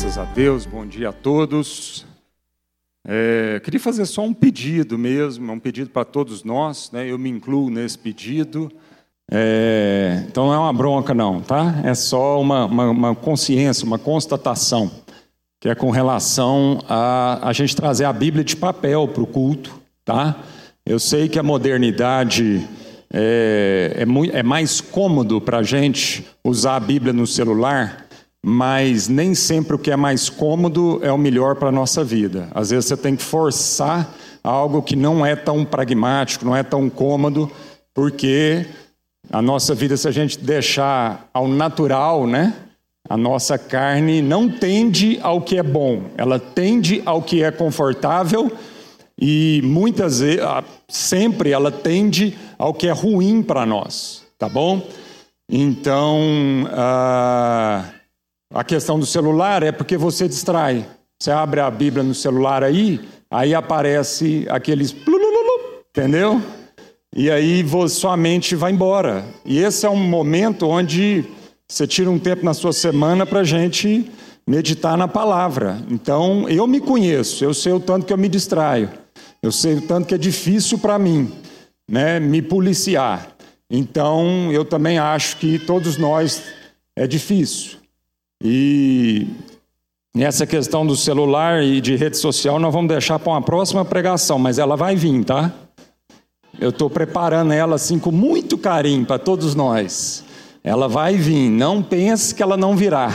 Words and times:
Graças 0.00 0.16
a 0.16 0.24
Deus, 0.24 0.64
bom 0.64 0.86
dia 0.86 1.10
a 1.10 1.12
todos. 1.12 2.06
É, 3.06 3.60
queria 3.62 3.78
fazer 3.78 4.06
só 4.06 4.22
um 4.22 4.32
pedido 4.32 4.96
mesmo, 4.96 5.52
um 5.52 5.58
pedido 5.58 5.90
para 5.90 6.06
todos 6.06 6.42
nós, 6.42 6.90
né? 6.90 7.06
eu 7.06 7.18
me 7.18 7.28
incluo 7.28 7.68
nesse 7.68 7.98
pedido. 7.98 8.72
É, 9.30 10.24
então 10.26 10.46
não 10.46 10.54
é 10.54 10.58
uma 10.58 10.72
bronca, 10.72 11.12
não, 11.12 11.42
tá? 11.42 11.82
É 11.84 11.92
só 11.92 12.40
uma, 12.40 12.64
uma, 12.64 12.88
uma, 12.88 13.14
consciência, 13.14 13.84
uma 13.84 13.98
constatação, 13.98 14.90
que 15.60 15.68
é 15.68 15.74
com 15.74 15.90
relação 15.90 16.78
a 16.88 17.38
a 17.46 17.52
gente 17.52 17.76
trazer 17.76 18.06
a 18.06 18.12
Bíblia 18.12 18.42
de 18.42 18.56
papel 18.56 19.06
para 19.06 19.22
o 19.22 19.26
culto, 19.26 19.82
tá? 20.02 20.34
Eu 20.86 20.98
sei 20.98 21.28
que 21.28 21.38
a 21.38 21.42
modernidade 21.42 22.66
é, 23.12 23.96
é, 23.98 24.06
muito, 24.06 24.34
é 24.34 24.42
mais 24.42 24.80
cômodo 24.80 25.42
para 25.42 25.58
a 25.58 25.62
gente 25.62 26.26
usar 26.42 26.76
a 26.76 26.80
Bíblia 26.80 27.12
no 27.12 27.26
celular 27.26 28.08
mas 28.44 29.08
nem 29.08 29.34
sempre 29.34 29.74
o 29.74 29.78
que 29.78 29.90
é 29.90 29.96
mais 29.96 30.28
cômodo 30.28 30.98
é 31.02 31.12
o 31.12 31.18
melhor 31.18 31.56
para 31.56 31.68
a 31.68 31.72
nossa 31.72 32.02
vida. 32.02 32.48
Às 32.54 32.70
vezes 32.70 32.86
você 32.86 32.96
tem 32.96 33.14
que 33.14 33.22
forçar 33.22 34.14
algo 34.42 34.82
que 34.82 34.96
não 34.96 35.24
é 35.24 35.36
tão 35.36 35.64
pragmático, 35.64 36.44
não 36.44 36.56
é 36.56 36.62
tão 36.62 36.88
cômodo, 36.88 37.50
porque 37.94 38.66
a 39.30 39.42
nossa 39.42 39.74
vida, 39.74 39.96
se 39.96 40.08
a 40.08 40.10
gente 40.10 40.38
deixar 40.38 41.28
ao 41.32 41.46
natural, 41.46 42.26
né? 42.26 42.54
A 43.08 43.16
nossa 43.16 43.58
carne 43.58 44.22
não 44.22 44.48
tende 44.48 45.18
ao 45.22 45.40
que 45.40 45.58
é 45.58 45.62
bom, 45.62 46.04
ela 46.16 46.38
tende 46.38 47.02
ao 47.04 47.20
que 47.20 47.42
é 47.42 47.50
confortável 47.50 48.50
e 49.20 49.60
muitas 49.64 50.20
vezes, 50.20 50.40
sempre 50.88 51.50
ela 51.50 51.70
tende 51.70 52.38
ao 52.58 52.72
que 52.72 52.86
é 52.86 52.92
ruim 52.92 53.42
para 53.42 53.66
nós, 53.66 54.22
tá 54.38 54.48
bom? 54.48 54.86
Então, 55.50 56.68
ah, 56.70 57.84
a 58.52 58.64
questão 58.64 58.98
do 58.98 59.06
celular 59.06 59.62
é 59.62 59.70
porque 59.70 59.96
você 59.96 60.26
distrai. 60.26 60.86
Você 61.18 61.30
abre 61.30 61.60
a 61.60 61.70
Bíblia 61.70 62.02
no 62.02 62.14
celular 62.14 62.64
aí, 62.64 63.00
aí 63.30 63.54
aparece 63.54 64.46
aqueles. 64.48 64.94
Entendeu? 65.90 66.40
E 67.14 67.30
aí 67.30 67.64
sua 67.88 68.16
mente 68.16 68.54
vai 68.54 68.72
embora. 68.72 69.24
E 69.44 69.58
esse 69.58 69.86
é 69.86 69.90
um 69.90 69.96
momento 69.96 70.66
onde 70.66 71.24
você 71.68 71.86
tira 71.86 72.10
um 72.10 72.18
tempo 72.18 72.44
na 72.44 72.54
sua 72.54 72.72
semana 72.72 73.24
para 73.24 73.40
a 73.40 73.44
gente 73.44 74.10
meditar 74.46 74.96
na 74.96 75.06
palavra. 75.06 75.80
Então, 75.88 76.48
eu 76.48 76.66
me 76.66 76.80
conheço, 76.80 77.44
eu 77.44 77.54
sei 77.54 77.72
o 77.72 77.80
tanto 77.80 78.06
que 78.06 78.12
eu 78.12 78.18
me 78.18 78.28
distraio, 78.28 78.90
eu 79.42 79.52
sei 79.52 79.74
o 79.74 79.82
tanto 79.82 80.08
que 80.08 80.14
é 80.14 80.18
difícil 80.18 80.78
para 80.78 80.98
mim 80.98 81.32
né, 81.88 82.18
me 82.18 82.42
policiar. 82.42 83.36
Então, 83.70 84.50
eu 84.52 84.64
também 84.64 84.98
acho 84.98 85.36
que 85.36 85.58
todos 85.58 85.96
nós 85.96 86.42
é 86.96 87.06
difícil. 87.06 87.79
E 88.42 89.26
essa 90.16 90.46
questão 90.46 90.86
do 90.86 90.96
celular 90.96 91.62
e 91.62 91.80
de 91.80 91.94
rede 91.94 92.16
social 92.16 92.58
nós 92.58 92.72
vamos 92.72 92.88
deixar 92.88 93.18
para 93.18 93.32
uma 93.32 93.42
próxima 93.42 93.84
pregação, 93.84 94.38
mas 94.38 94.58
ela 94.58 94.76
vai 94.76 94.96
vir, 94.96 95.24
tá? 95.24 95.52
Eu 96.58 96.70
estou 96.70 96.90
preparando 96.90 97.52
ela 97.52 97.76
assim 97.76 97.98
com 97.98 98.10
muito 98.10 98.56
carinho 98.58 99.04
para 99.04 99.18
todos 99.18 99.54
nós. 99.54 100.24
Ela 100.64 100.88
vai 100.88 101.16
vir, 101.16 101.50
não 101.50 101.82
pense 101.82 102.34
que 102.34 102.42
ela 102.42 102.56
não 102.56 102.76
virá. 102.76 103.14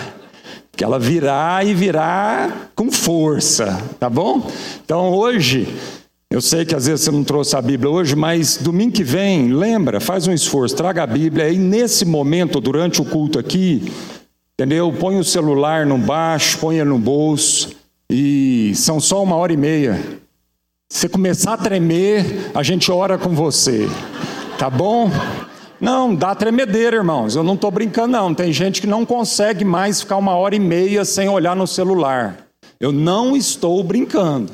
Que 0.72 0.84
ela 0.84 1.00
virá 1.00 1.64
e 1.64 1.74
virá 1.74 2.70
com 2.76 2.92
força, 2.92 3.82
tá 4.00 4.10
bom? 4.10 4.50
Então 4.84 5.12
hoje, 5.12 5.68
eu 6.30 6.42
sei 6.42 6.66
que 6.66 6.76
às 6.76 6.86
vezes 6.86 7.06
você 7.06 7.12
não 7.12 7.24
trouxe 7.24 7.56
a 7.56 7.62
Bíblia 7.62 7.90
hoje, 7.90 8.16
mas 8.16 8.58
domingo 8.58 8.94
que 8.94 9.04
vem, 9.04 9.54
lembra, 9.54 10.00
faz 10.00 10.28
um 10.28 10.34
esforço, 10.34 10.76
traga 10.76 11.04
a 11.04 11.08
Bíblia 11.08 11.50
e 11.50 11.58
nesse 11.58 12.04
momento, 12.04 12.60
durante 12.60 13.02
o 13.02 13.06
culto 13.06 13.40
aqui, 13.40 13.92
Entendeu? 14.58 14.90
Põe 14.94 15.20
o 15.20 15.24
celular 15.24 15.86
no 15.86 15.98
baixo, 15.98 16.58
põe 16.60 16.82
no 16.84 16.98
bolso 16.98 17.76
e 18.10 18.72
são 18.74 19.02
só 19.02 19.22
uma 19.22 19.36
hora 19.36 19.52
e 19.52 19.58
meia. 19.58 20.02
Se 20.90 21.10
começar 21.10 21.56
a 21.56 21.58
tremer, 21.58 22.52
a 22.56 22.64
gente 22.64 22.90
ora 22.90 23.18
com 23.18 23.36
você. 23.36 23.86
Tá 24.58 24.70
bom? 24.70 25.12
Não, 25.80 26.16
dá 26.16 26.34
tremedeira, 26.34 26.96
irmãos. 26.96 27.36
Eu 27.36 27.44
não 27.44 27.56
estou 27.56 27.70
brincando, 27.70 28.14
não. 28.14 28.34
Tem 28.34 28.54
gente 28.54 28.80
que 28.80 28.88
não 28.88 29.06
consegue 29.06 29.66
mais 29.66 30.00
ficar 30.00 30.16
uma 30.16 30.36
hora 30.36 30.56
e 30.56 30.60
meia 30.60 31.04
sem 31.04 31.28
olhar 31.28 31.54
no 31.54 31.68
celular. 31.68 32.38
Eu 32.80 32.94
não 32.94 33.36
estou 33.36 33.84
brincando. 33.84 34.54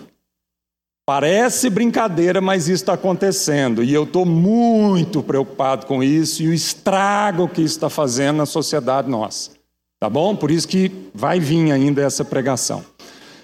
Parece 1.06 1.70
brincadeira, 1.70 2.42
mas 2.42 2.64
isso 2.64 2.84
está 2.84 2.94
acontecendo. 2.94 3.84
E 3.84 3.94
eu 3.94 4.06
estou 4.06 4.26
muito 4.26 5.22
preocupado 5.22 5.86
com 5.86 6.02
isso 6.02 6.42
e 6.42 6.48
o 6.48 6.54
estrago 6.54 7.48
que 7.48 7.62
isso 7.62 7.76
está 7.76 7.90
fazendo 7.90 8.38
na 8.38 8.48
sociedade 8.48 9.08
nossa. 9.08 9.61
Tá 10.02 10.10
bom? 10.10 10.36
Por 10.36 10.50
isso 10.50 10.68
que 10.68 10.92
vai 11.14 11.40
vir 11.40 11.72
ainda 11.72 12.02
essa 12.02 12.26
pregação. 12.26 12.84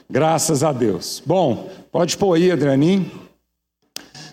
Graças 0.09 0.63
a 0.63 0.73
Deus. 0.73 1.21
Bom, 1.23 1.69
pode 1.91 2.17
pôr 2.17 2.33
aí, 2.33 2.51
Adrianinho. 2.51 3.11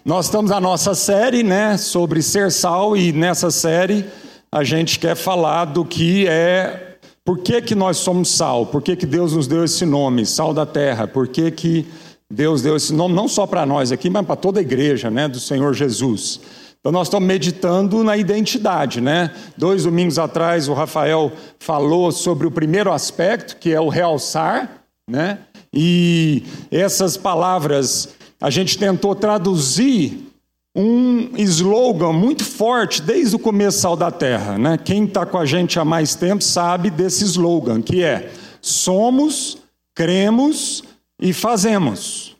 Nós 0.02 0.24
estamos 0.24 0.50
na 0.50 0.58
nossa 0.58 0.94
série, 0.94 1.42
né, 1.42 1.76
sobre 1.76 2.22
ser 2.22 2.50
sal 2.50 2.96
e 2.96 3.12
nessa 3.12 3.50
série 3.50 4.06
a 4.50 4.64
gente 4.64 4.98
quer 4.98 5.14
falar 5.14 5.66
do 5.66 5.84
que 5.84 6.26
é 6.26 6.96
por 7.22 7.40
que, 7.40 7.60
que 7.60 7.74
nós 7.74 7.98
somos 7.98 8.30
sal, 8.30 8.64
por 8.64 8.80
que, 8.80 8.96
que 8.96 9.04
Deus 9.04 9.34
nos 9.34 9.46
deu 9.46 9.62
esse 9.62 9.84
nome, 9.84 10.24
sal 10.24 10.54
da 10.54 10.64
terra, 10.64 11.06
por 11.06 11.28
que, 11.28 11.50
que 11.50 11.86
Deus 12.32 12.62
deu 12.62 12.74
esse 12.74 12.94
nome 12.94 13.14
não 13.14 13.28
só 13.28 13.46
para 13.46 13.66
nós 13.66 13.92
aqui, 13.92 14.08
mas 14.08 14.24
para 14.24 14.36
toda 14.36 14.60
a 14.60 14.62
igreja, 14.62 15.10
né, 15.10 15.28
do 15.28 15.38
Senhor 15.38 15.74
Jesus. 15.74 16.40
Então 16.84 16.92
nós 16.92 17.06
estamos 17.06 17.26
meditando 17.26 18.04
na 18.04 18.14
identidade, 18.14 19.00
né? 19.00 19.30
Dois 19.56 19.84
domingos 19.84 20.18
atrás 20.18 20.68
o 20.68 20.74
Rafael 20.74 21.32
falou 21.58 22.12
sobre 22.12 22.46
o 22.46 22.50
primeiro 22.50 22.92
aspecto, 22.92 23.56
que 23.56 23.72
é 23.72 23.80
o 23.80 23.88
realçar, 23.88 24.84
né? 25.08 25.38
E 25.72 26.42
essas 26.70 27.16
palavras 27.16 28.10
a 28.38 28.50
gente 28.50 28.76
tentou 28.76 29.14
traduzir 29.14 30.30
um 30.76 31.30
slogan 31.38 32.12
muito 32.12 32.44
forte 32.44 33.00
desde 33.00 33.34
o 33.34 33.38
começo 33.38 33.96
da 33.96 34.10
Terra, 34.10 34.58
né? 34.58 34.76
Quem 34.76 35.04
está 35.04 35.24
com 35.24 35.38
a 35.38 35.46
gente 35.46 35.78
há 35.78 35.86
mais 35.86 36.14
tempo 36.14 36.44
sabe 36.44 36.90
desse 36.90 37.24
slogan, 37.24 37.80
que 37.80 38.02
é 38.02 38.30
somos, 38.60 39.56
cremos 39.94 40.84
e 41.18 41.32
fazemos. 41.32 42.36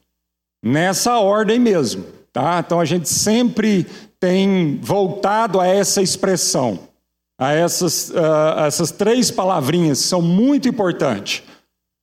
Nessa 0.63 1.17
ordem 1.19 1.59
mesmo, 1.59 2.05
tá? 2.31 2.63
Então 2.63 2.79
a 2.79 2.85
gente 2.85 3.09
sempre 3.09 3.87
tem 4.25 4.79
voltado 4.81 5.61
a 5.61 5.67
essa 5.67 6.01
expressão, 6.01 6.79
a 7.39 7.53
essas, 7.53 8.11
essas 8.57 8.91
três 8.91 9.31
palavrinhas, 9.31 9.99
são 9.99 10.23
muito 10.23 10.67
importantes. 10.67 11.43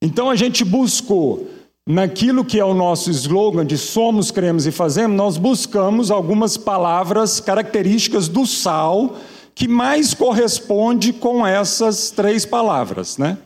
Então 0.03 0.29
a 0.29 0.35
gente 0.35 0.63
buscou, 0.63 1.47
naquilo 1.87 2.45
que 2.45 2.59
é 2.59 2.63
o 2.63 2.75
nosso 2.75 3.09
slogan 3.09 3.65
de 3.65 3.75
somos, 3.75 4.29
cremos 4.29 4.67
e 4.67 4.71
fazemos, 4.71 5.17
nós 5.17 5.35
buscamos 5.35 6.11
algumas 6.11 6.57
palavras 6.57 7.39
características 7.39 8.27
do 8.27 8.45
sal 8.45 9.15
que 9.55 9.67
mais 9.67 10.13
corresponde 10.13 11.13
com 11.13 11.45
essas 11.45 12.11
três 12.11 12.45
palavras, 12.45 13.17
né? 13.17 13.39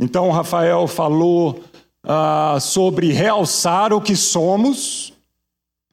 Então 0.00 0.28
o 0.28 0.32
Rafael 0.32 0.86
falou 0.86 1.60
uh, 2.02 2.58
sobre 2.62 3.12
realçar 3.12 3.92
o 3.92 4.00
que 4.00 4.16
somos, 4.16 5.12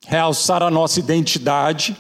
realçar 0.08 0.64
a 0.64 0.72
nossa 0.72 1.02
identidade, 1.02 1.98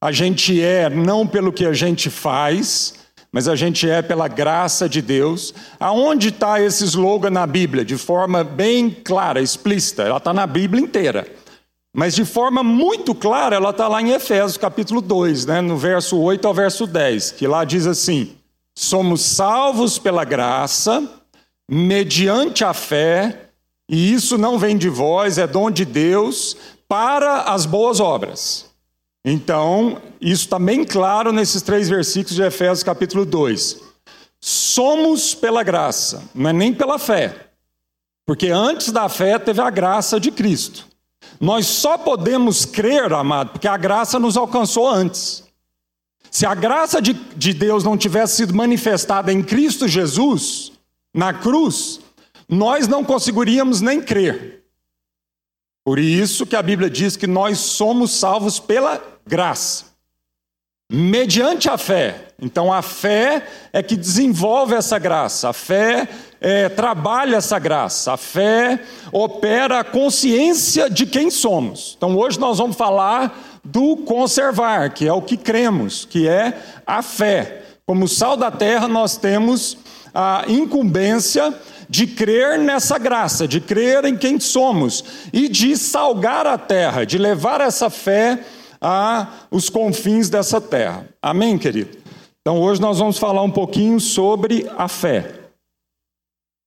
a 0.00 0.12
gente 0.12 0.60
é 0.60 0.90
não 0.90 1.26
pelo 1.26 1.52
que 1.52 1.64
a 1.64 1.72
gente 1.72 2.10
faz, 2.10 2.94
mas 3.32 3.48
a 3.48 3.56
gente 3.56 3.88
é 3.88 4.02
pela 4.02 4.28
graça 4.28 4.88
de 4.88 5.00
Deus. 5.00 5.54
Aonde 5.80 6.28
está 6.28 6.60
esse 6.60 6.84
slogan 6.84 7.30
na 7.30 7.46
Bíblia? 7.46 7.84
De 7.84 7.96
forma 7.96 8.44
bem 8.44 8.90
clara, 8.90 9.40
explícita. 9.40 10.02
Ela 10.02 10.18
está 10.18 10.32
na 10.32 10.46
Bíblia 10.46 10.82
inteira. 10.82 11.26
Mas 11.94 12.14
de 12.14 12.26
forma 12.26 12.62
muito 12.62 13.14
clara, 13.14 13.56
ela 13.56 13.70
está 13.70 13.88
lá 13.88 14.02
em 14.02 14.10
Efésios 14.10 14.58
capítulo 14.58 15.00
2, 15.00 15.46
né, 15.46 15.60
no 15.62 15.78
verso 15.78 16.18
8 16.18 16.46
ao 16.46 16.52
verso 16.52 16.86
10, 16.86 17.32
que 17.32 17.46
lá 17.46 17.64
diz 17.64 17.86
assim: 17.86 18.36
Somos 18.74 19.22
salvos 19.22 19.98
pela 19.98 20.22
graça, 20.22 21.02
mediante 21.66 22.64
a 22.64 22.74
fé, 22.74 23.48
e 23.88 24.12
isso 24.12 24.36
não 24.36 24.58
vem 24.58 24.76
de 24.76 24.90
vós, 24.90 25.38
é 25.38 25.46
dom 25.46 25.70
de 25.70 25.86
Deus, 25.86 26.54
para 26.86 27.44
as 27.44 27.64
boas 27.64 27.98
obras 27.98 28.66
então, 29.28 30.00
isso 30.20 30.44
está 30.44 30.56
bem 30.56 30.84
claro 30.84 31.32
nesses 31.32 31.60
três 31.60 31.88
versículos 31.88 32.36
de 32.36 32.42
Efésios 32.44 32.84
capítulo 32.84 33.26
2. 33.26 33.80
Somos 34.40 35.34
pela 35.34 35.64
graça, 35.64 36.22
não 36.32 36.50
é 36.50 36.52
nem 36.52 36.72
pela 36.72 36.96
fé. 36.96 37.48
Porque 38.24 38.50
antes 38.50 38.92
da 38.92 39.08
fé 39.08 39.36
teve 39.36 39.60
a 39.60 39.68
graça 39.68 40.20
de 40.20 40.30
Cristo. 40.30 40.86
Nós 41.40 41.66
só 41.66 41.98
podemos 41.98 42.64
crer, 42.64 43.12
amado, 43.12 43.50
porque 43.50 43.66
a 43.66 43.76
graça 43.76 44.16
nos 44.16 44.36
alcançou 44.36 44.88
antes. 44.88 45.42
Se 46.30 46.46
a 46.46 46.54
graça 46.54 47.02
de, 47.02 47.12
de 47.12 47.52
Deus 47.52 47.82
não 47.82 47.98
tivesse 47.98 48.36
sido 48.36 48.54
manifestada 48.54 49.32
em 49.32 49.42
Cristo 49.42 49.88
Jesus, 49.88 50.70
na 51.12 51.34
cruz, 51.34 51.98
nós 52.48 52.86
não 52.86 53.02
conseguiríamos 53.02 53.80
nem 53.80 54.00
crer. 54.00 54.62
Por 55.84 55.98
isso 55.98 56.46
que 56.46 56.54
a 56.54 56.62
Bíblia 56.62 56.88
diz 56.88 57.16
que 57.16 57.26
nós 57.26 57.58
somos 57.58 58.12
salvos 58.12 58.60
pela 58.60 59.15
graça. 59.26 59.96
mediante 60.88 61.68
a 61.68 61.76
fé. 61.76 62.28
Então 62.40 62.72
a 62.72 62.80
fé 62.80 63.44
é 63.72 63.82
que 63.82 63.96
desenvolve 63.96 64.72
essa 64.72 65.00
graça, 65.00 65.48
a 65.48 65.52
fé 65.52 66.08
é, 66.40 66.68
trabalha 66.68 67.38
essa 67.38 67.58
graça, 67.58 68.12
a 68.12 68.16
fé 68.16 68.80
opera 69.10 69.80
a 69.80 69.84
consciência 69.84 70.88
de 70.88 71.04
quem 71.06 71.28
somos. 71.28 71.94
Então 71.96 72.16
hoje 72.16 72.38
nós 72.38 72.58
vamos 72.58 72.76
falar 72.76 73.60
do 73.64 73.96
conservar, 73.96 74.90
que 74.90 75.08
é 75.08 75.12
o 75.12 75.22
que 75.22 75.36
cremos, 75.36 76.04
que 76.04 76.28
é 76.28 76.56
a 76.86 77.02
fé. 77.02 77.62
Como 77.84 78.06
sal 78.06 78.36
da 78.36 78.50
terra, 78.52 78.86
nós 78.86 79.16
temos 79.16 79.76
a 80.14 80.44
incumbência 80.46 81.52
de 81.88 82.06
crer 82.06 82.58
nessa 82.58 82.98
graça, 82.98 83.48
de 83.48 83.60
crer 83.60 84.04
em 84.04 84.16
quem 84.16 84.38
somos 84.38 85.04
e 85.32 85.48
de 85.48 85.76
salgar 85.76 86.46
a 86.46 86.58
terra, 86.58 87.04
de 87.04 87.18
levar 87.18 87.60
essa 87.60 87.90
fé 87.90 88.38
a 88.80 89.46
os 89.50 89.68
confins 89.68 90.28
dessa 90.28 90.60
terra. 90.60 91.08
Amém, 91.20 91.58
querido? 91.58 91.96
Então 92.40 92.60
hoje 92.60 92.80
nós 92.80 92.98
vamos 92.98 93.18
falar 93.18 93.42
um 93.42 93.50
pouquinho 93.50 93.98
sobre 93.98 94.70
a 94.76 94.88
fé, 94.88 95.50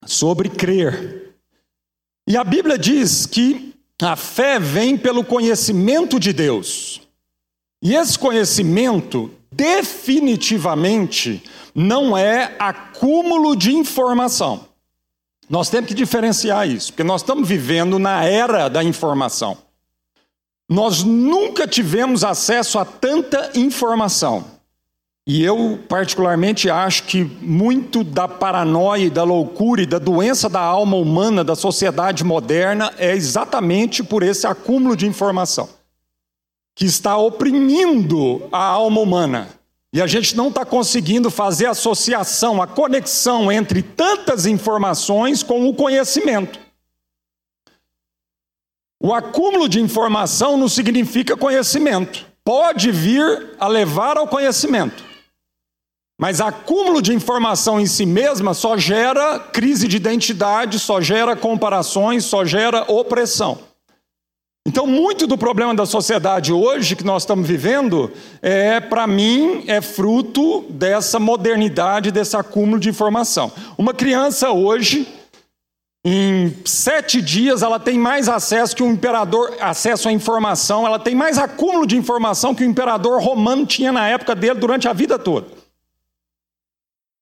sobre 0.05 0.49
crer. 0.49 1.35
E 2.27 2.35
a 2.35 2.43
Bíblia 2.43 2.77
diz 2.77 3.25
que 3.25 3.73
a 4.01 4.15
fé 4.15 4.59
vem 4.59 4.97
pelo 4.97 5.23
conhecimento 5.23 6.19
de 6.19 6.33
Deus. 6.33 7.01
E 7.81 7.95
esse 7.95 8.19
conhecimento 8.19 9.31
definitivamente 9.51 11.41
não 11.73 12.17
é 12.17 12.55
acúmulo 12.59 13.55
de 13.55 13.73
informação. 13.73 14.67
Nós 15.49 15.69
temos 15.69 15.87
que 15.87 15.93
diferenciar 15.93 16.67
isso, 16.67 16.91
porque 16.91 17.03
nós 17.03 17.21
estamos 17.21 17.47
vivendo 17.47 17.97
na 17.97 18.23
era 18.23 18.69
da 18.69 18.83
informação. 18.83 19.57
Nós 20.69 21.03
nunca 21.03 21.67
tivemos 21.67 22.23
acesso 22.23 22.77
a 22.77 22.85
tanta 22.85 23.49
informação. 23.55 24.45
E 25.25 25.43
eu, 25.43 25.79
particularmente, 25.89 26.69
acho 26.69 27.03
que 27.03 27.23
muito 27.41 28.03
da 28.03 28.27
paranoia, 28.27 29.09
da 29.09 29.23
loucura 29.23 29.81
e 29.81 29.85
da 29.85 29.97
doença 29.97 30.47
da 30.47 30.61
alma 30.61 30.95
humana, 30.97 31.43
da 31.43 31.55
sociedade 31.55 32.23
moderna, 32.23 32.93
é 32.97 33.15
exatamente 33.15 34.03
por 34.03 34.21
esse 34.21 34.45
acúmulo 34.45 34.95
de 34.95 35.07
informação 35.07 35.69
que 36.75 36.85
está 36.85 37.17
oprimindo 37.17 38.47
a 38.51 38.63
alma 38.63 39.01
humana. 39.01 39.49
E 39.91 40.01
a 40.01 40.07
gente 40.07 40.37
não 40.37 40.49
está 40.49 40.63
conseguindo 40.63 41.29
fazer 41.29 41.65
associação, 41.65 42.61
a 42.61 42.67
conexão 42.67 43.51
entre 43.51 43.81
tantas 43.81 44.45
informações 44.45 45.43
com 45.43 45.67
o 45.67 45.73
conhecimento. 45.73 46.59
O 49.01 49.13
acúmulo 49.13 49.69
de 49.69 49.79
informação 49.79 50.57
não 50.57 50.67
significa 50.67 51.37
conhecimento. 51.37 52.25
Pode 52.43 52.91
vir 52.91 53.55
a 53.59 53.67
levar 53.67 54.17
ao 54.17 54.27
conhecimento. 54.27 55.03
Mas 56.19 56.41
acúmulo 56.41 57.01
de 57.01 57.13
informação 57.13 57.79
em 57.79 57.85
si 57.85 58.05
mesma 58.05 58.53
só 58.53 58.77
gera 58.77 59.39
crise 59.39 59.87
de 59.87 59.95
identidade, 59.95 60.77
só 60.77 60.99
gera 60.99 61.33
comparações, 61.33 62.25
só 62.25 62.43
gera 62.43 62.83
opressão. 62.91 63.59
Então, 64.67 64.85
muito 64.85 65.25
do 65.25 65.37
problema 65.37 65.73
da 65.73 65.85
sociedade 65.85 66.51
hoje 66.51 66.95
que 66.95 67.05
nós 67.05 67.23
estamos 67.23 67.47
vivendo, 67.47 68.11
é, 68.41 68.81
para 68.81 69.07
mim, 69.07 69.63
é 69.65 69.79
fruto 69.79 70.65
dessa 70.69 71.17
modernidade, 71.19 72.11
desse 72.11 72.35
acúmulo 72.35 72.79
de 72.79 72.89
informação. 72.89 73.51
Uma 73.77 73.93
criança 73.93 74.51
hoje, 74.51 75.07
em 76.03 76.55
sete 76.65 77.21
dias, 77.21 77.61
ela 77.61 77.79
tem 77.79 77.99
mais 77.99 78.29
acesso 78.29 78.75
que 78.75 78.83
o 78.83 78.89
imperador, 78.89 79.57
acesso 79.59 80.07
à 80.07 80.11
informação, 80.11 80.85
ela 80.85 80.97
tem 80.97 81.13
mais 81.13 81.37
acúmulo 81.37 81.85
de 81.85 81.97
informação 81.97 82.55
que 82.55 82.63
o 82.63 82.67
imperador 82.67 83.21
romano 83.21 83.65
tinha 83.65 83.91
na 83.91 84.07
época 84.07 84.33
dele 84.33 84.59
durante 84.59 84.87
a 84.87 84.93
vida 84.93 85.19
toda. 85.19 85.47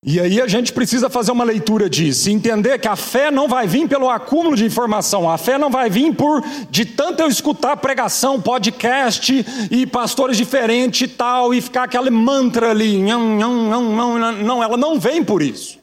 E 0.04 0.20
aí 0.20 0.40
a 0.40 0.46
gente 0.46 0.72
precisa 0.72 1.10
fazer 1.10 1.32
uma 1.32 1.42
leitura 1.42 1.90
disso, 1.90 2.30
entender 2.30 2.78
que 2.78 2.86
a 2.86 2.94
fé 2.94 3.32
não 3.32 3.48
vai 3.48 3.66
vir 3.66 3.88
pelo 3.88 4.08
acúmulo 4.08 4.54
de 4.54 4.64
informação, 4.64 5.28
a 5.28 5.36
fé 5.36 5.58
não 5.58 5.70
vai 5.70 5.90
vir 5.90 6.14
por 6.14 6.40
de 6.70 6.84
tanto 6.84 7.20
eu 7.20 7.26
escutar 7.26 7.76
pregação, 7.78 8.40
podcast 8.40 9.44
e 9.72 9.86
pastores 9.88 10.36
diferentes 10.36 11.00
e 11.00 11.08
tal, 11.08 11.52
e 11.52 11.60
ficar 11.60 11.82
aquele 11.82 12.10
mantra 12.10 12.70
ali, 12.70 13.02
não, 13.02 13.20
não, 13.20 13.52
não, 13.68 14.18
não, 14.18 14.32
não, 14.32 14.62
ela 14.62 14.76
não 14.76 15.00
vem 15.00 15.24
por 15.24 15.42
isso. 15.42 15.77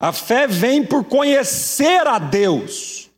A 0.00 0.12
fé 0.14 0.46
vem 0.46 0.82
por 0.82 1.04
conhecer 1.04 2.06
a 2.06 2.18
Deus. 2.18 3.10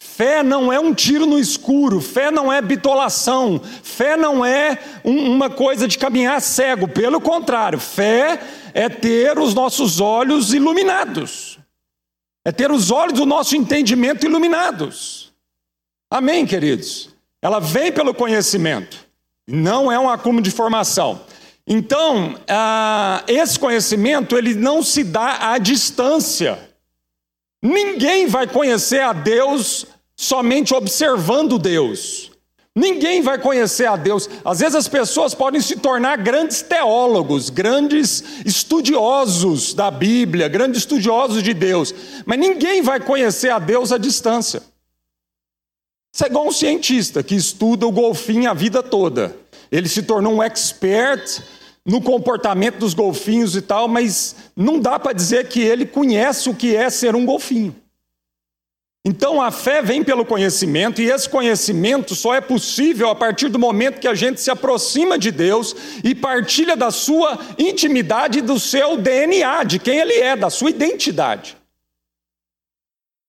Fé 0.00 0.42
não 0.42 0.72
é 0.72 0.78
um 0.78 0.94
tiro 0.94 1.26
no 1.26 1.38
escuro, 1.38 2.00
fé 2.00 2.30
não 2.30 2.52
é 2.52 2.62
bitolação, 2.62 3.60
fé 3.82 4.16
não 4.16 4.44
é 4.44 4.78
um, 5.04 5.32
uma 5.32 5.50
coisa 5.50 5.88
de 5.88 5.98
caminhar 5.98 6.40
cego, 6.40 6.86
pelo 6.86 7.20
contrário, 7.20 7.78
fé 7.78 8.40
é 8.74 8.88
ter 8.88 9.38
os 9.38 9.54
nossos 9.54 10.00
olhos 10.00 10.52
iluminados, 10.52 11.58
é 12.44 12.52
ter 12.52 12.70
os 12.70 12.90
olhos 12.90 13.14
do 13.14 13.24
nosso 13.24 13.56
entendimento 13.56 14.26
iluminados. 14.26 15.32
Amém, 16.10 16.44
queridos? 16.44 17.08
Ela 17.40 17.58
vem 17.58 17.90
pelo 17.90 18.12
conhecimento, 18.12 19.08
não 19.46 19.90
é 19.90 19.98
um 19.98 20.10
acúmulo 20.10 20.42
de 20.42 20.50
informação. 20.50 21.24
Então, 21.66 22.38
ah, 22.48 23.22
esse 23.28 23.58
conhecimento 23.58 24.36
ele 24.36 24.54
não 24.54 24.82
se 24.82 25.04
dá 25.04 25.52
à 25.52 25.58
distância. 25.58 26.58
Ninguém 27.62 28.26
vai 28.26 28.46
conhecer 28.46 29.00
a 29.00 29.12
Deus 29.12 29.86
somente 30.16 30.74
observando 30.74 31.58
Deus. 31.58 32.32
Ninguém 32.74 33.20
vai 33.20 33.38
conhecer 33.38 33.86
a 33.86 33.96
Deus. 33.96 34.28
Às 34.44 34.60
vezes 34.60 34.74
as 34.74 34.88
pessoas 34.88 35.34
podem 35.34 35.60
se 35.60 35.76
tornar 35.76 36.16
grandes 36.16 36.62
teólogos, 36.62 37.50
grandes 37.50 38.24
estudiosos 38.46 39.74
da 39.74 39.90
Bíblia, 39.90 40.48
grandes 40.48 40.78
estudiosos 40.80 41.42
de 41.42 41.52
Deus, 41.52 41.94
mas 42.24 42.38
ninguém 42.38 42.80
vai 42.80 42.98
conhecer 42.98 43.50
a 43.50 43.58
Deus 43.58 43.92
à 43.92 43.98
distância. 43.98 44.62
Isso 46.14 46.24
é 46.24 46.28
igual 46.28 46.46
um 46.46 46.52
cientista 46.52 47.22
que 47.22 47.34
estuda 47.34 47.86
o 47.86 47.92
golfinho 47.92 48.50
a 48.50 48.54
vida 48.54 48.82
toda. 48.82 49.41
Ele 49.72 49.88
se 49.88 50.02
tornou 50.02 50.34
um 50.34 50.42
expert 50.42 51.40
no 51.84 52.02
comportamento 52.02 52.76
dos 52.76 52.92
golfinhos 52.92 53.56
e 53.56 53.62
tal, 53.62 53.88
mas 53.88 54.36
não 54.54 54.78
dá 54.78 54.98
para 54.98 55.14
dizer 55.14 55.48
que 55.48 55.60
ele 55.60 55.86
conhece 55.86 56.50
o 56.50 56.54
que 56.54 56.76
é 56.76 56.90
ser 56.90 57.16
um 57.16 57.24
golfinho. 57.24 57.74
Então 59.04 59.42
a 59.42 59.50
fé 59.50 59.82
vem 59.82 60.04
pelo 60.04 60.24
conhecimento, 60.24 61.00
e 61.00 61.10
esse 61.10 61.28
conhecimento 61.28 62.14
só 62.14 62.34
é 62.34 62.40
possível 62.40 63.08
a 63.08 63.16
partir 63.16 63.48
do 63.48 63.58
momento 63.58 63.98
que 63.98 64.06
a 64.06 64.14
gente 64.14 64.40
se 64.40 64.50
aproxima 64.50 65.18
de 65.18 65.32
Deus 65.32 65.74
e 66.04 66.14
partilha 66.14 66.76
da 66.76 66.90
sua 66.92 67.36
intimidade, 67.58 68.42
do 68.42 68.60
seu 68.60 68.96
DNA, 68.98 69.64
de 69.64 69.80
quem 69.80 69.98
Ele 69.98 70.14
é, 70.14 70.36
da 70.36 70.50
sua 70.50 70.70
identidade. 70.70 71.56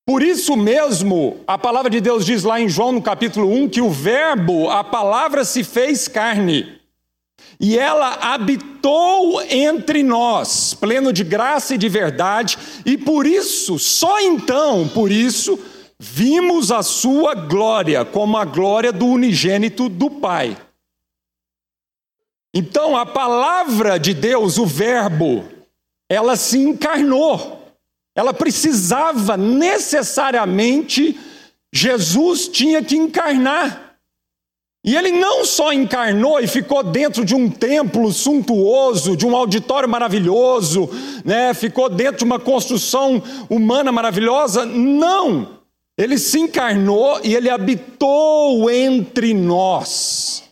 Por 0.06 0.22
isso 0.22 0.58
mesmo, 0.58 1.38
a 1.48 1.58
palavra 1.58 1.90
de 1.90 2.02
Deus 2.02 2.26
diz 2.26 2.44
lá 2.44 2.60
em 2.60 2.68
João 2.68 2.92
no 2.92 3.02
capítulo 3.02 3.50
1 3.50 3.70
que 3.70 3.82
o 3.82 3.90
Verbo, 3.90 4.70
a 4.70 4.84
palavra 4.84 5.46
se 5.46 5.64
fez 5.64 6.10
carne. 6.10 6.78
E 7.58 7.78
ela 7.78 8.16
habitou 8.16 9.42
entre 9.44 10.04
nós, 10.04 10.74
pleno 10.74 11.14
de 11.14 11.24
graça 11.24 11.76
e 11.76 11.78
de 11.78 11.88
verdade, 11.88 12.58
e 12.86 12.98
por 12.98 13.26
isso, 13.26 13.80
só 13.80 14.20
então, 14.20 14.90
por 14.90 15.10
isso, 15.10 15.58
vimos 15.98 16.70
a 16.70 16.84
sua 16.84 17.34
glória, 17.34 18.04
como 18.04 18.38
a 18.38 18.44
glória 18.44 18.92
do 18.92 19.06
unigênito 19.06 19.88
do 19.88 20.10
Pai. 20.10 20.58
Então, 22.54 22.98
a 22.98 23.06
palavra 23.06 23.98
de 23.98 24.14
Deus, 24.14 24.58
o 24.58 24.66
Verbo, 24.66 25.46
ela 26.10 26.36
se 26.36 26.60
encarnou. 26.60 27.63
Ela 28.16 28.34
precisava 28.34 29.36
necessariamente, 29.36 31.20
Jesus 31.74 32.48
tinha 32.48 32.84
que 32.84 32.96
encarnar. 32.96 33.84
E 34.86 34.96
ele 34.98 35.12
não 35.14 35.46
só 35.46 35.72
encarnou 35.72 36.42
e 36.42 36.48
ficou 36.48 36.84
dentro 36.84 37.24
de 37.24 37.34
um 37.34 37.50
templo 37.50 38.12
suntuoso, 38.12 39.16
de 39.16 39.26
um 39.26 39.36
auditório 39.36 39.88
maravilhoso, 39.88 40.90
né? 41.24 41.54
ficou 41.54 41.90
dentro 41.90 42.18
de 42.18 42.24
uma 42.26 42.38
construção 42.38 43.24
humana 43.50 43.92
maravilhosa, 43.94 44.66
não! 44.66 45.64
Ele 45.98 46.18
se 46.18 46.40
encarnou 46.40 47.22
e 47.24 47.34
ele 47.34 47.50
habitou 47.50 48.70
entre 48.70 49.34
nós. 49.34 50.43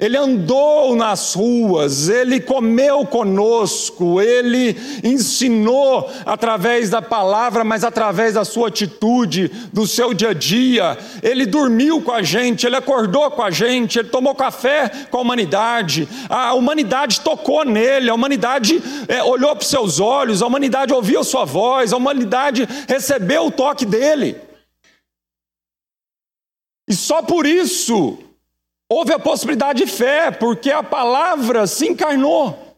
Ele 0.00 0.16
andou 0.16 0.94
nas 0.94 1.34
ruas, 1.34 2.08
ele 2.08 2.38
comeu 2.38 3.04
conosco, 3.04 4.20
ele 4.20 4.76
ensinou 5.02 6.08
através 6.24 6.88
da 6.88 7.02
palavra, 7.02 7.64
mas 7.64 7.82
através 7.82 8.34
da 8.34 8.44
sua 8.44 8.68
atitude, 8.68 9.48
do 9.72 9.88
seu 9.88 10.14
dia 10.14 10.28
a 10.28 10.34
dia. 10.34 10.96
Ele 11.20 11.44
dormiu 11.44 12.00
com 12.00 12.12
a 12.12 12.22
gente, 12.22 12.64
ele 12.64 12.76
acordou 12.76 13.28
com 13.32 13.42
a 13.42 13.50
gente, 13.50 13.98
ele 13.98 14.08
tomou 14.08 14.36
café 14.36 14.88
com 15.10 15.18
a 15.18 15.22
humanidade. 15.22 16.08
A 16.28 16.54
humanidade 16.54 17.20
tocou 17.20 17.64
nele, 17.64 18.08
a 18.08 18.14
humanidade 18.14 18.80
é, 19.08 19.20
olhou 19.24 19.50
para 19.56 19.64
os 19.64 19.68
seus 19.68 19.98
olhos, 19.98 20.42
a 20.42 20.46
humanidade 20.46 20.92
ouviu 20.92 21.24
sua 21.24 21.44
voz, 21.44 21.92
a 21.92 21.96
humanidade 21.96 22.68
recebeu 22.86 23.46
o 23.46 23.50
toque 23.50 23.84
dele. 23.84 24.36
E 26.88 26.94
só 26.94 27.20
por 27.20 27.44
isso 27.44 28.27
houve 28.88 29.12
a 29.12 29.18
possibilidade 29.18 29.84
de 29.84 29.90
fé, 29.90 30.30
porque 30.30 30.70
a 30.70 30.82
palavra 30.82 31.66
se 31.66 31.86
encarnou. 31.86 32.76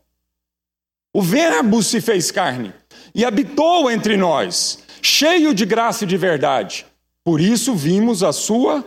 O 1.12 1.23
Verbo 1.23 1.83
se 1.83 2.00
fez 2.00 2.31
carne 2.31 2.73
e 3.14 3.25
habitou 3.25 3.90
entre 3.90 4.17
nós, 4.17 4.81
cheio 5.02 5.52
de 5.55 5.64
graça 5.64 6.05
e 6.05 6.07
de 6.07 6.17
verdade. 6.17 6.87
Por 7.25 7.40
isso 7.40 7.75
vimos 7.75 8.23
a 8.23 8.33
sua 8.33 8.85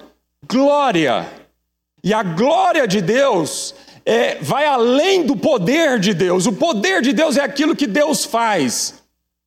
glória. 0.47 1.27
E 2.03 2.13
a 2.13 2.23
glória 2.23 2.87
de 2.87 3.01
Deus 3.01 3.75
é, 4.05 4.35
vai 4.35 4.65
além 4.65 5.25
do 5.25 5.35
poder 5.35 5.99
de 5.99 6.13
Deus. 6.13 6.45
O 6.45 6.53
poder 6.53 7.01
de 7.01 7.13
Deus 7.13 7.37
é 7.37 7.41
aquilo 7.41 7.75
que 7.75 7.87
Deus 7.87 8.25
faz. 8.25 9.02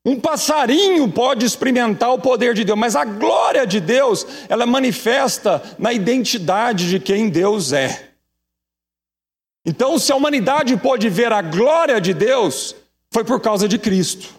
Um 0.06 0.20
passarinho 0.20 1.10
pode 1.10 1.44
experimentar 1.44 2.12
o 2.12 2.20
poder 2.20 2.54
de 2.54 2.62
Deus, 2.62 2.78
mas 2.78 2.94
a 2.94 3.04
glória 3.04 3.66
de 3.66 3.80
Deus, 3.80 4.24
ela 4.48 4.64
manifesta 4.64 5.60
na 5.76 5.92
identidade 5.92 6.88
de 6.88 7.00
quem 7.00 7.28
Deus 7.28 7.72
é. 7.72 8.10
Então, 9.64 9.98
se 9.98 10.12
a 10.12 10.16
humanidade 10.16 10.76
pôde 10.76 11.08
ver 11.08 11.32
a 11.32 11.42
glória 11.42 12.00
de 12.00 12.14
Deus, 12.14 12.76
foi 13.12 13.24
por 13.24 13.40
causa 13.40 13.66
de 13.66 13.80
Cristo. 13.80 14.32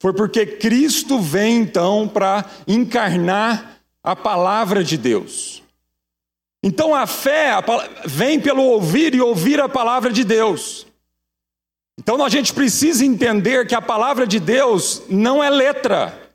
Foi 0.00 0.14
porque 0.14 0.46
Cristo 0.46 1.20
vem 1.20 1.58
então 1.58 2.08
para 2.08 2.46
encarnar 2.66 3.78
a 4.02 4.16
palavra 4.16 4.82
de 4.82 4.96
Deus. 4.96 5.62
Então 6.62 6.94
a 6.94 7.06
fé 7.06 7.52
vem 8.04 8.40
pelo 8.40 8.62
ouvir 8.62 9.14
e 9.14 9.20
ouvir 9.20 9.60
a 9.60 9.68
palavra 9.68 10.12
de 10.12 10.24
Deus. 10.24 10.86
Então 12.02 12.24
a 12.24 12.28
gente 12.28 12.52
precisa 12.52 13.04
entender 13.04 13.64
que 13.64 13.76
a 13.76 13.80
palavra 13.80 14.26
de 14.26 14.40
Deus 14.40 15.04
não 15.08 15.42
é 15.42 15.48
letra 15.48 16.32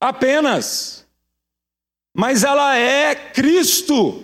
apenas, 0.00 1.04
mas 2.14 2.44
ela 2.44 2.76
é 2.76 3.12
Cristo 3.12 4.22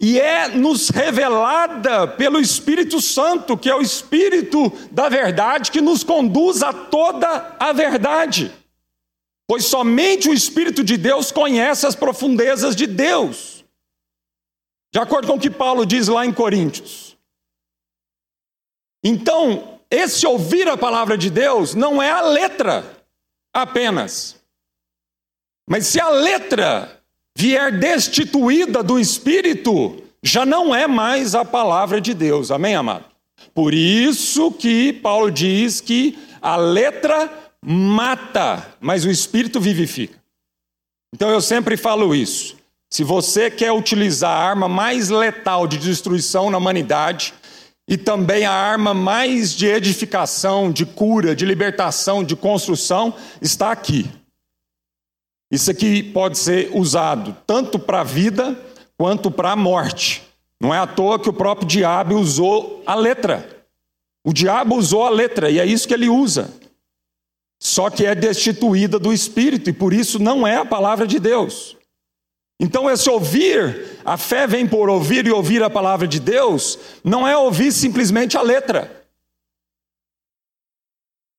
e 0.00 0.18
é 0.18 0.48
nos 0.48 0.88
revelada 0.88 2.08
pelo 2.08 2.40
Espírito 2.40 3.02
Santo, 3.02 3.54
que 3.54 3.68
é 3.68 3.74
o 3.74 3.82
Espírito 3.82 4.72
da 4.90 5.10
verdade 5.10 5.70
que 5.70 5.82
nos 5.82 6.02
conduz 6.02 6.62
a 6.62 6.72
toda 6.72 7.54
a 7.60 7.70
verdade. 7.74 8.50
Pois 9.46 9.66
somente 9.66 10.30
o 10.30 10.32
Espírito 10.32 10.82
de 10.82 10.96
Deus 10.96 11.30
conhece 11.30 11.86
as 11.86 11.94
profundezas 11.94 12.74
de 12.74 12.86
Deus. 12.86 13.62
De 14.90 14.98
acordo 14.98 15.26
com 15.26 15.34
o 15.34 15.40
que 15.40 15.50
Paulo 15.50 15.84
diz 15.84 16.08
lá 16.08 16.24
em 16.24 16.32
Coríntios. 16.32 17.14
Então, 19.04 19.77
esse 19.90 20.26
ouvir 20.26 20.68
a 20.68 20.76
palavra 20.76 21.16
de 21.16 21.30
Deus 21.30 21.74
não 21.74 22.02
é 22.02 22.10
a 22.10 22.20
letra 22.20 22.84
apenas. 23.52 24.36
Mas 25.68 25.86
se 25.86 26.00
a 26.00 26.08
letra 26.08 27.00
vier 27.36 27.78
destituída 27.78 28.82
do 28.82 28.98
espírito, 28.98 30.02
já 30.22 30.44
não 30.44 30.74
é 30.74 30.86
mais 30.86 31.34
a 31.34 31.44
palavra 31.44 32.00
de 32.00 32.12
Deus. 32.12 32.50
Amém, 32.50 32.74
amado? 32.74 33.04
Por 33.54 33.72
isso 33.72 34.50
que 34.52 34.92
Paulo 34.92 35.30
diz 35.30 35.80
que 35.80 36.18
a 36.40 36.56
letra 36.56 37.30
mata, 37.64 38.74
mas 38.80 39.04
o 39.04 39.10
espírito 39.10 39.60
vivifica. 39.60 40.18
Então 41.14 41.30
eu 41.30 41.40
sempre 41.40 41.76
falo 41.76 42.14
isso. 42.14 42.56
Se 42.90 43.04
você 43.04 43.50
quer 43.50 43.72
utilizar 43.72 44.30
a 44.30 44.48
arma 44.48 44.68
mais 44.68 45.08
letal 45.10 45.66
de 45.66 45.78
destruição 45.78 46.50
na 46.50 46.58
humanidade, 46.58 47.34
e 47.88 47.96
também 47.96 48.44
a 48.44 48.52
arma 48.52 48.92
mais 48.92 49.54
de 49.54 49.66
edificação, 49.66 50.70
de 50.70 50.84
cura, 50.84 51.34
de 51.34 51.46
libertação, 51.46 52.22
de 52.22 52.36
construção 52.36 53.14
está 53.40 53.72
aqui. 53.72 54.10
Isso 55.50 55.70
aqui 55.70 56.02
pode 56.02 56.36
ser 56.36 56.70
usado 56.76 57.34
tanto 57.46 57.78
para 57.78 58.02
a 58.02 58.04
vida 58.04 58.60
quanto 58.98 59.30
para 59.30 59.52
a 59.52 59.56
morte. 59.56 60.22
Não 60.60 60.74
é 60.74 60.78
à 60.78 60.86
toa 60.86 61.18
que 61.18 61.30
o 61.30 61.32
próprio 61.32 61.66
diabo 61.66 62.16
usou 62.16 62.82
a 62.84 62.94
letra. 62.94 63.48
O 64.22 64.34
diabo 64.34 64.76
usou 64.76 65.04
a 65.04 65.10
letra 65.10 65.50
e 65.50 65.58
é 65.58 65.64
isso 65.64 65.88
que 65.88 65.94
ele 65.94 66.10
usa. 66.10 66.52
Só 67.58 67.88
que 67.88 68.04
é 68.04 68.14
destituída 68.14 68.98
do 68.98 69.14
espírito 69.14 69.70
e 69.70 69.72
por 69.72 69.94
isso 69.94 70.18
não 70.18 70.46
é 70.46 70.56
a 70.58 70.64
palavra 70.64 71.06
de 71.06 71.18
Deus. 71.18 71.77
Então, 72.60 72.90
esse 72.90 73.08
ouvir, 73.08 74.00
a 74.04 74.16
fé 74.16 74.46
vem 74.46 74.66
por 74.66 74.88
ouvir 74.88 75.26
e 75.26 75.30
ouvir 75.30 75.62
a 75.62 75.70
palavra 75.70 76.08
de 76.08 76.18
Deus, 76.18 76.78
não 77.04 77.26
é 77.26 77.36
ouvir 77.36 77.70
simplesmente 77.70 78.36
a 78.36 78.42
letra. 78.42 79.06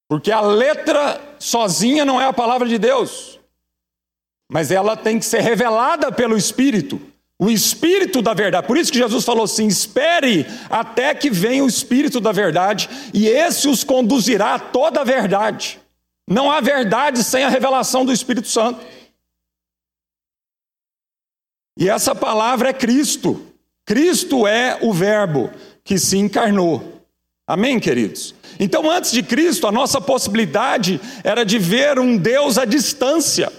Porque 0.08 0.32
a 0.32 0.42
letra 0.42 1.22
sozinha 1.38 2.06
não 2.06 2.20
é 2.22 2.26
a 2.26 2.34
palavra 2.34 2.68
de 2.68 2.78
Deus, 2.80 3.40
mas 4.52 4.72
ela 4.72 4.98
tem 4.98 5.20
que 5.20 5.26
ser 5.26 5.42
revelada 5.42 6.12
pelo 6.12 6.36
Espírito, 6.36 7.00
o 7.38 7.50
Espírito 7.50 8.22
da 8.22 8.34
verdade. 8.34 8.66
Por 8.66 8.78
isso 8.78 8.92
que 8.92 8.98
Jesus 8.98 9.24
falou 9.24 9.44
assim: 9.44 9.68
espere 9.68 10.48
até 10.70 11.14
que 11.14 11.30
venha 11.30 11.64
o 11.64 11.68
Espírito 11.68 12.20
da 12.20 12.32
verdade, 12.32 12.90
e 13.14 13.28
esse 13.28 13.68
os 13.68 13.84
conduzirá 13.84 14.56
a 14.56 14.60
toda 14.60 15.02
a 15.02 15.04
verdade. 15.04 15.80
Não 16.28 16.50
há 16.50 16.60
verdade 16.60 17.24
sem 17.24 17.44
a 17.44 17.50
revelação 17.50 18.06
do 18.06 18.14
Espírito 18.14 18.48
Santo. 18.48 18.80
E 21.80 21.88
essa 21.88 22.14
palavra 22.14 22.70
é 22.70 22.74
Cristo. 22.74 23.42
Cristo 23.86 24.46
é 24.46 24.78
o 24.82 24.92
Verbo 24.92 25.50
que 25.82 25.98
se 25.98 26.18
encarnou. 26.18 27.06
Amém, 27.48 27.80
queridos? 27.80 28.36
Então, 28.60 28.92
antes 28.92 29.14
de 29.14 29.24
Cristo, 29.24 29.66
a 29.66 29.72
nossa 29.72 30.02
possibilidade 30.02 31.00
era 31.24 31.46
de 31.46 31.58
ver 31.58 31.98
um 31.98 32.18
Deus 32.18 32.58
à 32.58 32.66
distância. 32.66 33.52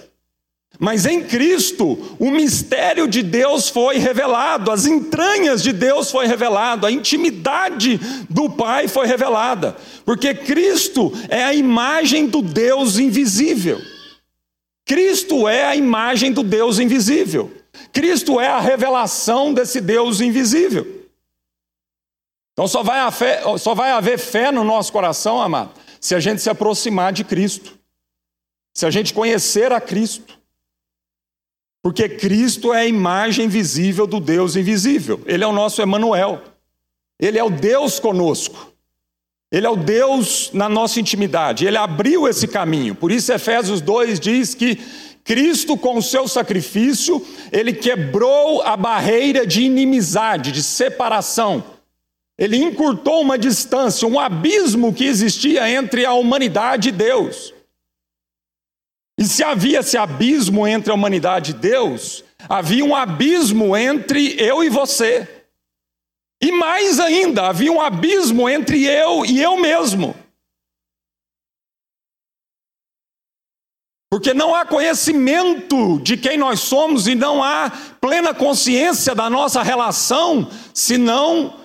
Mas 0.79 1.07
em 1.07 1.23
Cristo, 1.23 2.15
o 2.19 2.29
mistério 2.29 3.07
de 3.07 3.23
Deus 3.23 3.69
foi 3.69 3.97
revelado, 3.97 4.69
as 4.69 4.85
entranhas 4.85 5.63
de 5.63 5.73
Deus 5.73 6.11
foi 6.11 6.27
revelado, 6.27 6.85
a 6.85 6.91
intimidade 6.91 7.99
do 8.29 8.49
Pai 8.49 8.87
foi 8.87 9.05
revelada, 9.05 9.75
porque 10.05 10.33
Cristo 10.33 11.11
é 11.27 11.43
a 11.43 11.53
imagem 11.53 12.27
do 12.27 12.41
Deus 12.41 12.97
invisível. 12.97 13.81
Cristo 14.85 15.47
é 15.47 15.65
a 15.65 15.75
imagem 15.75 16.31
do 16.31 16.41
Deus 16.41 16.79
invisível. 16.79 17.60
Cristo 17.91 18.39
é 18.39 18.47
a 18.47 18.59
revelação 18.59 19.53
desse 19.53 19.79
Deus 19.79 20.21
invisível. 20.21 21.01
Então 22.53 22.67
só 22.67 22.83
vai, 22.83 23.09
fé, 23.11 23.41
só 23.57 23.73
vai 23.73 23.91
haver 23.91 24.19
fé 24.19 24.51
no 24.51 24.63
nosso 24.63 24.91
coração, 24.91 25.41
amado, 25.41 25.71
se 25.99 26.13
a 26.13 26.19
gente 26.19 26.41
se 26.41 26.49
aproximar 26.49 27.13
de 27.13 27.23
Cristo, 27.23 27.77
se 28.73 28.85
a 28.85 28.91
gente 28.91 29.13
conhecer 29.13 29.71
a 29.71 29.79
Cristo. 29.79 30.39
Porque 31.81 32.07
Cristo 32.07 32.73
é 32.73 32.81
a 32.81 32.87
imagem 32.87 33.47
visível 33.47 34.05
do 34.05 34.19
Deus 34.19 34.55
invisível. 34.55 35.21
Ele 35.25 35.43
é 35.43 35.47
o 35.47 35.51
nosso 35.51 35.81
Emanuel. 35.81 36.41
Ele 37.19 37.39
é 37.39 37.43
o 37.43 37.49
Deus 37.49 37.99
conosco. 37.99 38.71
Ele 39.51 39.65
é 39.65 39.69
o 39.69 39.75
Deus 39.75 40.51
na 40.53 40.69
nossa 40.69 40.99
intimidade. 40.99 41.65
Ele 41.65 41.77
abriu 41.77 42.27
esse 42.27 42.47
caminho. 42.47 42.93
Por 42.93 43.11
isso 43.11 43.33
Efésios 43.33 43.81
2 43.81 44.19
diz 44.19 44.53
que 44.53 44.79
Cristo, 45.23 45.77
com 45.77 45.97
o 45.97 46.01
seu 46.01 46.27
sacrifício, 46.27 47.25
ele 47.51 47.73
quebrou 47.73 48.61
a 48.63 48.75
barreira 48.75 49.45
de 49.45 49.61
inimizade, 49.61 50.51
de 50.51 50.63
separação. 50.63 51.63
Ele 52.37 52.57
encurtou 52.57 53.21
uma 53.21 53.37
distância, 53.37 54.07
um 54.07 54.19
abismo 54.19 54.93
que 54.93 55.05
existia 55.05 55.69
entre 55.69 56.05
a 56.05 56.13
humanidade 56.13 56.89
e 56.89 56.91
Deus. 56.91 57.53
E 59.17 59.25
se 59.25 59.43
havia 59.43 59.81
esse 59.81 59.97
abismo 59.97 60.67
entre 60.67 60.91
a 60.91 60.95
humanidade 60.95 61.51
e 61.51 61.53
Deus, 61.53 62.23
havia 62.49 62.83
um 62.83 62.95
abismo 62.95 63.77
entre 63.77 64.35
eu 64.41 64.63
e 64.63 64.69
você. 64.69 65.27
E 66.41 66.51
mais 66.51 66.99
ainda, 66.99 67.43
havia 67.43 67.71
um 67.71 67.79
abismo 67.79 68.49
entre 68.49 68.83
eu 68.83 69.23
e 69.23 69.39
eu 69.39 69.57
mesmo. 69.57 70.15
Porque 74.11 74.33
não 74.33 74.53
há 74.53 74.65
conhecimento 74.65 75.97
de 76.01 76.17
quem 76.17 76.37
nós 76.37 76.59
somos 76.59 77.07
e 77.07 77.15
não 77.15 77.41
há 77.41 77.71
plena 78.01 78.33
consciência 78.33 79.15
da 79.15 79.29
nossa 79.29 79.63
relação 79.63 80.51
se 80.73 80.97
não 80.97 81.57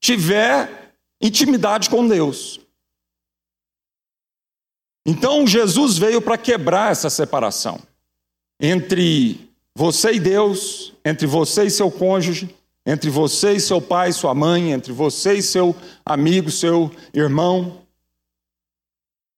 tiver 0.00 0.94
intimidade 1.20 1.90
com 1.90 2.08
Deus. 2.08 2.58
Então 5.06 5.46
Jesus 5.46 5.98
veio 5.98 6.22
para 6.22 6.38
quebrar 6.38 6.90
essa 6.90 7.10
separação 7.10 7.78
entre 8.58 9.50
você 9.76 10.12
e 10.12 10.20
Deus, 10.20 10.94
entre 11.04 11.26
você 11.26 11.64
e 11.64 11.70
seu 11.70 11.90
cônjuge, 11.90 12.54
entre 12.86 13.10
você 13.10 13.52
e 13.52 13.60
seu 13.60 13.80
pai, 13.80 14.10
sua 14.12 14.34
mãe, 14.34 14.72
entre 14.72 14.90
você 14.90 15.34
e 15.34 15.42
seu 15.42 15.76
amigo, 16.04 16.50
seu 16.50 16.90
irmão. 17.12 17.79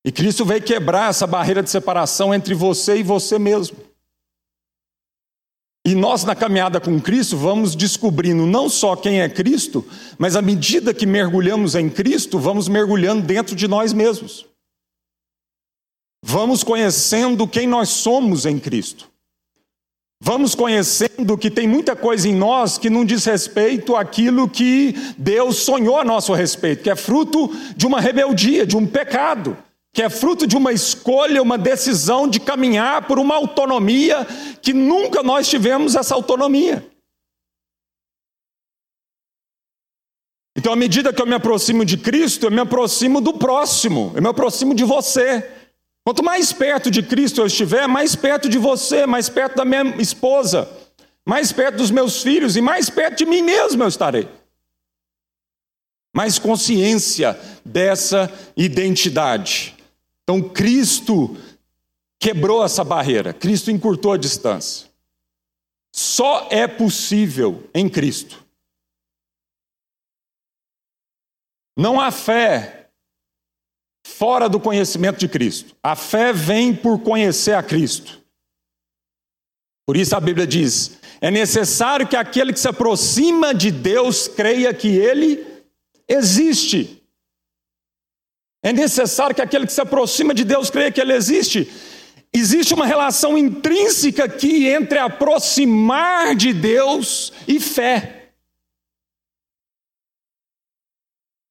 E 0.04 0.10
Cristo 0.10 0.44
veio 0.44 0.62
quebrar 0.62 1.10
essa 1.10 1.26
barreira 1.26 1.62
de 1.62 1.70
separação 1.70 2.34
entre 2.34 2.54
você 2.54 2.96
e 2.96 3.02
você 3.02 3.38
mesmo. 3.38 3.76
E 5.84 5.94
nós, 5.94 6.22
na 6.22 6.34
caminhada 6.34 6.80
com 6.80 7.00
Cristo, 7.00 7.36
vamos 7.36 7.74
descobrindo 7.74 8.46
não 8.46 8.68
só 8.68 8.94
quem 8.94 9.20
é 9.20 9.28
Cristo, 9.28 9.84
mas 10.16 10.36
à 10.36 10.42
medida 10.42 10.94
que 10.94 11.06
mergulhamos 11.06 11.74
em 11.74 11.90
Cristo, 11.90 12.38
vamos 12.38 12.68
mergulhando 12.68 13.26
dentro 13.26 13.56
de 13.56 13.66
nós 13.66 13.92
mesmos. 13.92 14.46
Vamos 16.24 16.62
conhecendo 16.62 17.48
quem 17.48 17.66
nós 17.66 17.88
somos 17.88 18.46
em 18.46 18.60
Cristo. 18.60 19.10
Vamos 20.24 20.54
conhecendo 20.54 21.36
que 21.36 21.50
tem 21.50 21.66
muita 21.66 21.96
coisa 21.96 22.28
em 22.28 22.34
nós 22.34 22.78
que 22.78 22.88
não 22.88 23.04
diz 23.04 23.24
respeito 23.24 23.96
àquilo 23.96 24.48
que 24.48 24.94
Deus 25.18 25.56
sonhou 25.56 25.98
a 25.98 26.04
nosso 26.04 26.32
respeito, 26.32 26.84
que 26.84 26.90
é 26.90 26.94
fruto 26.94 27.50
de 27.76 27.88
uma 27.88 28.00
rebeldia, 28.00 28.64
de 28.64 28.76
um 28.76 28.86
pecado, 28.86 29.58
que 29.92 30.00
é 30.00 30.08
fruto 30.08 30.46
de 30.46 30.56
uma 30.56 30.72
escolha, 30.72 31.42
uma 31.42 31.58
decisão 31.58 32.26
de 32.26 32.40
caminhar 32.40 33.06
por 33.06 33.18
uma 33.18 33.34
autonomia 33.34 34.26
que 34.62 34.72
nunca 34.72 35.22
nós 35.22 35.48
tivemos 35.48 35.94
essa 35.94 36.14
autonomia. 36.14 36.86
Então, 40.56 40.72
à 40.72 40.76
medida 40.76 41.12
que 41.12 41.20
eu 41.20 41.26
me 41.26 41.34
aproximo 41.34 41.84
de 41.84 41.98
Cristo, 41.98 42.46
eu 42.46 42.50
me 42.50 42.60
aproximo 42.60 43.20
do 43.20 43.34
próximo, 43.34 44.12
eu 44.14 44.22
me 44.22 44.28
aproximo 44.28 44.74
de 44.74 44.84
você. 44.84 45.50
Quanto 46.04 46.22
mais 46.22 46.52
perto 46.52 46.90
de 46.90 47.02
Cristo 47.02 47.40
eu 47.40 47.46
estiver, 47.46 47.86
mais 47.86 48.16
perto 48.16 48.48
de 48.48 48.58
você, 48.58 49.06
mais 49.06 49.28
perto 49.28 49.56
da 49.56 49.64
minha 49.64 49.96
esposa, 50.00 50.68
mais 51.26 51.52
perto 51.52 51.76
dos 51.76 51.90
meus 51.90 52.22
filhos 52.22 52.56
e 52.56 52.60
mais 52.60 52.88
perto 52.88 53.18
de 53.18 53.26
mim 53.26 53.42
mesmo 53.42 53.82
eu 53.82 53.88
estarei. 53.88 54.28
Mais 56.14 56.38
consciência 56.38 57.38
dessa 57.64 58.30
identidade. 58.56 59.81
Então, 60.22 60.48
Cristo 60.48 61.36
quebrou 62.18 62.64
essa 62.64 62.84
barreira, 62.84 63.32
Cristo 63.32 63.70
encurtou 63.70 64.12
a 64.12 64.16
distância. 64.16 64.88
Só 65.94 66.48
é 66.50 66.66
possível 66.66 67.68
em 67.74 67.88
Cristo. 67.88 68.42
Não 71.76 72.00
há 72.00 72.10
fé 72.10 72.90
fora 74.06 74.48
do 74.48 74.60
conhecimento 74.60 75.18
de 75.18 75.28
Cristo. 75.28 75.74
A 75.82 75.96
fé 75.96 76.32
vem 76.32 76.74
por 76.74 77.00
conhecer 77.00 77.54
a 77.54 77.62
Cristo. 77.62 78.22
Por 79.86 79.96
isso 79.96 80.14
a 80.14 80.20
Bíblia 80.20 80.46
diz: 80.46 80.98
é 81.20 81.30
necessário 81.30 82.06
que 82.06 82.16
aquele 82.16 82.52
que 82.52 82.60
se 82.60 82.68
aproxima 82.68 83.54
de 83.54 83.70
Deus 83.70 84.28
creia 84.28 84.72
que 84.72 84.88
ele 84.88 85.44
existe. 86.08 87.01
É 88.62 88.72
necessário 88.72 89.34
que 89.34 89.42
aquele 89.42 89.66
que 89.66 89.72
se 89.72 89.80
aproxima 89.80 90.32
de 90.32 90.44
Deus 90.44 90.70
creia 90.70 90.92
que 90.92 91.00
ele 91.00 91.12
existe. 91.12 91.70
Existe 92.32 92.72
uma 92.72 92.86
relação 92.86 93.36
intrínseca 93.36 94.24
aqui 94.24 94.68
entre 94.68 94.98
aproximar 94.98 96.34
de 96.34 96.52
Deus 96.52 97.32
e 97.46 97.58
fé. 97.60 98.32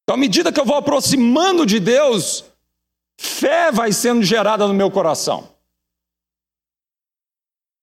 Então, 0.04 0.16
à 0.16 0.18
medida 0.18 0.52
que 0.52 0.60
eu 0.60 0.66
vou 0.66 0.78
aproximando 0.78 1.66
de 1.66 1.80
Deus, 1.80 2.46
fé 3.20 3.72
vai 3.72 3.92
sendo 3.92 4.24
gerada 4.24 4.68
no 4.68 4.74
meu 4.74 4.90
coração. 4.90 5.50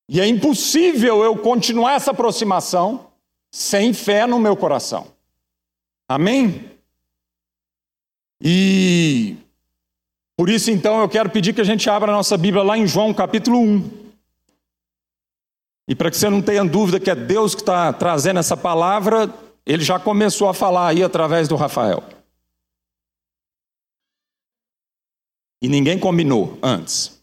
E 0.08 0.20
é 0.20 0.26
impossível 0.26 1.22
eu 1.22 1.36
continuar 1.36 1.94
essa 1.94 2.10
aproximação 2.10 3.12
sem 3.52 3.92
fé 3.92 4.26
no 4.26 4.38
meu 4.38 4.56
coração. 4.56 5.06
Amém? 6.08 6.67
E 8.40 9.36
por 10.36 10.48
isso 10.48 10.70
então 10.70 11.00
eu 11.00 11.08
quero 11.08 11.30
pedir 11.30 11.52
que 11.52 11.60
a 11.60 11.64
gente 11.64 11.90
abra 11.90 12.12
a 12.12 12.14
nossa 12.14 12.36
Bíblia 12.36 12.62
lá 12.62 12.78
em 12.78 12.86
João 12.86 13.12
capítulo 13.12 13.58
1. 13.58 14.08
E 15.88 15.94
para 15.94 16.10
que 16.10 16.16
você 16.16 16.28
não 16.28 16.42
tenha 16.42 16.64
dúvida 16.64 17.00
que 17.00 17.10
é 17.10 17.14
Deus 17.14 17.54
que 17.54 17.62
está 17.62 17.92
trazendo 17.92 18.38
essa 18.38 18.56
palavra, 18.56 19.32
ele 19.64 19.82
já 19.82 19.98
começou 19.98 20.48
a 20.48 20.54
falar 20.54 20.88
aí 20.88 21.02
através 21.02 21.48
do 21.48 21.56
Rafael. 21.56 22.04
E 25.60 25.68
ninguém 25.68 25.98
combinou 25.98 26.58
antes. 26.62 27.18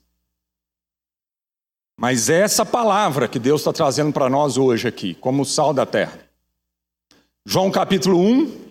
Mas 1.97 2.29
é 2.29 2.41
essa 2.41 2.65
palavra 2.65 3.27
que 3.27 3.39
Deus 3.39 3.61
está 3.61 3.71
trazendo 3.71 4.11
para 4.11 4.29
nós 4.29 4.57
hoje 4.57 4.87
aqui, 4.87 5.13
como 5.15 5.45
sal 5.45 5.73
da 5.73 5.85
terra. 5.85 6.19
João 7.45 7.71
capítulo 7.71 8.19
1, 8.19 8.64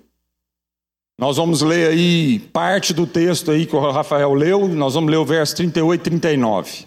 nós 1.16 1.36
vamos 1.36 1.62
ler 1.62 1.90
aí 1.90 2.40
parte 2.52 2.92
do 2.92 3.06
texto 3.06 3.50
aí 3.50 3.66
que 3.66 3.76
o 3.76 3.90
Rafael 3.90 4.34
leu, 4.34 4.66
nós 4.68 4.94
vamos 4.94 5.10
ler 5.10 5.16
o 5.16 5.24
verso 5.24 5.54
38 5.56 6.00
e 6.00 6.10
39. 6.10 6.86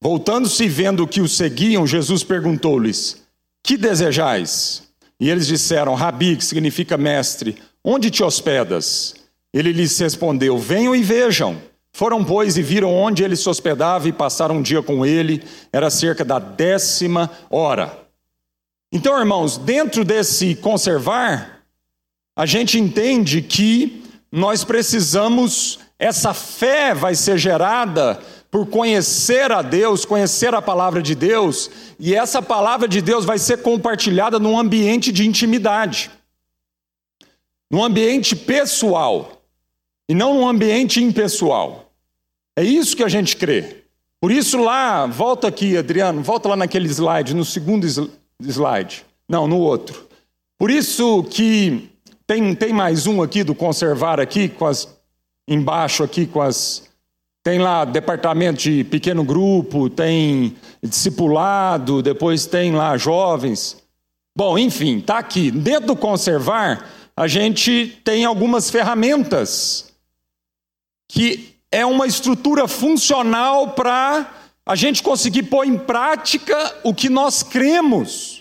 Voltando-se 0.00 0.64
e 0.64 0.68
vendo 0.68 1.06
que 1.06 1.20
o 1.20 1.28
seguiam, 1.28 1.86
Jesus 1.86 2.24
perguntou-lhes: 2.24 3.22
Que 3.62 3.76
desejais? 3.76 4.82
E 5.20 5.30
eles 5.30 5.46
disseram: 5.46 5.94
Rabi, 5.94 6.36
que 6.36 6.44
significa 6.44 6.96
mestre, 6.96 7.56
onde 7.82 8.10
te 8.10 8.22
hospedas? 8.22 9.14
Ele 9.52 9.72
lhes 9.72 9.98
respondeu: 9.98 10.58
Venham 10.58 10.94
e 10.94 11.02
vejam. 11.02 11.60
Foram, 11.92 12.24
pois, 12.24 12.56
e 12.56 12.62
viram 12.62 12.92
onde 12.92 13.22
ele 13.22 13.36
se 13.36 13.48
hospedava 13.48 14.08
e 14.08 14.12
passaram 14.12 14.56
um 14.56 14.62
dia 14.62 14.82
com 14.82 15.06
ele, 15.06 15.44
era 15.72 15.88
cerca 15.88 16.24
da 16.24 16.40
décima 16.40 17.30
hora. 17.48 17.96
Então, 18.92 19.16
irmãos, 19.18 19.56
dentro 19.56 20.04
desse 20.04 20.56
conservar, 20.56 21.53
a 22.36 22.46
gente 22.46 22.78
entende 22.78 23.40
que 23.40 24.02
nós 24.30 24.64
precisamos, 24.64 25.78
essa 25.98 26.34
fé 26.34 26.92
vai 26.92 27.14
ser 27.14 27.38
gerada 27.38 28.20
por 28.50 28.66
conhecer 28.66 29.52
a 29.52 29.62
Deus, 29.62 30.04
conhecer 30.04 30.54
a 30.54 30.62
palavra 30.62 31.02
de 31.02 31.14
Deus, 31.14 31.70
e 31.98 32.14
essa 32.14 32.42
palavra 32.42 32.88
de 32.88 33.00
Deus 33.00 33.24
vai 33.24 33.38
ser 33.38 33.62
compartilhada 33.62 34.38
num 34.38 34.58
ambiente 34.58 35.12
de 35.12 35.26
intimidade, 35.26 36.10
num 37.70 37.82
ambiente 37.82 38.34
pessoal 38.34 39.42
e 40.08 40.14
não 40.14 40.34
num 40.34 40.48
ambiente 40.48 41.02
impessoal. 41.02 41.92
É 42.56 42.62
isso 42.62 42.96
que 42.96 43.02
a 43.02 43.08
gente 43.08 43.36
crê. 43.36 43.84
Por 44.20 44.30
isso, 44.30 44.56
lá, 44.58 45.06
volta 45.06 45.48
aqui, 45.48 45.76
Adriano, 45.76 46.22
volta 46.22 46.48
lá 46.48 46.56
naquele 46.56 46.88
slide, 46.88 47.34
no 47.34 47.44
segundo 47.44 47.86
slide. 48.40 49.04
Não, 49.28 49.46
no 49.46 49.58
outro. 49.58 50.08
Por 50.56 50.70
isso 50.70 51.24
que 51.24 51.90
tem, 52.26 52.54
tem 52.54 52.72
mais 52.72 53.06
um 53.06 53.22
aqui 53.22 53.44
do 53.44 53.54
conservar 53.54 54.18
aqui, 54.18 54.48
com 54.48 54.66
as, 54.66 54.88
embaixo 55.46 56.02
aqui 56.02 56.26
com 56.26 56.40
as. 56.40 56.88
Tem 57.42 57.58
lá 57.58 57.84
departamento 57.84 58.62
de 58.62 58.84
pequeno 58.84 59.22
grupo, 59.22 59.90
tem 59.90 60.56
discipulado, 60.82 62.02
depois 62.02 62.46
tem 62.46 62.72
lá 62.72 62.96
jovens. 62.96 63.76
Bom, 64.34 64.58
enfim, 64.58 64.98
está 64.98 65.18
aqui. 65.18 65.50
Dentro 65.50 65.88
do 65.88 65.96
conservar, 65.96 66.90
a 67.14 67.28
gente 67.28 68.00
tem 68.02 68.24
algumas 68.24 68.70
ferramentas 68.70 69.92
que 71.06 71.54
é 71.70 71.84
uma 71.84 72.06
estrutura 72.06 72.66
funcional 72.66 73.72
para 73.72 74.32
a 74.64 74.74
gente 74.74 75.02
conseguir 75.02 75.44
pôr 75.44 75.66
em 75.66 75.76
prática 75.76 76.74
o 76.82 76.94
que 76.94 77.10
nós 77.10 77.42
cremos. 77.42 78.33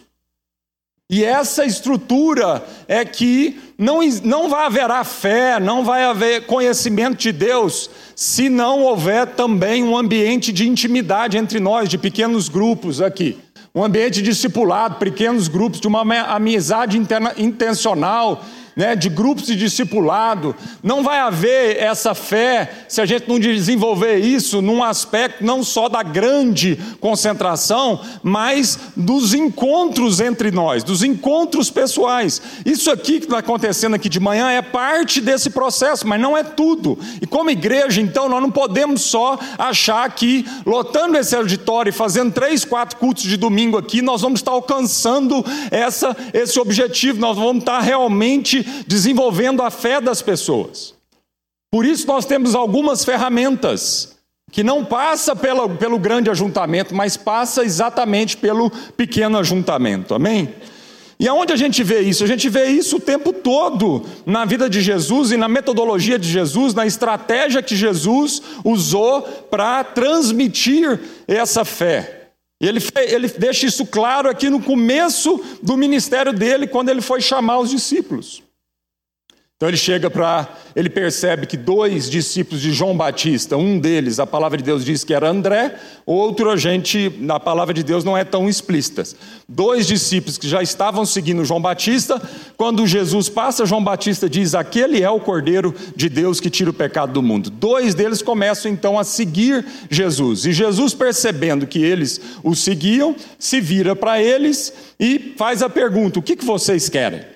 E 1.15 1.23
essa 1.23 1.63
estrutura 1.63 2.65
é 2.87 3.05
que 3.05 3.61
não, 3.77 3.99
não 4.23 4.49
vai 4.49 4.65
haver 4.65 5.05
fé, 5.05 5.59
não 5.59 5.85
vai 5.85 6.03
haver 6.03 6.47
conhecimento 6.47 7.17
de 7.17 7.31
Deus, 7.31 7.87
se 8.15 8.49
não 8.49 8.81
houver 8.81 9.27
também 9.27 9.83
um 9.83 9.95
ambiente 9.95 10.51
de 10.51 10.67
intimidade 10.67 11.37
entre 11.37 11.59
nós, 11.59 11.87
de 11.87 11.99
pequenos 11.99 12.49
grupos 12.49 12.99
aqui. 12.99 13.37
Um 13.75 13.83
ambiente 13.83 14.23
discipulado, 14.23 14.95
pequenos 14.95 15.47
grupos, 15.47 15.79
de 15.79 15.87
uma 15.87 16.01
amizade 16.33 16.97
interna, 16.97 17.31
intencional, 17.37 18.43
né, 18.75 18.95
de 18.95 19.09
grupos 19.09 19.45
de 19.45 19.55
discipulado. 19.55 20.55
Não 20.81 21.03
vai 21.03 21.19
haver 21.19 21.77
essa 21.77 22.13
fé 22.15 22.85
se 22.87 23.01
a 23.01 23.05
gente 23.05 23.27
não 23.27 23.39
desenvolver 23.39 24.17
isso 24.17 24.61
num 24.61 24.83
aspecto 24.83 25.43
não 25.43 25.63
só 25.63 25.89
da 25.89 26.03
grande 26.03 26.79
concentração, 26.99 28.01
mas 28.21 28.77
dos 28.95 29.33
encontros 29.33 30.19
entre 30.19 30.51
nós, 30.51 30.83
dos 30.83 31.03
encontros 31.03 31.69
pessoais. 31.69 32.41
Isso 32.65 32.91
aqui 32.91 33.19
que 33.19 33.25
está 33.25 33.39
acontecendo 33.39 33.95
aqui 33.95 34.09
de 34.09 34.19
manhã 34.19 34.49
é 34.49 34.61
parte 34.61 35.21
desse 35.21 35.49
processo, 35.49 36.07
mas 36.07 36.19
não 36.19 36.37
é 36.37 36.43
tudo. 36.43 36.97
E 37.21 37.27
como 37.27 37.49
igreja, 37.49 38.01
então, 38.01 38.29
nós 38.29 38.41
não 38.41 38.51
podemos 38.51 39.01
só 39.01 39.37
achar 39.57 40.09
que 40.11 40.45
lotando 40.65 41.17
esse 41.17 41.35
auditório 41.35 41.89
e 41.89 41.93
fazendo 41.93 42.31
três, 42.31 42.65
quatro 42.65 42.97
cultos 42.97 43.23
de 43.23 43.37
domingo 43.37 43.77
aqui, 43.77 44.01
nós 44.01 44.21
vamos 44.21 44.39
estar 44.39 44.51
alcançando 44.51 45.43
essa, 45.71 46.15
esse 46.33 46.59
objetivo, 46.59 47.19
nós 47.19 47.37
vamos 47.37 47.59
estar 47.59 47.79
realmente 47.79 48.62
desenvolvendo 48.87 49.61
a 49.61 49.69
fé 49.69 49.99
das 50.01 50.21
pessoas. 50.21 50.93
Por 51.71 51.85
isso 51.85 52.05
nós 52.07 52.25
temos 52.25 52.53
algumas 52.55 53.03
ferramentas 53.03 54.15
que 54.51 54.63
não 54.63 54.85
passa 54.85 55.35
pelo, 55.35 55.67
pelo 55.71 55.97
grande 55.97 56.29
ajuntamento, 56.29 56.93
mas 56.93 57.17
passa 57.17 57.63
exatamente 57.63 58.37
pelo 58.37 58.69
pequeno 58.95 59.39
ajuntamento. 59.39 60.13
Amém? 60.13 60.53
E 61.19 61.27
aonde 61.27 61.53
a 61.53 61.55
gente 61.55 61.83
vê 61.83 62.01
isso? 62.01 62.23
A 62.23 62.27
gente 62.27 62.49
vê 62.49 62.67
isso 62.67 62.97
o 62.97 62.99
tempo 62.99 63.33
todo 63.33 64.05
na 64.25 64.45
vida 64.45 64.69
de 64.69 64.81
Jesus 64.81 65.31
e 65.31 65.37
na 65.37 65.47
metodologia 65.47 66.19
de 66.19 66.29
Jesus, 66.29 66.73
na 66.73 66.85
estratégia 66.85 67.63
que 67.63 67.75
Jesus 67.75 68.41
usou 68.63 69.21
para 69.23 69.83
transmitir 69.83 70.99
essa 71.27 71.65
fé. 71.65 72.29
Ele, 72.61 72.79
ele 73.07 73.27
deixa 73.27 73.65
isso 73.65 73.85
claro 73.85 74.29
aqui 74.29 74.49
no 74.49 74.61
começo 74.61 75.43
do 75.61 75.75
ministério 75.75 76.31
dele, 76.31 76.67
quando 76.67 76.89
ele 76.89 77.01
foi 77.01 77.21
chamar 77.21 77.59
os 77.59 77.69
discípulos. 77.69 78.43
Então 79.63 79.69
ele 79.69 79.77
chega 79.77 80.09
para, 80.09 80.57
ele 80.75 80.89
percebe 80.89 81.47
que 81.47 81.55
dois 81.55 82.09
discípulos 82.09 82.61
de 82.61 82.73
João 82.73 82.97
Batista, 82.97 83.55
um 83.55 83.79
deles, 83.79 84.19
a 84.19 84.27
palavra 84.27 84.57
de 84.57 84.63
Deus 84.65 84.83
diz 84.83 85.05
que 85.05 85.13
era 85.13 85.29
André, 85.29 85.75
outro 86.05 86.49
a 86.49 86.57
gente, 86.57 87.09
na 87.21 87.39
palavra 87.39 87.73
de 87.73 87.81
Deus 87.81 88.03
não 88.03 88.17
é 88.17 88.25
tão 88.25 88.49
explícita. 88.49 89.03
Dois 89.47 89.87
discípulos 89.87 90.37
que 90.37 90.49
já 90.49 90.61
estavam 90.61 91.05
seguindo 91.05 91.45
João 91.45 91.61
Batista, 91.61 92.21
quando 92.57 92.85
Jesus 92.85 93.29
passa, 93.29 93.65
João 93.65 93.81
Batista 93.81 94.29
diz: 94.29 94.53
"Aquele 94.53 95.01
é 95.01 95.09
o 95.09 95.21
Cordeiro 95.21 95.73
de 95.95 96.09
Deus 96.09 96.41
que 96.41 96.49
tira 96.49 96.69
o 96.69 96.73
pecado 96.73 97.13
do 97.13 97.23
mundo". 97.23 97.49
Dois 97.49 97.95
deles 97.95 98.21
começam 98.21 98.69
então 98.69 98.99
a 98.99 99.05
seguir 99.05 99.65
Jesus. 99.89 100.45
E 100.45 100.51
Jesus, 100.51 100.93
percebendo 100.93 101.65
que 101.65 101.81
eles 101.81 102.19
o 102.43 102.53
seguiam, 102.53 103.15
se 103.39 103.61
vira 103.61 103.95
para 103.95 104.21
eles 104.21 104.73
e 104.99 105.33
faz 105.37 105.61
a 105.61 105.69
pergunta: 105.69 106.19
"O 106.19 106.21
que 106.21 106.35
que 106.35 106.43
vocês 106.43 106.89
querem?" 106.89 107.32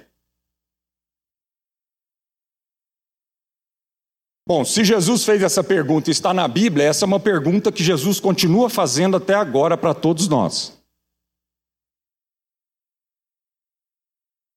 Bom, 4.47 4.63
se 4.63 4.81
Jesus 4.85 5.25
fez 5.25 5.43
essa 5.43 5.61
pergunta 5.61 6.09
e 6.09 6.13
está 6.13 6.33
na 6.33 6.47
Bíblia, 6.47 6.85
essa 6.85 7.03
é 7.03 7.05
uma 7.05 7.19
pergunta 7.19 7.69
que 7.69 7.83
Jesus 7.83 8.17
continua 8.17 8.69
fazendo 8.69 9.17
até 9.17 9.33
agora 9.33 9.77
para 9.77 9.93
todos 9.93 10.29
nós. 10.29 10.81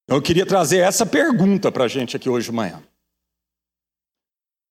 Eu 0.07 0.23
queria 0.23 0.47
trazer 0.47 0.79
essa 0.79 1.05
pergunta 1.05 1.73
para 1.73 1.87
a 1.87 1.89
gente 1.89 2.17
aqui 2.17 2.31
hoje 2.31 2.51
de 2.51 2.53
manhã. 2.53 2.81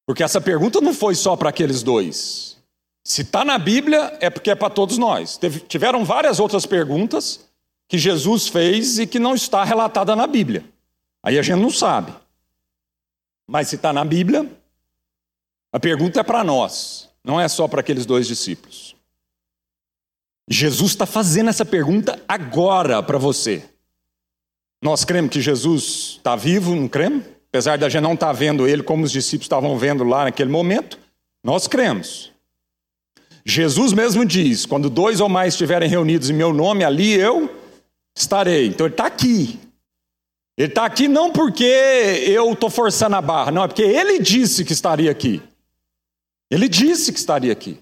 Porque 0.08 0.24
essa 0.24 0.40
pergunta 0.40 0.80
não 0.80 0.94
foi 0.94 1.16
só 1.16 1.36
para 1.36 1.50
aqueles 1.50 1.84
dois. 1.84 2.58
Se 3.04 3.24
está 3.24 3.44
na 3.44 3.58
Bíblia, 3.58 4.18
é 4.22 4.30
porque 4.30 4.52
é 4.52 4.56
para 4.56 4.70
todos 4.70 4.98
nós. 4.98 5.36
Teve, 5.36 5.60
tiveram 5.60 6.06
várias 6.06 6.40
outras 6.40 6.66
perguntas 6.66 7.46
que 7.90 7.98
Jesus 7.98 8.48
fez 8.48 9.00
e 9.00 9.06
que 9.06 9.20
não 9.20 9.36
está 9.36 9.66
relatada 9.66 10.16
na 10.16 10.28
Bíblia. 10.28 10.64
Aí 11.22 11.38
a 11.38 11.42
gente 11.42 11.60
não 11.60 11.70
sabe. 11.70 12.14
Mas 13.46 13.68
se 13.68 13.76
está 13.76 13.92
na 13.92 14.06
Bíblia, 14.06 14.50
a 15.72 15.80
pergunta 15.80 16.20
é 16.20 16.24
para 16.24 16.44
nós, 16.44 17.10
não 17.24 17.40
é 17.40 17.48
só 17.48 17.68
para 17.68 17.82
aqueles 17.82 18.06
dois 18.06 18.28
discípulos. 18.28 18.96
Jesus 20.50 20.92
está 20.92 21.06
fazendo 21.06 21.50
essa 21.50 21.64
pergunta 21.64 22.20
agora 22.28 23.04
para 23.04 23.20
você. 23.20 23.64
Nós 24.82 25.06
cremos 25.06 25.32
que 25.32 25.42
Jesus 25.42 26.16
está 26.18 26.36
vivo, 26.36 26.74
não 26.74 26.88
cremos? 26.88 27.24
Apesar 27.50 27.78
da 27.78 27.90
gente 27.90 28.02
não 28.02 28.14
estar 28.14 28.28
tá 28.28 28.34
vendo 28.34 28.68
ele 28.68 28.82
como 28.82 29.04
os 29.04 29.12
discípulos 29.12 29.46
estavam 29.46 29.78
vendo 29.78 30.04
lá 30.04 30.24
naquele 30.24 30.50
momento, 30.50 30.98
nós 31.44 31.68
cremos. 31.68 32.32
Jesus 33.46 33.94
mesmo 33.94 34.26
diz: 34.26 34.66
quando 34.66 34.90
dois 34.90 35.20
ou 35.20 35.30
mais 35.30 35.54
estiverem 35.54 35.90
reunidos 35.90 36.30
em 36.30 36.34
meu 36.34 36.54
nome, 36.54 36.84
ali 36.84 37.14
eu 37.14 37.50
estarei. 38.18 38.68
Então 38.68 38.88
ele 38.88 38.94
está 38.94 39.06
aqui. 39.06 39.60
Ele 40.58 40.68
está 40.68 40.86
aqui 40.86 41.08
não 41.08 41.32
porque 41.32 41.64
eu 41.64 42.52
estou 42.52 42.70
forçando 42.70 43.16
a 43.16 43.22
barra, 43.22 43.52
não, 43.52 43.64
é 43.64 43.68
porque 43.68 43.82
ele 43.82 44.20
disse 44.20 44.66
que 44.66 44.74
estaria 44.74 45.10
aqui. 45.10 45.42
Ele 46.50 46.68
disse 46.68 47.12
que 47.12 47.20
estaria 47.20 47.52
aqui. 47.52 47.82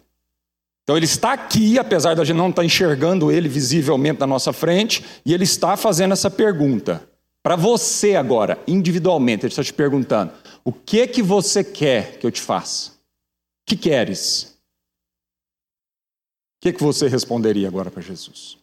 Então 0.84 0.96
ele 0.96 1.06
está 1.06 1.34
aqui, 1.34 1.78
apesar 1.78 2.16
da 2.16 2.24
gente 2.24 2.38
não 2.38 2.50
estar 2.50 2.64
enxergando 2.64 3.30
ele 3.30 3.50
visivelmente 3.50 4.20
na 4.20 4.28
nossa 4.28 4.54
frente, 4.54 5.04
e 5.26 5.34
ele 5.34 5.44
está 5.44 5.76
fazendo 5.76 6.14
essa 6.14 6.32
pergunta. 6.32 7.10
Para 7.44 7.56
você 7.56 8.16
agora, 8.16 8.62
individualmente, 8.68 9.46
ele 9.46 9.52
está 9.52 9.64
te 9.64 9.74
perguntando: 9.74 10.34
o 10.64 10.72
que 10.72 11.06
que 11.08 11.22
você 11.22 11.64
quer 11.64 12.20
que 12.20 12.26
eu 12.26 12.32
te 12.32 12.42
faça? 12.42 12.92
O 12.92 12.96
que 13.68 13.76
queres? 13.76 14.58
O 16.58 16.62
que, 16.62 16.74
que 16.74 16.84
você 16.84 17.08
responderia 17.08 17.68
agora 17.68 17.92
para 17.92 18.02
Jesus? 18.02 18.58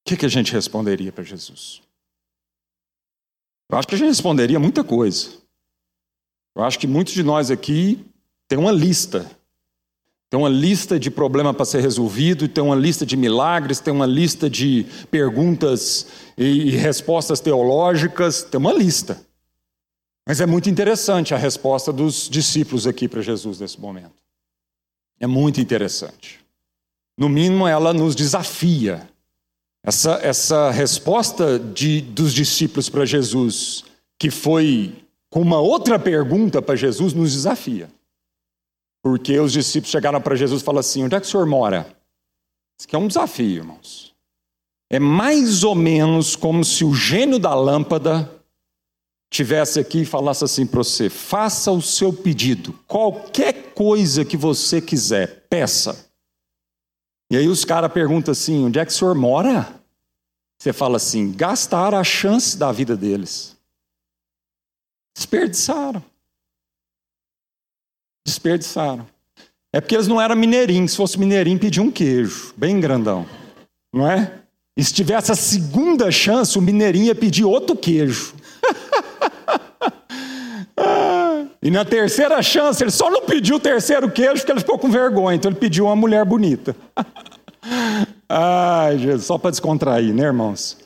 O 0.00 0.08
que, 0.10 0.16
que 0.16 0.26
a 0.26 0.28
gente 0.28 0.52
responderia 0.52 1.12
para 1.12 1.24
Jesus? 1.24 1.82
Eu 3.70 3.78
acho 3.78 3.88
que 3.88 3.94
a 3.94 3.98
gente 3.98 4.08
responderia 4.08 4.58
muita 4.58 4.84
coisa. 4.84 5.39
Eu 6.54 6.62
acho 6.62 6.78
que 6.78 6.86
muitos 6.86 7.14
de 7.14 7.22
nós 7.22 7.50
aqui 7.50 8.04
tem 8.48 8.58
uma 8.58 8.72
lista. 8.72 9.30
Tem 10.28 10.38
uma 10.38 10.48
lista 10.48 10.98
de 10.98 11.10
problema 11.10 11.52
para 11.52 11.64
ser 11.64 11.80
resolvido, 11.80 12.46
tem 12.46 12.62
uma 12.62 12.76
lista 12.76 13.04
de 13.04 13.16
milagres, 13.16 13.80
tem 13.80 13.92
uma 13.92 14.06
lista 14.06 14.48
de 14.48 14.86
perguntas 15.10 16.06
e 16.38 16.70
respostas 16.70 17.40
teológicas, 17.40 18.44
tem 18.44 18.58
uma 18.58 18.72
lista. 18.72 19.20
Mas 20.26 20.40
é 20.40 20.46
muito 20.46 20.70
interessante 20.70 21.34
a 21.34 21.36
resposta 21.36 21.92
dos 21.92 22.28
discípulos 22.28 22.86
aqui 22.86 23.08
para 23.08 23.20
Jesus 23.20 23.58
nesse 23.58 23.80
momento. 23.80 24.14
É 25.18 25.26
muito 25.26 25.60
interessante. 25.60 26.38
No 27.18 27.28
mínimo, 27.28 27.66
ela 27.66 27.92
nos 27.92 28.14
desafia. 28.14 29.08
Essa, 29.82 30.20
essa 30.22 30.70
resposta 30.70 31.58
de, 31.58 32.00
dos 32.00 32.32
discípulos 32.32 32.88
para 32.88 33.04
Jesus, 33.04 33.84
que 34.18 34.30
foi 34.30 34.94
com 35.30 35.40
uma 35.40 35.60
outra 35.60 35.98
pergunta 35.98 36.60
para 36.60 36.76
Jesus 36.76 37.14
nos 37.14 37.32
desafia. 37.32 37.88
Porque 39.02 39.38
os 39.38 39.52
discípulos 39.52 39.90
chegaram 39.90 40.20
para 40.20 40.36
Jesus 40.36 40.60
e 40.60 40.64
falaram 40.64 40.80
assim: 40.80 41.04
onde 41.04 41.14
é 41.14 41.20
que 41.20 41.26
o 41.26 41.30
senhor 41.30 41.46
mora? 41.46 41.86
Isso 42.78 42.86
aqui 42.86 42.96
é 42.96 42.98
um 42.98 43.08
desafio, 43.08 43.56
irmãos. 43.56 44.14
É 44.90 44.98
mais 44.98 45.62
ou 45.62 45.74
menos 45.74 46.34
como 46.34 46.64
se 46.64 46.84
o 46.84 46.92
gênio 46.92 47.38
da 47.38 47.54
lâmpada 47.54 48.30
tivesse 49.30 49.78
aqui 49.78 50.00
e 50.02 50.04
falasse 50.04 50.44
assim 50.44 50.66
para 50.66 50.78
você: 50.78 51.08
faça 51.08 51.70
o 51.70 51.80
seu 51.80 52.12
pedido, 52.12 52.72
qualquer 52.86 53.72
coisa 53.72 54.24
que 54.24 54.36
você 54.36 54.80
quiser, 54.80 55.46
peça. 55.48 56.10
E 57.30 57.36
aí 57.36 57.48
os 57.48 57.64
caras 57.64 57.92
perguntam 57.92 58.32
assim: 58.32 58.64
onde 58.64 58.78
é 58.78 58.84
que 58.84 58.92
o 58.92 58.94
senhor 58.94 59.14
mora? 59.14 59.80
Você 60.58 60.72
fala 60.72 60.96
assim: 60.96 61.32
gastar 61.32 61.94
a 61.94 62.04
chance 62.04 62.58
da 62.58 62.72
vida 62.72 62.96
deles. 62.96 63.56
Desperdiçaram. 65.16 66.02
Desperdiçaram. 68.26 69.06
É 69.72 69.80
porque 69.80 69.94
eles 69.94 70.08
não 70.08 70.20
eram 70.20 70.36
mineirinhos. 70.36 70.92
Se 70.92 70.96
fosse 70.96 71.18
mineirinho, 71.18 71.58
pediam 71.58 71.86
um 71.86 71.90
queijo, 71.90 72.52
bem 72.56 72.80
grandão. 72.80 73.26
Não 73.92 74.08
é? 74.08 74.32
E 74.76 74.84
se 74.84 74.92
tivesse 74.92 75.30
a 75.30 75.34
segunda 75.34 76.10
chance, 76.10 76.58
o 76.58 76.62
mineirinho 76.62 77.06
ia 77.06 77.14
pedir 77.14 77.44
outro 77.44 77.76
queijo. 77.76 78.34
e 81.62 81.70
na 81.70 81.84
terceira 81.84 82.42
chance, 82.42 82.82
ele 82.82 82.90
só 82.90 83.10
não 83.10 83.22
pediu 83.22 83.56
o 83.56 83.60
terceiro 83.60 84.10
queijo 84.10 84.38
porque 84.38 84.52
ele 84.52 84.60
ficou 84.60 84.78
com 84.78 84.90
vergonha. 84.90 85.36
Então 85.36 85.50
ele 85.50 85.60
pediu 85.60 85.86
uma 85.86 85.96
mulher 85.96 86.24
bonita. 86.24 86.74
Ai, 88.28 88.98
Jesus, 88.98 89.24
só 89.24 89.36
para 89.36 89.50
descontrair, 89.50 90.14
né, 90.14 90.24
irmãos? 90.24 90.78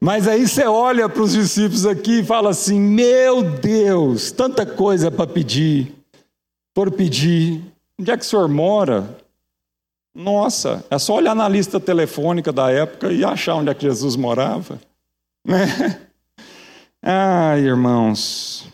Mas 0.00 0.28
aí 0.28 0.46
você 0.46 0.64
olha 0.64 1.08
para 1.08 1.22
os 1.22 1.32
discípulos 1.32 1.84
aqui 1.84 2.20
e 2.20 2.24
fala 2.24 2.50
assim: 2.50 2.78
Meu 2.78 3.42
Deus, 3.42 4.30
tanta 4.30 4.64
coisa 4.64 5.10
para 5.10 5.26
pedir. 5.26 5.94
Por 6.72 6.92
pedir, 6.92 7.60
onde 7.98 8.10
é 8.10 8.16
que 8.16 8.22
o 8.22 8.26
senhor 8.26 8.48
mora? 8.48 9.18
Nossa, 10.14 10.84
é 10.90 10.98
só 10.98 11.14
olhar 11.14 11.34
na 11.34 11.48
lista 11.48 11.80
telefônica 11.80 12.52
da 12.52 12.70
época 12.70 13.12
e 13.12 13.24
achar 13.24 13.56
onde 13.56 13.70
é 13.70 13.74
que 13.74 13.86
Jesus 13.86 14.14
morava. 14.14 14.80
Né? 15.44 15.66
Ai, 17.02 17.60
irmãos. 17.60 18.68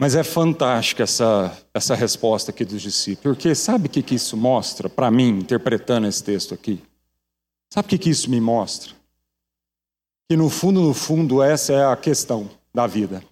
Mas 0.00 0.14
é 0.14 0.22
fantástica 0.22 1.02
essa, 1.02 1.56
essa 1.74 1.96
resposta 1.96 2.52
aqui 2.52 2.64
dos 2.64 2.80
discípulos, 2.80 3.36
porque 3.36 3.52
sabe 3.54 3.88
o 3.88 3.90
que, 3.90 4.00
que 4.00 4.14
isso 4.14 4.36
mostra 4.36 4.88
para 4.88 5.10
mim, 5.10 5.40
interpretando 5.40 6.06
esse 6.06 6.22
texto 6.22 6.54
aqui? 6.54 6.80
Sabe 7.68 7.86
o 7.86 7.88
que, 7.88 7.98
que 7.98 8.10
isso 8.10 8.30
me 8.30 8.40
mostra? 8.40 8.97
Que 10.28 10.36
no 10.36 10.50
fundo, 10.50 10.82
no 10.82 10.92
fundo, 10.92 11.42
essa 11.42 11.72
é 11.72 11.84
a 11.84 11.96
questão 11.96 12.50
da 12.74 12.86
vida. 12.86 13.22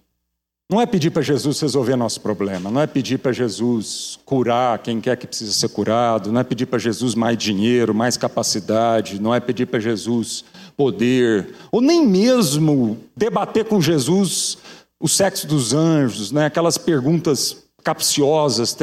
Não 0.69 0.81
é 0.81 0.85
pedir 0.85 1.11
para 1.11 1.21
Jesus 1.21 1.61
resolver 1.61 1.95
nosso 1.95 2.19
problema, 2.19 2.69
não 2.69 2.81
é 2.81 2.87
pedir 2.87 3.19
para 3.19 3.31
Jesus 3.31 4.19
curar 4.25 4.79
quem 4.79 4.99
quer 4.99 5.15
que 5.15 5.25
precisa 5.25 5.53
ser 5.53 5.69
curado, 5.69 6.29
não 6.29 6.41
é 6.41 6.43
pedir 6.43 6.65
para 6.65 6.77
Jesus 6.77 7.15
mais 7.15 7.37
dinheiro, 7.37 7.93
mais 7.93 8.17
capacidade, 8.17 9.21
não 9.21 9.33
é 9.33 9.39
pedir 9.39 9.67
para 9.67 9.79
Jesus 9.79 10.43
poder, 10.75 11.55
ou 11.71 11.79
nem 11.79 12.05
mesmo 12.05 12.97
debater 13.15 13.63
com 13.63 13.79
Jesus 13.79 14.57
o 14.99 15.07
sexo 15.07 15.47
dos 15.47 15.73
anjos, 15.73 16.33
né? 16.33 16.47
aquelas 16.47 16.77
perguntas 16.77 17.63
capciosas 17.81 18.75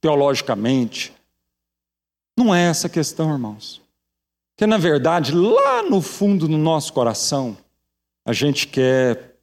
teologicamente. 0.00 1.12
Não 2.36 2.52
é 2.52 2.62
essa 2.62 2.88
a 2.88 2.90
questão, 2.90 3.30
irmãos. 3.30 3.80
Que 4.58 4.66
na 4.66 4.76
verdade, 4.76 5.32
lá 5.32 5.84
no 5.84 6.02
fundo 6.02 6.48
do 6.48 6.58
nosso 6.58 6.92
coração, 6.92 7.56
a 8.26 8.32
gente 8.32 8.66
quer 8.66 9.36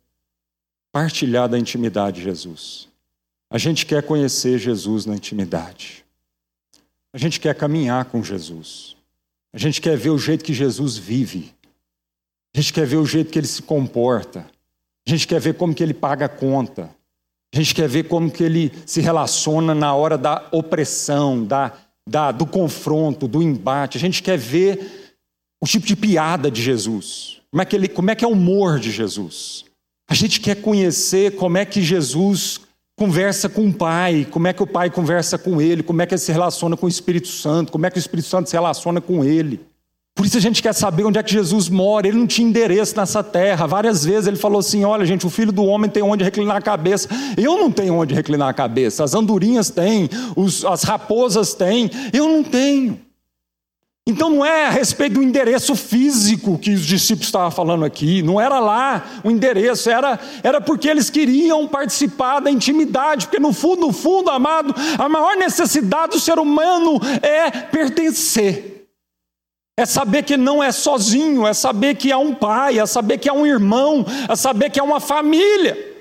partilhar 0.91 1.47
da 1.47 1.57
intimidade 1.57 2.17
de 2.17 2.23
Jesus. 2.23 2.89
A 3.49 3.57
gente 3.57 3.85
quer 3.85 4.03
conhecer 4.03 4.59
Jesus 4.59 5.05
na 5.05 5.15
intimidade. 5.15 6.03
A 7.13 7.17
gente 7.17 7.39
quer 7.39 7.55
caminhar 7.55 8.03
com 8.03 8.21
Jesus. 8.21 8.97
A 9.53 9.57
gente 9.57 9.79
quer 9.79 9.95
ver 9.95 10.09
o 10.09 10.17
jeito 10.17 10.43
que 10.43 10.53
Jesus 10.53 10.97
vive. 10.97 11.55
A 12.53 12.59
gente 12.59 12.73
quer 12.73 12.85
ver 12.85 12.97
o 12.97 13.05
jeito 13.05 13.31
que 13.31 13.39
ele 13.39 13.47
se 13.47 13.61
comporta. 13.61 14.45
A 15.07 15.09
gente 15.09 15.25
quer 15.25 15.39
ver 15.39 15.53
como 15.53 15.73
que 15.73 15.81
ele 15.81 15.93
paga 15.93 16.25
a 16.25 16.29
conta. 16.29 16.93
A 17.53 17.57
gente 17.57 17.73
quer 17.73 17.87
ver 17.87 18.09
como 18.09 18.29
que 18.29 18.43
ele 18.43 18.69
se 18.85 18.99
relaciona 18.99 19.73
na 19.73 19.95
hora 19.95 20.17
da 20.17 20.45
opressão, 20.51 21.41
da, 21.45 21.71
da, 22.05 22.33
do 22.33 22.45
confronto, 22.45 23.29
do 23.29 23.41
embate. 23.41 23.97
A 23.97 24.01
gente 24.01 24.21
quer 24.21 24.37
ver 24.37 25.04
o 25.65 25.67
tipo 25.67 25.87
de 25.87 25.95
piada 25.95 26.51
de 26.51 26.61
Jesus. 26.61 27.41
Como 27.49 27.59
é 27.59 27.65
que, 27.65 27.75
ele, 27.75 27.87
como 27.87 28.11
é, 28.11 28.15
que 28.15 28.23
é 28.23 28.27
o 28.27 28.31
humor 28.31 28.79
de 28.79 28.91
Jesus? 28.91 29.65
A 30.07 30.13
gente 30.13 30.39
quer 30.39 30.61
conhecer 30.61 31.35
como 31.37 31.57
é 31.57 31.65
que 31.65 31.81
Jesus 31.81 32.61
conversa 32.95 33.49
com 33.49 33.67
o 33.67 33.73
Pai, 33.73 34.27
como 34.29 34.47
é 34.47 34.53
que 34.53 34.61
o 34.61 34.67
Pai 34.67 34.91
conversa 34.91 35.39
com 35.39 35.59
ele, 35.59 35.81
como 35.81 36.03
é 36.03 36.05
que 36.05 36.13
ele 36.13 36.21
se 36.21 36.31
relaciona 36.31 36.77
com 36.77 36.85
o 36.85 36.89
Espírito 36.89 37.27
Santo, 37.27 37.71
como 37.71 37.83
é 37.83 37.89
que 37.89 37.97
o 37.97 37.99
Espírito 37.99 38.27
Santo 38.27 38.47
se 38.47 38.55
relaciona 38.55 39.01
com 39.01 39.25
ele. 39.25 39.59
Por 40.15 40.25
isso 40.25 40.37
a 40.37 40.41
gente 40.41 40.61
quer 40.61 40.73
saber 40.73 41.03
onde 41.03 41.17
é 41.17 41.23
que 41.23 41.33
Jesus 41.33 41.67
mora. 41.67 42.07
Ele 42.07 42.17
não 42.17 42.27
tinha 42.27 42.47
endereço 42.47 42.95
nessa 42.95 43.23
terra. 43.23 43.65
Várias 43.65 44.05
vezes 44.05 44.27
ele 44.27 44.37
falou 44.37 44.59
assim: 44.59 44.85
Olha, 44.85 45.03
gente, 45.03 45.25
o 45.25 45.29
filho 45.31 45.51
do 45.51 45.65
homem 45.65 45.89
tem 45.89 46.03
onde 46.03 46.23
reclinar 46.23 46.55
a 46.55 46.61
cabeça. 46.61 47.09
Eu 47.35 47.57
não 47.57 47.71
tenho 47.71 47.95
onde 47.95 48.13
reclinar 48.13 48.47
a 48.47 48.53
cabeça. 48.53 49.03
As 49.03 49.13
andorinhas 49.13 49.69
têm, 49.69 50.09
os, 50.35 50.63
as 50.63 50.83
raposas 50.83 51.53
têm. 51.53 51.89
Eu 52.13 52.29
não 52.29 52.43
tenho. 52.43 53.04
Então 54.07 54.29
não 54.29 54.45
é 54.45 54.67
a 54.67 54.69
respeito 54.69 55.13
do 55.13 55.23
endereço 55.23 55.75
físico 55.75 56.59
que 56.59 56.69
os 56.69 56.85
discípulos 56.85 57.25
estavam 57.25 57.49
falando 57.49 57.83
aqui, 57.83 58.21
não 58.21 58.39
era 58.39 58.59
lá 58.59 59.03
o 59.23 59.31
endereço, 59.31 59.89
era, 59.89 60.19
era 60.43 60.61
porque 60.61 60.87
eles 60.87 61.09
queriam 61.09 61.67
participar 61.67 62.39
da 62.39 62.51
intimidade, 62.51 63.25
porque 63.25 63.39
no 63.39 63.51
fundo, 63.51 63.87
no 63.87 63.91
fundo, 63.91 64.29
amado, 64.29 64.75
a 64.99 65.09
maior 65.09 65.35
necessidade 65.35 66.11
do 66.11 66.19
ser 66.19 66.37
humano 66.37 66.99
é 67.23 67.49
pertencer. 67.49 68.87
É 69.75 69.87
saber 69.87 70.21
que 70.21 70.37
não 70.37 70.63
é 70.63 70.71
sozinho, 70.71 71.45
é 71.47 71.53
saber 71.53 71.95
que 71.95 72.11
há 72.11 72.17
um 72.19 72.33
pai, 72.33 72.77
é 72.77 72.85
saber 72.85 73.17
que 73.17 73.27
há 73.27 73.33
um 73.33 73.45
irmão, 73.45 74.05
é 74.29 74.35
saber 74.35 74.69
que 74.69 74.79
há 74.79 74.83
uma 74.83 74.99
família. 74.99 75.94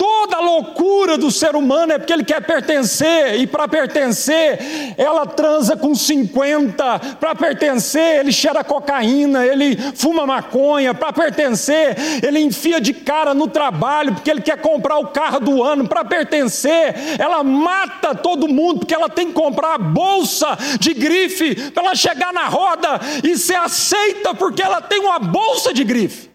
Toda 0.00 0.40
loucura 0.40 1.18
do 1.18 1.30
ser 1.30 1.54
humano 1.54 1.92
é 1.92 1.98
porque 1.98 2.14
ele 2.14 2.24
quer 2.24 2.40
pertencer, 2.40 3.38
e 3.38 3.46
para 3.46 3.68
pertencer, 3.68 4.58
ela 4.96 5.26
transa 5.26 5.76
com 5.76 5.94
50, 5.94 6.98
para 7.20 7.34
pertencer, 7.34 8.20
ele 8.20 8.32
cheira 8.32 8.64
cocaína, 8.64 9.44
ele 9.44 9.76
fuma 9.94 10.24
maconha, 10.24 10.94
para 10.94 11.12
pertencer, 11.12 11.94
ele 12.26 12.40
enfia 12.40 12.80
de 12.80 12.94
cara 12.94 13.34
no 13.34 13.46
trabalho, 13.46 14.14
porque 14.14 14.30
ele 14.30 14.40
quer 14.40 14.56
comprar 14.62 14.96
o 14.96 15.08
carro 15.08 15.38
do 15.38 15.62
ano, 15.62 15.86
para 15.86 16.02
pertencer, 16.02 16.94
ela 17.18 17.44
mata 17.44 18.14
todo 18.14 18.48
mundo, 18.48 18.78
porque 18.78 18.94
ela 18.94 19.10
tem 19.10 19.26
que 19.26 19.34
comprar 19.34 19.74
a 19.74 19.78
bolsa 19.78 20.56
de 20.78 20.94
grife, 20.94 21.72
para 21.72 21.84
ela 21.84 21.94
chegar 21.94 22.32
na 22.32 22.48
roda 22.48 22.98
e 23.22 23.36
ser 23.36 23.56
aceita, 23.56 24.34
porque 24.34 24.62
ela 24.62 24.80
tem 24.80 24.98
uma 24.98 25.18
bolsa 25.18 25.74
de 25.74 25.84
grife. 25.84 26.30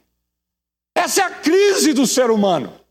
Essa 0.96 1.22
é 1.22 1.24
a 1.24 1.32
crise 1.32 1.94
do 1.94 2.06
ser 2.06 2.30
humano. 2.30 2.85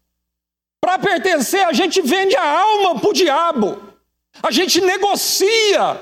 Para 0.85 0.99
pertencer, 0.99 1.65
a 1.65 1.73
gente 1.73 2.03
vende 2.03 2.37
a 2.37 2.61
alma 2.61 3.01
para 3.01 3.09
o 3.09 3.15
diabo. 3.15 3.81
A 4.43 4.51
gente 4.51 4.83
negocia 4.83 5.99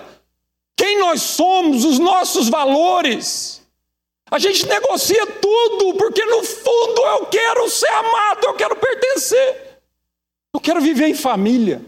quem 0.74 0.98
nós 0.98 1.22
somos, 1.22 1.84
os 1.84 2.00
nossos 2.00 2.48
valores. 2.48 3.62
A 4.28 4.40
gente 4.40 4.66
negocia 4.66 5.24
tudo, 5.24 5.94
porque 5.94 6.24
no 6.24 6.42
fundo 6.42 7.00
eu 7.00 7.26
quero 7.26 7.70
ser 7.70 7.90
amado, 7.90 8.40
eu 8.42 8.54
quero 8.54 8.74
pertencer. 8.74 9.78
Eu 10.52 10.58
quero 10.58 10.80
viver 10.80 11.06
em 11.06 11.14
família. 11.14 11.80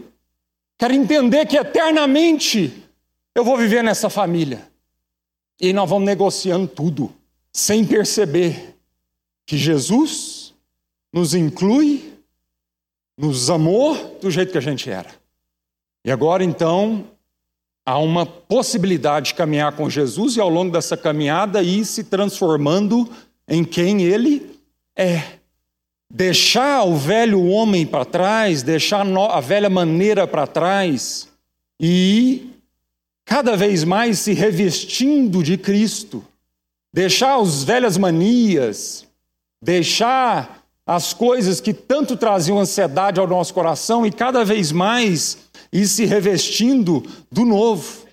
Quero 0.77 0.93
entender 0.93 1.45
que 1.47 1.57
eternamente 1.57 2.81
eu 3.35 3.43
vou 3.43 3.57
viver 3.57 3.83
nessa 3.83 4.09
família. 4.09 4.71
E 5.59 5.73
nós 5.73 5.89
vamos 5.89 6.05
negociando 6.05 6.65
tudo, 6.65 7.13
sem 7.51 7.85
perceber 7.85 8.73
que 9.45 9.57
Jesus 9.57 10.53
nos 11.11 11.33
inclui 11.33 12.14
nos 13.17 13.49
amou 13.49 14.17
do 14.21 14.29
jeito 14.29 14.51
que 14.51 14.57
a 14.57 14.61
gente 14.61 14.89
era. 14.89 15.09
E 16.03 16.11
agora 16.11 16.43
então 16.43 17.05
há 17.85 17.97
uma 17.99 18.25
possibilidade 18.25 19.27
de 19.27 19.33
caminhar 19.35 19.73
com 19.73 19.89
Jesus 19.89 20.35
e 20.35 20.41
ao 20.41 20.49
longo 20.49 20.71
dessa 20.71 20.97
caminhada 20.97 21.61
ir 21.61 21.85
se 21.85 22.03
transformando 22.03 23.09
em 23.47 23.63
quem 23.63 24.03
ele 24.03 24.59
é. 24.95 25.39
Deixar 26.11 26.83
o 26.83 26.95
velho 26.95 27.45
homem 27.45 27.85
para 27.85 28.05
trás, 28.05 28.63
deixar 28.63 29.05
a 29.05 29.39
velha 29.39 29.69
maneira 29.69 30.27
para 30.27 30.47
trás 30.47 31.27
e 31.79 32.49
cada 33.25 33.55
vez 33.55 33.83
mais 33.83 34.19
se 34.19 34.33
revestindo 34.33 35.43
de 35.43 35.57
Cristo. 35.57 36.23
Deixar 36.93 37.39
as 37.41 37.63
velhas 37.63 37.97
manias, 37.97 39.05
deixar 39.61 40.64
as 40.85 41.13
coisas 41.13 41.59
que 41.59 41.73
tanto 41.73 42.15
traziam 42.15 42.59
ansiedade 42.59 43.19
ao 43.19 43.27
nosso 43.27 43.53
coração 43.53 44.05
e 44.05 44.11
cada 44.11 44.45
vez 44.45 44.71
mais 44.71 45.37
ir 45.73 45.87
se 45.87 46.05
revestindo 46.05 47.03
do 47.31 47.43
novo. 47.43 48.05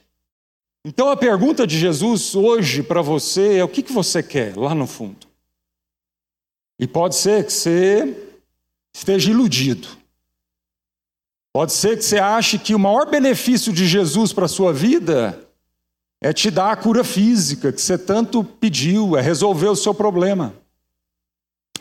Então 0.85 1.11
a 1.11 1.17
pergunta 1.17 1.67
de 1.67 1.79
Jesus 1.79 2.35
hoje 2.35 2.83
para 2.83 3.03
você 3.03 3.59
é: 3.59 3.65
o 3.65 3.69
que, 3.69 3.83
que 3.83 3.93
você 3.93 4.23
quer 4.23 4.57
lá 4.57 4.75
no 4.75 4.87
fundo? 4.87 5.27
E 6.81 6.87
pode 6.87 7.15
ser 7.15 7.45
que 7.45 7.53
você 7.53 8.17
esteja 8.95 9.31
iludido. 9.31 9.89
Pode 11.55 11.73
ser 11.73 11.99
que 11.99 12.05
você 12.05 12.19
ache 12.19 12.59
que 12.59 12.75
o 12.75 12.79
maior 12.79 13.11
benefício 13.11 13.73
de 13.73 13.87
Jesus 13.87 14.33
para 14.33 14.47
a 14.47 14.49
sua 14.49 14.73
vida 14.73 15.39
é 16.21 16.33
te 16.33 16.51
dar 16.51 16.73
a 16.73 16.77
cura 16.77 17.05
física 17.05 17.71
que 17.71 17.81
você 17.81 17.99
tanto 17.99 18.43
pediu, 18.43 19.17
é 19.17 19.21
resolver 19.21 19.69
o 19.69 19.77
seu 19.77 19.93
problema. 19.93 20.55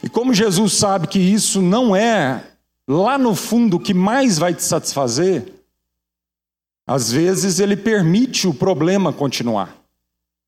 E 0.04 0.10
como 0.10 0.34
Jesus 0.34 0.74
sabe 0.74 1.08
que 1.08 1.20
isso 1.20 1.62
não 1.62 1.96
é 1.96 2.44
lá 2.88 3.18
no 3.18 3.36
fundo 3.36 3.78
o 3.78 3.80
que 3.80 3.94
mais 3.94 4.38
vai 4.38 4.54
te 4.54 4.64
satisfazer, 4.64 5.46
às 6.88 7.12
vezes 7.12 7.60
ele 7.60 7.78
permite 7.78 8.48
o 8.48 8.54
problema 8.54 9.14
continuar, 9.14 9.78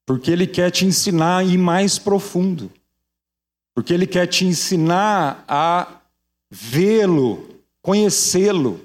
porque 0.06 0.32
ele 0.32 0.48
quer 0.48 0.72
te 0.72 0.86
ensinar 0.86 1.38
a 1.38 1.44
ir 1.44 1.58
mais 1.58 2.00
profundo, 2.00 2.72
porque 3.76 3.94
ele 3.94 4.08
quer 4.08 4.28
te 4.28 4.44
ensinar 4.46 5.46
a 5.48 5.88
vê-lo, 6.50 7.48
conhecê-lo. 7.82 8.80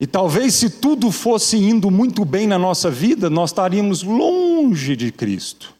E 0.00 0.06
talvez 0.06 0.54
se 0.54 0.68
tudo 0.68 1.10
fosse 1.10 1.56
indo 1.56 1.90
muito 1.90 2.24
bem 2.24 2.46
na 2.46 2.58
nossa 2.58 2.90
vida, 2.90 3.30
nós 3.30 3.50
estaríamos 3.50 4.02
longe 4.02 4.96
de 4.96 5.12
Cristo 5.12 5.75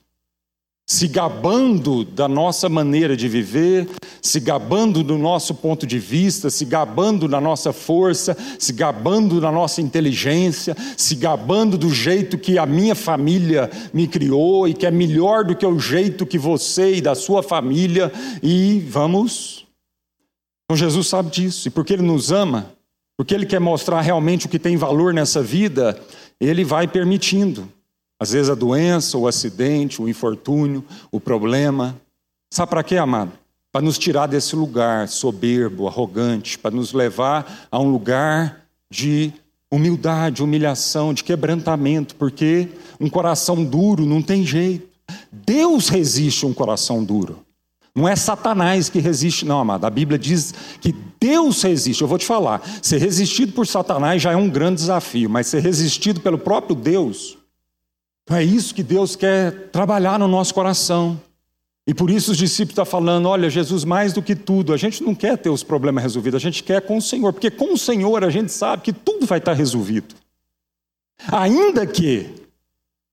se 0.88 1.08
gabando 1.08 2.04
da 2.04 2.28
nossa 2.28 2.68
maneira 2.68 3.16
de 3.16 3.26
viver, 3.28 3.88
se 4.22 4.38
gabando 4.38 5.02
do 5.02 5.18
nosso 5.18 5.52
ponto 5.52 5.84
de 5.84 5.98
vista, 5.98 6.48
se 6.48 6.64
gabando 6.64 7.26
da 7.26 7.40
nossa 7.40 7.72
força, 7.72 8.36
se 8.56 8.72
gabando 8.72 9.40
da 9.40 9.50
nossa 9.50 9.82
inteligência, 9.82 10.76
se 10.96 11.16
gabando 11.16 11.76
do 11.76 11.90
jeito 11.90 12.38
que 12.38 12.56
a 12.56 12.64
minha 12.64 12.94
família 12.94 13.68
me 13.92 14.06
criou 14.06 14.68
e 14.68 14.74
que 14.74 14.86
é 14.86 14.90
melhor 14.92 15.44
do 15.44 15.56
que 15.56 15.66
o 15.66 15.76
jeito 15.76 16.24
que 16.24 16.38
você 16.38 16.94
e 16.94 17.00
da 17.00 17.16
sua 17.16 17.42
família, 17.42 18.12
e 18.40 18.78
vamos. 18.88 19.66
Então 20.64 20.76
Jesus 20.76 21.08
sabe 21.08 21.30
disso, 21.30 21.66
e 21.66 21.70
porque 21.70 21.94
Ele 21.94 22.02
nos 22.02 22.30
ama, 22.30 22.70
porque 23.16 23.34
Ele 23.34 23.46
quer 23.46 23.60
mostrar 23.60 24.00
realmente 24.02 24.46
o 24.46 24.48
que 24.48 24.58
tem 24.58 24.76
valor 24.76 25.12
nessa 25.12 25.42
vida, 25.42 26.00
Ele 26.40 26.62
vai 26.62 26.86
permitindo. 26.86 27.68
Às 28.18 28.32
vezes 28.32 28.50
a 28.50 28.54
doença, 28.54 29.18
o 29.18 29.28
acidente, 29.28 30.00
o 30.00 30.08
infortúnio, 30.08 30.84
o 31.10 31.20
problema. 31.20 32.00
Sabe 32.50 32.70
para 32.70 32.82
quê, 32.82 32.96
amado? 32.96 33.32
Para 33.70 33.82
nos 33.82 33.98
tirar 33.98 34.26
desse 34.26 34.56
lugar 34.56 35.06
soberbo, 35.08 35.86
arrogante, 35.86 36.58
para 36.58 36.74
nos 36.74 36.92
levar 36.94 37.68
a 37.70 37.78
um 37.78 37.90
lugar 37.90 38.62
de 38.90 39.32
humildade, 39.70 40.42
humilhação, 40.42 41.12
de 41.12 41.22
quebrantamento, 41.22 42.14
porque 42.14 42.68
um 42.98 43.10
coração 43.10 43.62
duro 43.62 44.06
não 44.06 44.22
tem 44.22 44.46
jeito. 44.46 44.88
Deus 45.30 45.88
resiste 45.88 46.44
a 46.44 46.48
um 46.48 46.54
coração 46.54 47.04
duro. 47.04 47.44
Não 47.94 48.08
é 48.08 48.16
Satanás 48.16 48.88
que 48.88 48.98
resiste, 48.98 49.44
não, 49.44 49.60
amado. 49.60 49.84
A 49.84 49.90
Bíblia 49.90 50.18
diz 50.18 50.54
que 50.80 50.94
Deus 51.20 51.62
resiste. 51.62 52.02
Eu 52.02 52.08
vou 52.08 52.18
te 52.18 52.26
falar, 52.26 52.62
ser 52.82 52.98
resistido 52.98 53.52
por 53.52 53.66
Satanás 53.66 54.22
já 54.22 54.32
é 54.32 54.36
um 54.36 54.48
grande 54.48 54.76
desafio, 54.80 55.28
mas 55.28 55.46
ser 55.46 55.60
resistido 55.60 56.20
pelo 56.20 56.38
próprio 56.38 56.74
Deus 56.74 57.36
então 58.26 58.36
é 58.36 58.42
isso 58.42 58.74
que 58.74 58.82
Deus 58.82 59.14
quer 59.14 59.68
trabalhar 59.70 60.18
no 60.18 60.26
nosso 60.26 60.52
coração. 60.52 61.20
E 61.86 61.94
por 61.94 62.10
isso 62.10 62.32
os 62.32 62.36
discípulos 62.36 62.72
estão 62.72 62.84
falando: 62.84 63.28
olha, 63.28 63.48
Jesus, 63.48 63.84
mais 63.84 64.12
do 64.12 64.20
que 64.20 64.34
tudo, 64.34 64.74
a 64.74 64.76
gente 64.76 65.00
não 65.04 65.14
quer 65.14 65.38
ter 65.38 65.48
os 65.48 65.62
problemas 65.62 66.02
resolvidos, 66.02 66.36
a 66.36 66.42
gente 66.42 66.64
quer 66.64 66.82
com 66.82 66.96
o 66.96 67.02
Senhor, 67.02 67.32
porque 67.32 67.52
com 67.52 67.72
o 67.72 67.78
Senhor 67.78 68.24
a 68.24 68.30
gente 68.30 68.50
sabe 68.50 68.82
que 68.82 68.92
tudo 68.92 69.26
vai 69.26 69.38
estar 69.38 69.52
resolvido. 69.52 70.16
Ainda 71.30 71.86
que, 71.86 72.28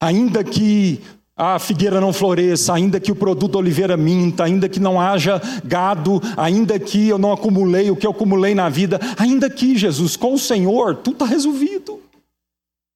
ainda 0.02 0.44
que 0.44 1.00
a 1.38 1.60
figueira 1.60 2.02
não 2.02 2.12
floresça, 2.12 2.74
ainda 2.74 3.00
que 3.00 3.12
o 3.12 3.16
produto 3.16 3.56
oliveira 3.56 3.96
minta, 3.96 4.46
ainda 4.46 4.68
que 4.68 4.80
não 4.80 5.00
haja 5.00 5.40
gado, 5.64 6.20
ainda 6.36 6.80
que 6.80 7.08
eu 7.08 7.20
não 7.20 7.32
acumulei 7.32 7.92
o 7.92 7.96
que 7.96 8.08
eu 8.08 8.12
acumulei 8.12 8.56
na 8.56 8.68
vida, 8.68 9.00
ainda 9.16 9.48
que, 9.48 9.78
Jesus, 9.78 10.18
com 10.18 10.34
o 10.34 10.40
Senhor, 10.40 10.96
tudo 10.96 11.14
está 11.14 11.26
resolvido. 11.26 12.02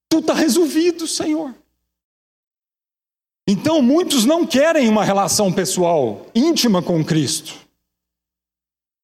Tudo 0.10 0.22
está 0.22 0.34
resolvido, 0.34 1.06
Senhor. 1.06 1.54
Então, 3.48 3.82
muitos 3.82 4.26
não 4.26 4.46
querem 4.46 4.90
uma 4.90 5.06
relação 5.06 5.54
pessoal 5.54 6.26
íntima 6.36 6.82
com 6.82 7.04
Cristo. 7.04 7.56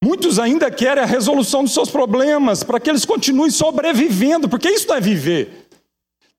Muitos 0.03 0.38
ainda 0.38 0.69
querem 0.69 1.01
a 1.01 1.08
resolução 1.08 1.63
dos 1.63 1.73
seus 1.73 1.89
problemas 1.89 2.62
para 2.62 2.77
que 2.77 2.89
eles 2.89 3.06
continuem 3.06 3.49
sobrevivendo, 3.49 4.49
porque 4.49 4.69
isso 4.69 4.86
não 4.89 4.95
é 4.97 4.99
viver. 5.01 5.69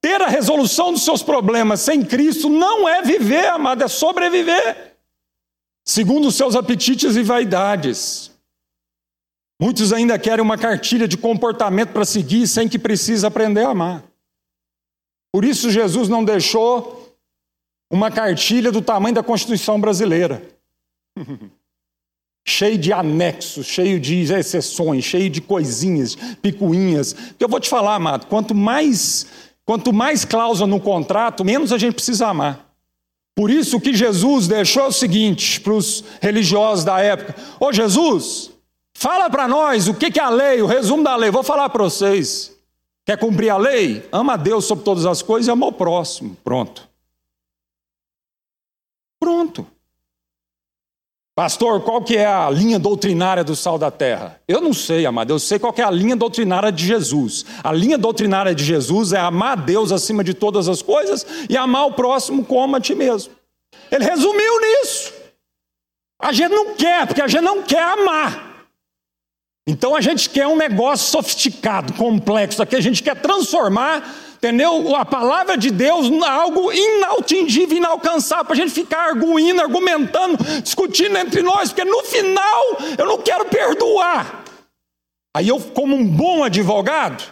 Ter 0.03 0.21
a 0.21 0.27
resolução 0.27 0.93
dos 0.93 1.03
seus 1.03 1.23
problemas 1.23 1.81
sem 1.81 2.05
Cristo 2.05 2.51
não 2.51 2.87
é 2.87 3.01
viver, 3.01 3.47
amado, 3.47 3.83
é 3.83 3.88
sobreviver, 3.88 4.97
segundo 5.83 6.29
os 6.29 6.35
seus 6.35 6.55
apetites 6.55 7.17
e 7.17 7.23
vaidades. 7.23 8.31
Muitos 9.59 9.95
ainda 9.95 10.19
querem 10.19 10.45
uma 10.45 10.59
cartilha 10.59 11.09
de 11.09 11.17
comportamento 11.17 11.93
para 11.95 12.05
seguir 12.05 12.47
sem 12.47 12.69
que 12.69 12.79
precise 12.79 13.25
aprender 13.25 13.64
a 13.64 13.71
amar. 13.71 14.05
Por 15.33 15.43
isso, 15.43 15.71
Jesus 15.71 16.07
não 16.07 16.23
deixou 16.23 17.04
uma 17.90 18.11
cartilha 18.11 18.73
do 18.73 18.83
tamanho 18.83 19.14
da 19.14 19.23
Constituição 19.23 19.81
brasileira. 19.81 20.42
cheio 22.47 22.77
de 22.77 22.92
anexos, 22.92 23.66
cheio 23.66 23.99
de 23.99 24.23
exceções, 24.33 25.05
cheio 25.05 25.31
de 25.31 25.40
coisinhas, 25.40 26.14
picuinhas. 26.42 27.14
Porque 27.14 27.44
eu 27.44 27.49
vou 27.49 27.59
te 27.59 27.68
falar, 27.68 27.94
amado, 27.94 28.27
quanto 28.27 28.55
mais, 28.55 29.27
quanto 29.64 29.92
mais 29.92 30.25
cláusula 30.25 30.68
no 30.68 30.79
contrato, 30.79 31.44
menos 31.44 31.73
a 31.73 31.79
gente 31.79 31.94
precisa 31.94 32.29
amar. 32.29 32.64
Por 33.35 33.51
isso 33.51 33.81
que 33.81 33.94
Jesus 33.94 34.47
deixou 34.47 34.87
o 34.87 34.92
seguinte 34.92 35.61
para 35.61 35.73
os 35.73 36.05
religiosos 36.20 36.85
da 36.85 37.01
época: 37.01 37.35
Ô 37.59 37.73
Jesus, 37.73 38.51
fala 38.94 39.29
para 39.29 39.49
nós 39.49 39.88
o 39.88 39.94
que 39.94 40.18
é 40.18 40.23
a 40.23 40.31
lei, 40.31 40.62
o 40.62 40.66
resumo 40.66 41.03
da 41.03 41.16
lei. 41.16 41.31
Vou 41.31 41.42
falar 41.42 41.68
para 41.70 41.83
vocês. 41.83 42.53
Quer 43.05 43.18
cumprir 43.18 43.51
a 43.51 43.57
lei? 43.57 44.07
Ama 44.12 44.35
a 44.35 44.37
Deus 44.37 44.64
sobre 44.66 44.85
todas 44.85 45.05
as 45.05 45.20
coisas 45.20 45.49
e 45.49 45.51
ama 45.51 45.66
o 45.66 45.73
próximo. 45.73 46.37
Pronto. 46.44 46.88
Pronto. 49.25 49.67
Pastor, 51.35 51.81
qual 51.81 52.03
que 52.03 52.15
é 52.15 52.27
a 52.27 52.51
linha 52.51 52.79
doutrinária 52.79 53.43
do 53.43 53.57
sal 53.57 53.79
da 53.79 53.91
terra? 53.91 54.39
Eu 54.47 54.61
não 54.61 54.75
sei, 54.75 55.07
amado, 55.07 55.33
eu 55.33 55.39
sei 55.39 55.59
qual 55.59 55.75
é 55.79 55.83
a 55.83 55.91
linha 55.91 56.15
doutrinária 56.15 56.71
de 56.71 56.87
Jesus. 56.87 57.47
A 57.65 57.73
linha 57.73 57.97
doutrinária 57.97 58.55
de 58.55 58.63
Jesus 58.63 59.15
é 59.15 59.19
amar 59.19 59.53
a 59.53 59.63
Deus 59.63 59.93
acima 59.93 60.23
de 60.23 60.35
todas 60.35 60.69
as 60.69 60.83
coisas 60.83 61.25
e 61.49 61.57
amar 61.57 61.87
o 61.87 61.93
próximo 61.93 62.45
como 62.45 62.77
a 62.77 62.81
ti 62.83 62.95
mesmo. 62.95 63.33
Ele 63.91 64.05
resumiu 64.05 64.61
nisso. 64.61 65.15
A 66.21 66.31
gente 66.31 66.53
não 66.53 66.75
quer, 66.75 67.07
porque 67.07 67.23
a 67.23 67.27
gente 67.27 67.43
não 67.43 67.63
quer 67.63 67.83
amar. 67.83 68.67
Então 69.67 69.97
a 69.97 70.03
gente 70.03 70.29
quer 70.29 70.47
um 70.47 70.57
negócio 70.57 71.11
sofisticado, 71.11 71.95
complexo, 71.95 72.63
aqui 72.63 72.77
a 72.77 72.81
gente 72.83 73.03
quer 73.03 73.19
transformar 73.19 74.05
Entendeu? 74.44 74.94
A 74.94 75.07
palavra 75.07 75.57
de 75.57 75.70
Deus 75.70 76.07
algo 76.22 76.70
inatingível, 76.70 77.78
inalcançável, 77.78 78.44
para 78.44 78.52
a 78.52 78.57
gente 78.59 78.72
ficar 78.72 79.09
arguindo, 79.09 79.62
argumentando, 79.62 80.37
discutindo 80.62 81.16
entre 81.16 81.40
nós, 81.40 81.72
porque 81.72 81.83
no 81.83 82.02
final 82.02 82.76
eu 82.98 83.07
não 83.07 83.16
quero 83.22 83.46
perdoar. 83.46 84.44
Aí 85.35 85.48
eu, 85.48 85.59
como 85.59 85.96
um 85.96 86.07
bom 86.07 86.44
advogado, 86.44 87.24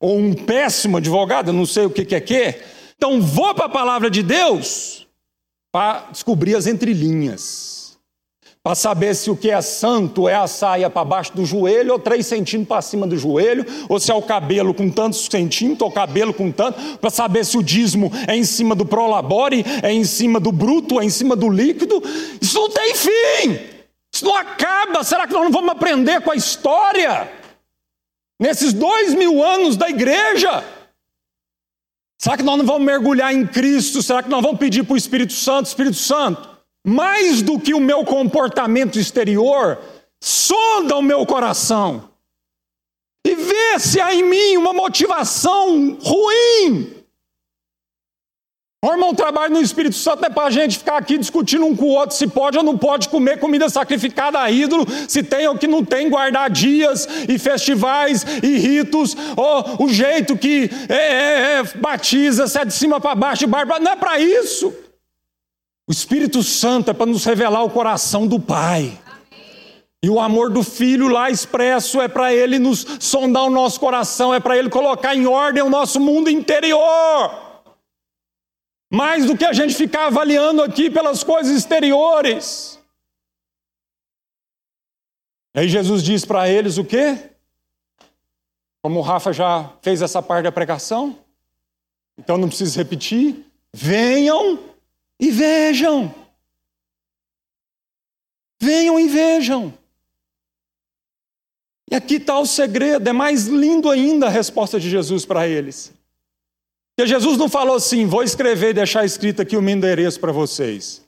ou 0.00 0.16
um 0.16 0.32
péssimo 0.32 0.98
advogado, 0.98 1.52
não 1.52 1.66
sei 1.66 1.86
o 1.86 1.90
que, 1.90 2.04
que 2.04 2.14
é 2.14 2.20
que, 2.20 2.60
então 2.96 3.20
vou 3.20 3.52
para 3.56 3.64
a 3.64 3.68
palavra 3.68 4.08
de 4.08 4.22
Deus 4.22 5.04
para 5.72 6.06
descobrir 6.12 6.54
as 6.54 6.68
entrelinhas 6.68 7.81
para 8.62 8.76
saber 8.76 9.14
se 9.16 9.28
o 9.28 9.36
que 9.36 9.50
é 9.50 9.60
santo 9.60 10.28
é 10.28 10.36
a 10.36 10.46
saia 10.46 10.88
para 10.88 11.04
baixo 11.04 11.34
do 11.34 11.44
joelho 11.44 11.94
ou 11.94 11.98
três 11.98 12.26
centímetros 12.26 12.68
para 12.68 12.80
cima 12.80 13.08
do 13.08 13.18
joelho, 13.18 13.66
ou 13.88 13.98
se 13.98 14.12
é 14.12 14.14
o 14.14 14.22
cabelo 14.22 14.72
com 14.72 14.88
tantos 14.88 15.24
centímetros 15.24 15.82
ou 15.82 15.90
cabelo 15.90 16.32
com 16.32 16.52
tanto, 16.52 16.98
para 16.98 17.10
saber 17.10 17.44
se 17.44 17.58
o 17.58 17.62
dízimo 17.62 18.12
é 18.28 18.36
em 18.36 18.44
cima 18.44 18.76
do 18.76 18.86
prolabore, 18.86 19.64
é 19.82 19.92
em 19.92 20.04
cima 20.04 20.38
do 20.38 20.52
bruto, 20.52 21.00
é 21.00 21.04
em 21.04 21.10
cima 21.10 21.34
do 21.34 21.48
líquido. 21.48 22.00
Isso 22.40 22.56
não 22.56 22.70
tem 22.70 22.94
fim, 22.94 23.58
isso 24.14 24.24
não 24.24 24.36
acaba. 24.36 25.02
Será 25.02 25.26
que 25.26 25.32
nós 25.32 25.42
não 25.42 25.50
vamos 25.50 25.70
aprender 25.70 26.20
com 26.20 26.30
a 26.30 26.36
história? 26.36 27.28
Nesses 28.38 28.72
dois 28.72 29.12
mil 29.12 29.42
anos 29.42 29.76
da 29.76 29.90
igreja, 29.90 30.62
será 32.16 32.36
que 32.36 32.44
nós 32.44 32.58
não 32.58 32.64
vamos 32.64 32.84
mergulhar 32.84 33.34
em 33.34 33.44
Cristo? 33.44 34.00
Será 34.02 34.22
que 34.22 34.30
nós 34.30 34.40
vamos 34.40 34.60
pedir 34.60 34.84
para 34.84 34.94
o 34.94 34.96
Espírito 34.96 35.32
Santo, 35.32 35.66
Espírito 35.66 35.96
Santo? 35.96 36.51
Mais 36.84 37.42
do 37.42 37.58
que 37.58 37.74
o 37.74 37.80
meu 37.80 38.04
comportamento 38.04 38.98
exterior, 38.98 39.78
sonda 40.22 40.96
o 40.96 41.02
meu 41.02 41.24
coração 41.24 42.10
e 43.24 43.34
vê 43.34 43.78
se 43.78 44.00
há 44.00 44.14
em 44.14 44.22
mim 44.24 44.56
uma 44.56 44.72
motivação 44.72 45.96
ruim. 46.02 47.02
O 49.12 49.14
trabalho 49.14 49.52
no 49.52 49.60
Espírito 49.60 49.94
Santo 49.94 50.24
é 50.24 50.30
para 50.30 50.46
a 50.46 50.50
gente 50.50 50.78
ficar 50.78 50.96
aqui 50.96 51.18
discutindo 51.18 51.66
um 51.66 51.76
com 51.76 51.84
o 51.84 51.90
outro 51.90 52.16
se 52.16 52.26
pode 52.26 52.56
ou 52.56 52.64
não 52.64 52.78
pode 52.78 53.10
comer 53.10 53.38
comida 53.38 53.68
sacrificada 53.68 54.40
a 54.40 54.50
ídolo, 54.50 54.86
se 55.06 55.22
tem 55.22 55.46
ou 55.46 55.58
que 55.58 55.66
não 55.66 55.84
tem, 55.84 56.08
guardar 56.08 56.48
dias 56.48 57.06
e 57.28 57.38
festivais 57.38 58.24
e 58.42 58.56
ritos, 58.56 59.14
ou 59.36 59.84
o 59.84 59.88
jeito 59.92 60.34
que 60.34 60.70
é, 60.88 60.94
é, 60.94 61.58
é, 61.58 61.62
batiza, 61.76 62.46
se 62.46 62.58
é 62.58 62.64
de 62.64 62.72
cima 62.72 62.98
para 62.98 63.14
baixo, 63.14 63.40
de 63.40 63.46
barba. 63.46 63.78
Não 63.78 63.92
é 63.92 63.96
para 63.96 64.18
isso. 64.18 64.72
O 65.88 65.92
Espírito 65.92 66.42
Santo 66.42 66.90
é 66.90 66.94
para 66.94 67.06
nos 67.06 67.24
revelar 67.24 67.64
o 67.64 67.70
coração 67.70 68.26
do 68.26 68.38
Pai. 68.38 68.98
E 70.02 70.10
o 70.10 70.20
amor 70.20 70.50
do 70.50 70.62
Filho 70.62 71.06
lá 71.08 71.30
expresso 71.30 72.00
é 72.00 72.08
para 72.08 72.32
ele 72.32 72.58
nos 72.58 72.84
sondar 72.98 73.44
o 73.44 73.50
nosso 73.50 73.78
coração, 73.78 74.34
é 74.34 74.40
para 74.40 74.56
ele 74.56 74.68
colocar 74.68 75.14
em 75.14 75.26
ordem 75.26 75.62
o 75.62 75.70
nosso 75.70 76.00
mundo 76.00 76.28
interior. 76.28 77.62
Mais 78.92 79.26
do 79.26 79.36
que 79.36 79.44
a 79.44 79.52
gente 79.52 79.74
ficar 79.74 80.06
avaliando 80.06 80.62
aqui 80.62 80.90
pelas 80.90 81.22
coisas 81.22 81.56
exteriores. 81.56 82.78
Aí 85.54 85.68
Jesus 85.68 86.02
diz 86.02 86.24
para 86.24 86.48
eles 86.48 86.78
o 86.78 86.84
quê? 86.84 87.30
Como 88.82 88.98
o 88.98 89.02
Rafa 89.02 89.32
já 89.32 89.70
fez 89.82 90.02
essa 90.02 90.20
parte 90.20 90.44
da 90.44 90.52
pregação, 90.52 91.16
então 92.18 92.36
não 92.36 92.48
preciso 92.48 92.76
repetir. 92.76 93.46
Venham 93.72 94.58
e 95.22 95.30
vejam. 95.30 96.12
Venham 98.60 98.98
e 98.98 99.06
vejam. 99.06 99.72
E 101.88 101.94
aqui 101.94 102.16
está 102.16 102.40
o 102.40 102.44
segredo, 102.44 103.08
é 103.08 103.12
mais 103.12 103.46
lindo 103.46 103.88
ainda 103.88 104.26
a 104.26 104.30
resposta 104.30 104.80
de 104.80 104.90
Jesus 104.90 105.24
para 105.24 105.46
eles. 105.46 105.92
Porque 106.96 107.08
Jesus 107.08 107.38
não 107.38 107.48
falou 107.48 107.76
assim: 107.76 108.04
vou 108.04 108.24
escrever 108.24 108.70
e 108.70 108.74
deixar 108.74 109.04
escrito 109.04 109.40
aqui 109.40 109.56
o 109.56 109.62
meu 109.62 109.76
endereço 109.76 110.18
para 110.18 110.32
vocês. 110.32 111.06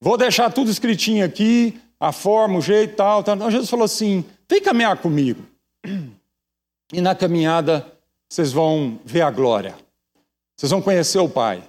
Vou 0.00 0.16
deixar 0.16 0.52
tudo 0.52 0.68
escritinho 0.68 1.24
aqui, 1.24 1.80
a 2.00 2.10
forma, 2.10 2.58
o 2.58 2.62
jeito 2.62 2.96
tal, 2.96 3.22
tal. 3.22 3.36
Não, 3.36 3.52
Jesus 3.52 3.70
falou 3.70 3.84
assim: 3.84 4.24
vem 4.50 4.60
caminhar 4.60 4.96
comigo. 4.98 5.46
E 6.92 7.00
na 7.00 7.14
caminhada 7.14 7.86
vocês 8.28 8.50
vão 8.50 8.98
ver 9.04 9.20
a 9.20 9.30
glória. 9.30 9.76
Vocês 10.56 10.72
vão 10.72 10.82
conhecer 10.82 11.18
o 11.18 11.28
Pai. 11.28 11.62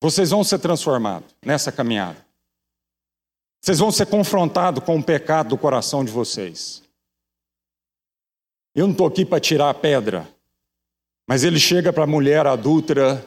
Vocês 0.00 0.30
vão 0.30 0.44
ser 0.44 0.58
transformados 0.58 1.34
nessa 1.44 1.72
caminhada. 1.72 2.24
Vocês 3.64 3.78
vão 3.78 3.90
ser 3.90 4.06
confrontados 4.06 4.84
com 4.84 4.98
o 4.98 5.02
pecado 5.02 5.48
do 5.48 5.58
coração 5.58 6.04
de 6.04 6.12
vocês. 6.12 6.82
Eu 8.74 8.86
não 8.86 8.92
estou 8.92 9.06
aqui 9.06 9.24
para 9.24 9.40
tirar 9.40 9.70
a 9.70 9.74
pedra, 9.74 10.28
mas 11.26 11.44
ele 11.44 11.58
chega 11.58 11.90
para 11.90 12.04
a 12.04 12.06
mulher 12.06 12.46
adúltera 12.46 13.26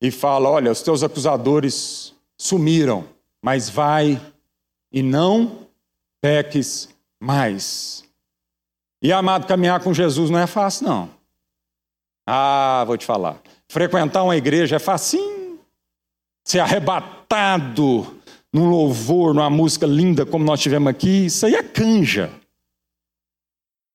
e 0.00 0.10
fala: 0.10 0.48
Olha, 0.48 0.72
os 0.72 0.82
teus 0.82 1.04
acusadores 1.04 2.12
sumiram, 2.36 3.08
mas 3.40 3.70
vai 3.70 4.20
e 4.90 5.02
não 5.02 5.68
peques 6.20 6.88
mais. 7.20 8.02
E 9.00 9.12
amado, 9.12 9.46
caminhar 9.46 9.80
com 9.84 9.94
Jesus 9.94 10.30
não 10.30 10.40
é 10.40 10.46
fácil, 10.48 10.88
não. 10.88 11.10
Ah, 12.26 12.82
vou 12.86 12.96
te 12.96 13.06
falar. 13.06 13.40
Frequentar 13.68 14.24
uma 14.24 14.36
igreja 14.36 14.76
é 14.76 14.78
facinho 14.80 15.33
ser 16.44 16.60
arrebatado 16.60 18.20
num 18.52 18.68
louvor, 18.68 19.34
numa 19.34 19.50
música 19.50 19.86
linda 19.86 20.24
como 20.24 20.44
nós 20.44 20.60
tivemos 20.60 20.88
aqui, 20.88 21.26
isso 21.26 21.46
aí 21.46 21.54
é 21.54 21.62
canja. 21.62 22.30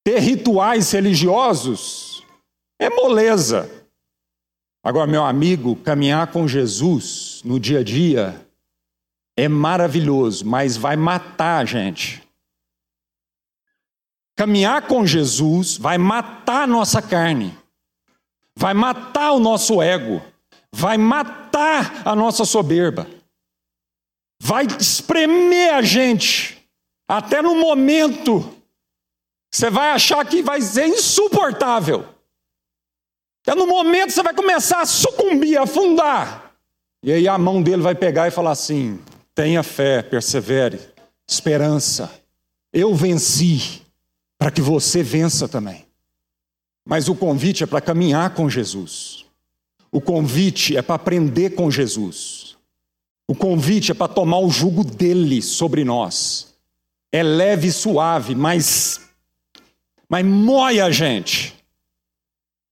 Ter 0.04 0.20
rituais 0.20 0.92
religiosos 0.92 2.26
é 2.80 2.90
moleza. 2.90 3.70
Agora, 4.84 5.06
meu 5.06 5.24
amigo, 5.24 5.76
caminhar 5.78 6.32
com 6.32 6.48
Jesus 6.48 7.42
no 7.46 7.60
dia 7.60 7.80
a 7.80 7.84
dia 7.84 8.46
é 9.38 9.48
maravilhoso, 9.48 10.46
mas 10.46 10.76
vai 10.76 10.96
matar 10.98 11.62
a 11.62 11.66
gente. 11.66 12.24
Caminhar 14.36 14.88
com 14.88 15.06
Jesus 15.06 15.78
vai 15.78 15.98
matar 15.98 16.64
a 16.64 16.68
nossa 16.68 17.02
carne, 17.02 17.58
vai 18.56 18.74
matar 18.74 19.34
o 19.34 19.40
nosso 19.40 19.82
ego 19.82 20.22
vai 20.74 20.98
matar 20.98 22.08
a 22.08 22.16
nossa 22.16 22.46
soberba, 22.46 23.08
vai 24.42 24.66
espremer 24.80 25.74
a 25.74 25.82
gente, 25.82 26.64
até 27.08 27.42
no 27.42 27.56
momento 27.56 28.56
você 29.52 29.70
vai 29.70 29.92
achar 29.92 30.24
que 30.26 30.44
vai 30.44 30.62
ser 30.62 30.88
insuportável. 30.88 32.08
Até 33.42 33.56
no 33.56 33.66
momento 33.66 34.12
você 34.12 34.22
vai 34.22 34.34
começar 34.34 34.82
a 34.82 34.86
sucumbir, 34.86 35.58
a 35.58 35.64
afundar. 35.64 36.54
E 37.02 37.12
aí 37.12 37.28
a 37.28 37.38
mão 37.38 37.62
dele 37.62 37.82
vai 37.82 37.96
pegar 37.96 38.28
e 38.28 38.32
falar 38.32 38.52
assim: 38.52 39.00
tenha 39.34 39.64
fé, 39.64 40.02
persevere, 40.02 40.80
esperança. 41.28 42.12
Eu 42.72 42.94
venci, 42.94 43.82
para 44.38 44.52
que 44.52 44.62
você 44.62 45.02
vença 45.02 45.48
também. 45.48 45.88
Mas 46.86 47.10
o 47.10 47.16
convite 47.16 47.64
é 47.64 47.68
para 47.68 47.82
caminhar 47.82 48.36
com 48.36 48.50
Jesus. 48.50 49.26
O 49.92 50.00
convite 50.00 50.78
é 50.78 50.82
para 50.82 50.96
aprender 50.96 51.52
com 51.52 51.72
Jesus. 51.72 52.58
O 53.28 53.36
convite 53.36 53.92
é 53.92 53.94
para 53.94 54.12
tomar 54.12 54.40
o 54.40 54.50
jugo 54.50 54.84
dele 54.84 55.42
sobre 55.42 55.84
nós. 55.84 56.54
é 57.12 57.24
leve 57.24 57.68
e 57.68 57.72
suave, 57.72 58.36
mas, 58.36 59.02
mas 60.08 60.26
mói 60.26 60.80
a 60.80 60.92
gente. 60.92 61.56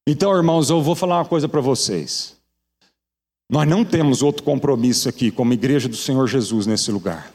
Então, 0.07 0.35
irmãos, 0.35 0.69
eu 0.69 0.81
vou 0.81 0.95
falar 0.95 1.19
uma 1.19 1.25
coisa 1.25 1.49
para 1.49 1.59
vocês. 1.59 2.37
Nós 3.49 3.67
não 3.67 3.83
temos 3.83 4.21
outro 4.21 4.43
compromisso 4.43 5.09
aqui, 5.09 5.31
como 5.31 5.53
igreja 5.53 5.87
do 5.87 5.95
Senhor 5.95 6.27
Jesus, 6.27 6.67
nesse 6.67 6.91
lugar. 6.91 7.33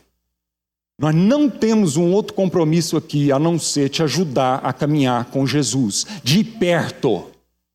Nós 0.98 1.14
não 1.14 1.50
temos 1.50 1.96
um 1.96 2.12
outro 2.12 2.34
compromisso 2.34 2.96
aqui 2.96 3.32
a 3.32 3.38
não 3.38 3.58
ser 3.58 3.88
te 3.88 4.02
ajudar 4.02 4.60
a 4.62 4.72
caminhar 4.72 5.24
com 5.26 5.46
Jesus, 5.46 6.06
de 6.22 6.44
perto. 6.44 7.31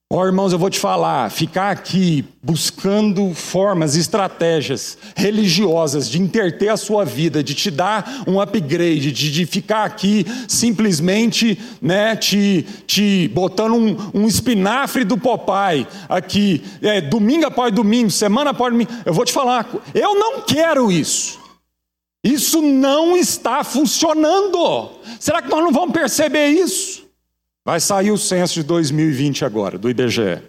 Ó 0.09 0.21
oh, 0.21 0.25
irmãos, 0.25 0.53
eu 0.53 0.57
vou 0.57 0.69
te 0.69 0.79
falar, 0.79 1.29
ficar 1.29 1.69
aqui 1.69 2.23
buscando 2.41 3.33
formas, 3.33 3.97
estratégias 3.97 4.97
religiosas 5.17 6.09
de 6.09 6.21
interter 6.21 6.69
a 6.69 6.77
sua 6.77 7.03
vida, 7.03 7.43
de 7.43 7.53
te 7.53 7.69
dar 7.69 8.23
um 8.25 8.39
upgrade, 8.39 9.11
de, 9.11 9.29
de 9.29 9.45
ficar 9.45 9.83
aqui 9.83 10.25
simplesmente 10.47 11.59
né, 11.81 12.15
te, 12.15 12.65
te 12.85 13.27
botando 13.33 13.73
um, 13.73 13.97
um 14.21 14.27
espinafre 14.27 15.03
do 15.03 15.17
Popeye 15.17 15.85
aqui, 16.07 16.63
é, 16.81 17.01
domingo 17.01 17.45
após 17.45 17.73
domingo, 17.73 18.09
semana 18.09 18.51
após 18.51 18.71
domingo. 18.71 18.91
Eu 19.05 19.13
vou 19.13 19.25
te 19.25 19.33
falar, 19.33 19.69
eu 19.93 20.15
não 20.15 20.39
quero 20.39 20.89
isso. 20.89 21.37
Isso 22.23 22.61
não 22.61 23.17
está 23.17 23.61
funcionando. 23.61 24.89
Será 25.19 25.41
que 25.41 25.49
nós 25.49 25.61
não 25.61 25.71
vamos 25.73 25.91
perceber 25.91 26.47
isso? 26.47 27.06
Vai 27.67 27.81
sair 27.81 28.11
o 28.11 28.17
censo 28.17 28.53
de 28.53 28.63
2020 28.63 29.43
agora, 29.43 29.77
do 29.77 29.89
IBGE. 29.89 30.41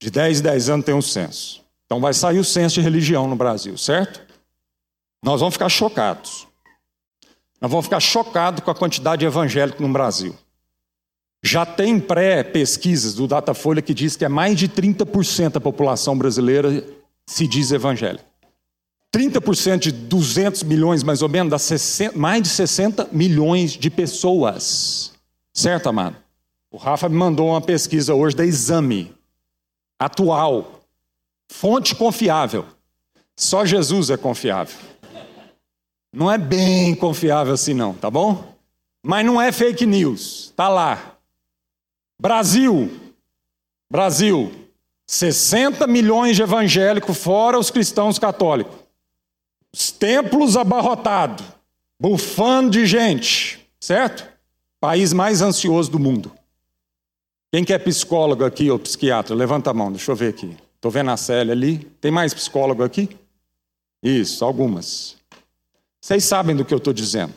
De 0.00 0.10
10 0.10 0.40
em 0.40 0.42
10 0.42 0.68
anos 0.70 0.86
tem 0.86 0.94
um 0.94 1.02
censo. 1.02 1.62
Então 1.84 2.00
vai 2.00 2.14
sair 2.14 2.38
o 2.38 2.44
censo 2.44 2.76
de 2.76 2.80
religião 2.80 3.28
no 3.28 3.36
Brasil, 3.36 3.76
certo? 3.76 4.22
Nós 5.22 5.40
vamos 5.40 5.56
ficar 5.56 5.68
chocados. 5.68 6.46
Nós 7.60 7.70
vamos 7.70 7.84
ficar 7.84 8.00
chocados 8.00 8.64
com 8.64 8.70
a 8.70 8.74
quantidade 8.74 9.26
de 9.26 9.26
no 9.78 9.92
Brasil. 9.92 10.34
Já 11.42 11.66
tem 11.66 12.00
pré-pesquisas 12.00 13.12
do 13.12 13.26
Datafolha 13.26 13.82
que 13.82 13.92
diz 13.92 14.16
que 14.16 14.24
é 14.24 14.28
mais 14.30 14.56
de 14.56 14.70
30% 14.70 15.50
da 15.50 15.60
população 15.60 16.16
brasileira 16.16 16.82
se 17.26 17.46
diz 17.46 17.72
evangélica. 17.72 18.24
30% 19.14 19.80
de 19.80 19.92
200 19.92 20.62
milhões, 20.62 21.02
mais 21.02 21.20
ou 21.20 21.28
menos, 21.28 21.50
dá 21.50 21.58
60, 21.58 22.16
mais 22.16 22.42
de 22.42 22.48
60 22.48 23.10
milhões 23.12 23.72
de 23.72 23.90
pessoas. 23.90 25.12
Certo, 25.52 25.90
amado? 25.90 26.16
O 26.70 26.76
Rafa 26.76 27.08
me 27.08 27.16
mandou 27.16 27.48
uma 27.48 27.60
pesquisa 27.60 28.14
hoje 28.14 28.36
da 28.36 28.44
Exame, 28.44 29.14
atual, 29.98 30.82
fonte 31.48 31.94
confiável. 31.94 32.66
Só 33.34 33.64
Jesus 33.64 34.10
é 34.10 34.16
confiável. 34.16 34.76
Não 36.12 36.30
é 36.30 36.36
bem 36.36 36.94
confiável 36.94 37.54
assim, 37.54 37.72
não, 37.72 37.94
tá 37.94 38.10
bom? 38.10 38.54
Mas 39.02 39.24
não 39.24 39.40
é 39.40 39.50
fake 39.50 39.86
news, 39.86 40.52
tá 40.56 40.68
lá. 40.68 41.16
Brasil, 42.20 42.90
Brasil, 43.90 44.52
60 45.06 45.86
milhões 45.86 46.36
de 46.36 46.42
evangélicos, 46.42 47.16
fora 47.16 47.58
os 47.58 47.70
cristãos 47.70 48.18
católicos. 48.18 48.76
Os 49.72 49.90
templos 49.90 50.56
abarrotados, 50.56 51.44
bufando 51.98 52.70
de 52.70 52.84
gente, 52.86 53.66
certo? 53.80 54.26
País 54.80 55.12
mais 55.12 55.40
ansioso 55.40 55.90
do 55.90 55.98
mundo. 55.98 56.37
Quem 57.50 57.64
que 57.64 57.72
é 57.72 57.78
psicólogo 57.78 58.44
aqui 58.44 58.70
ou 58.70 58.78
psiquiatra? 58.78 59.34
Levanta 59.34 59.70
a 59.70 59.74
mão, 59.74 59.90
deixa 59.90 60.12
eu 60.12 60.16
ver 60.16 60.28
aqui. 60.28 60.54
Estou 60.74 60.90
vendo 60.90 61.10
a 61.10 61.16
Célia 61.16 61.52
ali. 61.52 61.78
Tem 62.00 62.10
mais 62.10 62.34
psicólogo 62.34 62.84
aqui? 62.84 63.08
Isso, 64.02 64.44
algumas. 64.44 65.16
Vocês 66.00 66.24
sabem 66.24 66.54
do 66.54 66.64
que 66.64 66.72
eu 66.72 66.78
estou 66.78 66.92
dizendo. 66.92 67.34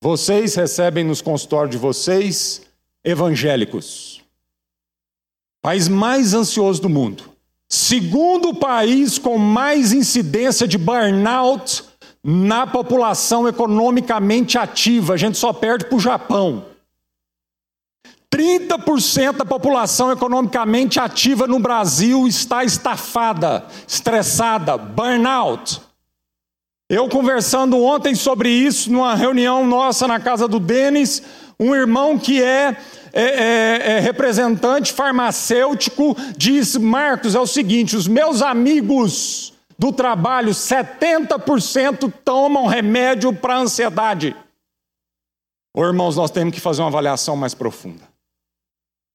Vocês 0.00 0.54
recebem 0.54 1.04
nos 1.04 1.20
consultórios 1.20 1.70
de 1.70 1.78
vocês 1.78 2.62
evangélicos. 3.04 4.22
País 5.62 5.88
mais 5.88 6.32
ansioso 6.32 6.80
do 6.80 6.88
mundo. 6.88 7.24
Segundo 7.68 8.54
país 8.54 9.18
com 9.18 9.36
mais 9.36 9.92
incidência 9.92 10.66
de 10.66 10.78
burnout 10.78 11.84
na 12.22 12.66
população 12.66 13.46
economicamente 13.46 14.58
ativa. 14.58 15.14
A 15.14 15.16
gente 15.16 15.36
só 15.36 15.52
perde 15.52 15.84
para 15.84 15.96
o 15.96 16.00
Japão. 16.00 16.64
30% 18.34 19.38
da 19.38 19.44
população 19.44 20.10
economicamente 20.10 20.98
ativa 21.00 21.46
no 21.46 21.58
Brasil 21.58 22.26
está 22.26 22.64
estafada, 22.64 23.64
estressada, 23.86 24.76
burnout. 24.76 25.80
Eu 26.88 27.08
conversando 27.08 27.82
ontem 27.82 28.14
sobre 28.14 28.48
isso 28.48 28.92
numa 28.92 29.14
reunião 29.14 29.66
nossa 29.66 30.06
na 30.06 30.20
casa 30.20 30.46
do 30.46 30.60
Denis, 30.60 31.22
um 31.58 31.74
irmão 31.74 32.18
que 32.18 32.42
é, 32.42 32.76
é, 33.12 33.22
é, 33.22 33.92
é 33.96 34.00
representante 34.00 34.92
farmacêutico 34.92 36.16
disse: 36.36 36.78
Marcos, 36.78 37.34
é 37.34 37.40
o 37.40 37.46
seguinte, 37.46 37.96
os 37.96 38.06
meus 38.06 38.42
amigos 38.42 39.52
do 39.78 39.92
trabalho, 39.92 40.50
70% 40.50 42.12
tomam 42.24 42.66
remédio 42.66 43.32
para 43.32 43.58
ansiedade. 43.58 44.36
Ô, 45.74 45.84
irmãos, 45.84 46.16
nós 46.16 46.30
temos 46.30 46.54
que 46.54 46.60
fazer 46.60 46.82
uma 46.82 46.88
avaliação 46.88 47.36
mais 47.36 47.52
profunda. 47.52 48.15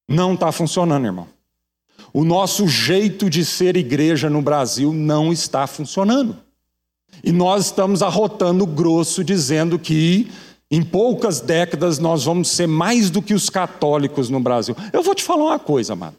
Não 0.08 0.34
está 0.34 0.50
funcionando, 0.52 1.06
irmão. 1.06 1.28
O 2.12 2.24
nosso 2.24 2.68
jeito 2.68 3.30
de 3.30 3.44
ser 3.44 3.76
igreja 3.76 4.28
no 4.28 4.42
Brasil 4.42 4.92
não 4.92 5.32
está 5.32 5.66
funcionando. 5.66 6.36
E 7.24 7.32
nós 7.32 7.66
estamos 7.66 8.02
arrotando 8.02 8.66
grosso 8.66 9.24
dizendo 9.24 9.78
que 9.78 10.30
em 10.70 10.82
poucas 10.82 11.40
décadas 11.40 11.98
nós 11.98 12.24
vamos 12.24 12.48
ser 12.48 12.66
mais 12.66 13.10
do 13.10 13.22
que 13.22 13.32
os 13.32 13.48
católicos 13.48 14.28
no 14.28 14.40
Brasil. 14.40 14.76
Eu 14.92 15.02
vou 15.02 15.14
te 15.14 15.22
falar 15.22 15.44
uma 15.44 15.58
coisa, 15.58 15.96
mano. 15.96 16.16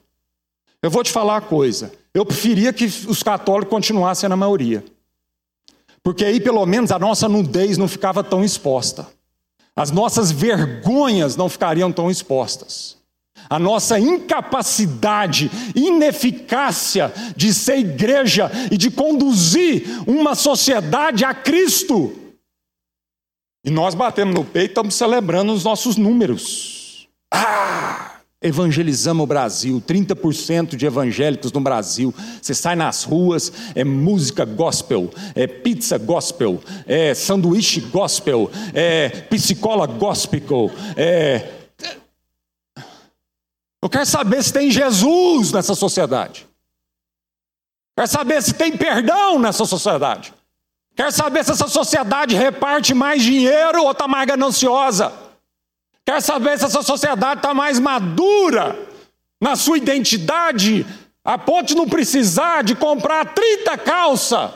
Eu 0.82 0.90
vou 0.90 1.04
te 1.04 1.12
falar 1.12 1.34
uma 1.34 1.42
coisa. 1.42 1.92
Eu 2.14 2.26
preferia 2.26 2.74
que 2.74 2.86
os 2.86 3.22
católicos 3.22 3.70
continuassem 3.70 4.30
na 4.30 4.36
maioria. 4.36 4.84
Porque 6.02 6.26
aí 6.26 6.40
pelo 6.40 6.66
menos 6.66 6.92
a 6.92 7.00
nossa 7.00 7.30
nudez 7.30 7.78
não 7.78 7.88
ficava 7.88 8.24
tão 8.24 8.44
exposta. 8.44 9.08
As 9.76 9.92
nossas 9.92 10.32
vergonhas 10.32 11.36
não 11.36 11.50
ficariam 11.50 11.92
tão 11.92 12.10
expostas 12.10 13.03
a 13.50 13.60
nossa 13.60 14.00
incapacidade, 14.00 15.52
ineficácia 15.76 17.12
de 17.36 17.54
ser 17.54 17.80
igreja 17.80 18.52
e 18.72 18.78
de 18.78 18.90
conduzir 18.90 19.84
uma 20.08 20.36
sociedade 20.36 21.26
a 21.26 21.34
Cristo. 21.34 22.14
E 23.66 23.70
nós 23.70 23.96
batemos 23.96 24.36
no 24.36 24.44
peito 24.44 24.68
e 24.68 24.72
estamos 24.72 24.96
celebrando 24.96 25.54
os 25.54 25.64
nossos 25.64 25.96
números. 25.96 27.08
Ah! 27.34 28.10
Evangelizamos 28.42 29.24
o 29.24 29.28
Brasil, 29.28 29.82
30% 29.88 30.76
de 30.76 30.86
evangélicos 30.86 31.50
no 31.54 31.62
Brasil. 31.62 32.14
Você 32.42 32.54
sai 32.54 32.76
nas 32.76 33.06
ruas, 33.06 33.54
é 33.74 33.86
música 33.86 34.44
gospel, 34.44 35.10
é 35.34 35.48
pizza 35.48 35.98
gospel, 35.98 36.60
é 36.86 37.14
sanduíche 37.14 37.80
gospel, 37.80 38.52
é 38.74 39.08
psicóloga 39.30 39.94
gospel, 39.94 40.70
é 40.98 41.63
eu 43.84 43.90
quero 43.90 44.06
saber 44.06 44.42
se 44.42 44.54
tem 44.54 44.72
Jesus 44.72 45.52
nessa 45.52 45.76
sociedade. 45.76 46.48
Quero 47.98 48.08
saber 48.08 48.42
se 48.42 48.54
tem 48.54 48.78
perdão 48.78 49.38
nessa 49.38 49.66
sociedade. 49.66 50.34
Quero 50.96 51.12
saber 51.12 51.44
se 51.44 51.52
essa 51.52 51.68
sociedade 51.68 52.34
reparte 52.34 52.94
mais 52.94 53.22
dinheiro 53.22 53.84
ou 53.84 53.92
está 53.92 54.08
mais 54.08 54.26
gananciosa. 54.26 55.12
Quero 56.06 56.22
saber 56.22 56.58
se 56.58 56.64
essa 56.64 56.82
sociedade 56.82 57.40
está 57.40 57.54
mais 57.54 57.78
madura 57.78 58.88
na 59.42 59.58
sua 59.58 59.78
identidade, 59.78 60.86
a 61.22 61.38
ponto 61.38 61.66
de 61.66 61.76
não 61.76 61.90
precisar 61.90 62.64
de 62.64 62.76
comprar 62.76 63.34
30 63.34 63.78
calças. 63.80 64.50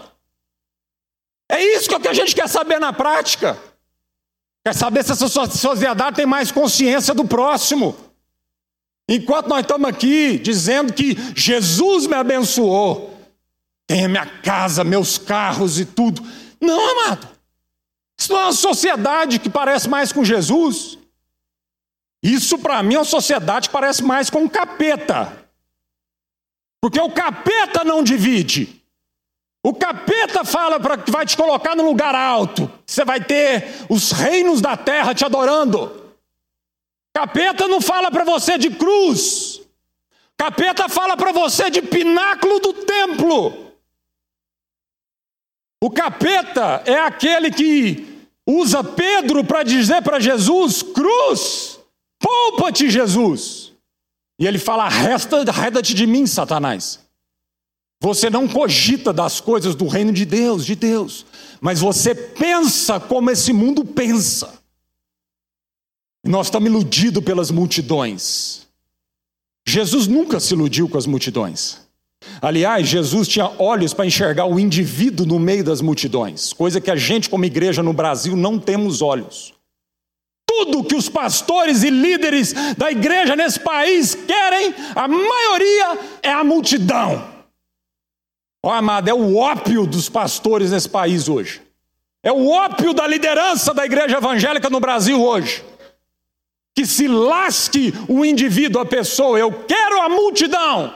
É 1.52 1.62
isso 1.76 1.90
que 1.90 2.08
a 2.08 2.14
gente 2.14 2.34
quer 2.34 2.48
saber 2.48 2.80
na 2.80 2.94
prática. 2.94 3.58
Quer 4.66 4.74
saber 4.74 5.04
se 5.04 5.12
essa 5.12 5.28
sociedade 5.28 6.16
tem 6.16 6.26
mais 6.26 6.50
consciência 6.50 7.14
do 7.14 7.26
próximo. 7.26 8.07
Enquanto 9.10 9.47
nós 9.47 9.62
estamos 9.62 9.88
aqui 9.88 10.38
dizendo 10.38 10.91
que 10.91 11.16
Jesus 11.36 12.08
me 12.08 12.16
abençoou, 12.16 13.18
tem 13.88 14.05
a 14.05 14.10
minha 14.10 14.26
casa, 14.26 14.84
meus 14.84 15.18
carros 15.18 15.80
e 15.80 15.86
tudo. 15.86 16.22
Não, 16.60 16.91
amado. 16.91 17.28
Isso 18.20 18.34
não 18.34 18.39
é 18.41 18.43
uma 18.45 18.53
sociedade 18.53 19.39
que 19.39 19.49
parece 19.49 19.88
mais 19.88 20.12
com 20.12 20.26
Jesus. 20.26 20.97
Isso 22.22 22.58
para 22.58 22.84
mim 22.84 22.95
é 22.95 22.99
uma 22.99 23.05
sociedade 23.05 23.70
que 23.70 23.74
parece 23.74 24.03
mais 24.03 24.30
com 24.30 24.39
um 24.39 24.49
capeta. 24.49 25.47
Porque 26.82 26.99
o 26.99 27.12
capeta 27.12 27.84
não 27.84 28.03
divide. 28.03 28.84
O 29.64 29.74
capeta 29.74 30.43
fala 30.43 30.80
para 30.80 30.97
que 30.97 31.12
vai 31.12 31.26
te 31.26 31.38
colocar 31.38 31.76
no 31.76 31.86
lugar 31.86 32.16
alto. 32.16 32.70
Você 32.86 33.05
vai 33.05 33.22
ter 33.22 33.86
os 33.89 34.12
reinos 34.12 34.62
da 34.62 34.76
terra 34.76 35.14
te 35.14 35.24
adorando. 35.24 36.07
Capeta 37.18 37.68
não 37.68 37.82
fala 37.82 38.11
para 38.11 38.24
você 38.24 38.59
de 38.59 38.70
cruz. 38.70 39.59
Capeta 40.38 40.88
fala 40.88 41.18
para 41.18 41.32
você 41.32 41.68
de 41.72 41.82
pináculo 41.82 42.59
do 42.59 42.74
templo. 42.74 43.72
O 45.84 45.89
capeta 45.89 46.84
é 46.86 46.99
aquele 46.99 47.49
que 47.49 48.07
usa 48.45 48.84
Pedro 48.84 49.43
para 49.43 49.63
dizer 49.63 50.03
para 50.03 50.20
Jesus: 50.20 50.84
cruz, 50.84 51.80
poupa-te, 52.20 52.88
Jesus. 52.88 53.74
E 54.39 54.45
ele 54.45 54.59
fala: 54.59 54.84
arreda-te 54.84 55.95
de 55.95 56.05
mim, 56.05 56.28
Satanás. 56.28 56.99
Você 57.99 58.30
não 58.30 58.47
cogita 58.47 59.11
das 59.11 59.41
coisas 59.41 59.74
do 59.74 59.88
reino 59.88 60.13
de 60.13 60.24
Deus, 60.24 60.63
de 60.63 60.76
Deus, 60.76 61.26
mas 61.59 61.80
você 61.80 62.13
pensa 62.13 62.99
como 62.99 63.32
esse 63.32 63.51
mundo 63.51 63.84
pensa. 63.84 64.66
E 66.28 66.30
nós 66.30 66.48
estamos 66.48 66.70
iludidos 66.70 67.24
pelas 67.24 67.50
multidões. 67.50 68.68
Jesus 69.66 70.08
nunca 70.08 70.42
se 70.42 70.54
iludiu 70.54 70.90
com 70.90 70.98
as 70.98 71.06
multidões. 71.06 71.88
Aliás, 72.42 72.86
Jesus 72.86 73.30
tinha 73.30 73.50
olhos 73.58 73.94
para 73.94 74.06
enxergar 74.06 74.46
o 74.46 74.60
indivíduo 74.60 75.26
no 75.26 75.40
meio 75.40 75.64
das 75.64 75.80
multidões, 75.80 76.52
coisa 76.52 76.82
que 76.82 76.92
a 76.92 76.98
gente, 76.98 77.30
como 77.30 77.46
igreja 77.46 77.82
no 77.82 77.94
Brasil, 77.94 78.36
não 78.36 78.60
temos 78.60 79.02
olhos. 79.02 79.54
Tudo 80.46 80.84
que 80.84 80.96
os 80.96 81.08
pastores 81.08 81.82
e 81.82 81.90
líderes 81.90 82.54
da 82.78 82.92
igreja 82.92 83.34
nesse 83.34 83.62
país 83.62 84.14
querem, 84.14 84.76
a 84.96 85.08
maioria 85.08 86.00
é 86.22 86.32
a 86.34 86.44
multidão. 86.44 87.26
Ó, 88.62 88.68
oh, 88.68 88.72
amado, 88.74 89.08
é 89.08 89.14
o 89.14 89.38
ópio 89.38 89.88
dos 89.88 90.10
pastores 90.10 90.72
nesse 90.72 90.90
país 90.90 91.30
hoje. 91.30 91.62
É 92.22 92.34
o 92.34 92.50
ópio 92.50 92.94
da 92.94 93.08
liderança 93.08 93.74
da 93.74 93.86
igreja 93.86 94.18
evangélica 94.18 94.70
no 94.70 94.82
Brasil 94.82 95.24
hoje. 95.24 95.64
Que 96.78 96.86
se 96.86 97.08
lasque 97.08 97.92
o 98.08 98.24
indivíduo, 98.24 98.80
a 98.80 98.86
pessoa. 98.86 99.40
Eu 99.40 99.52
quero 99.64 100.00
a 100.00 100.10
multidão. 100.10 100.94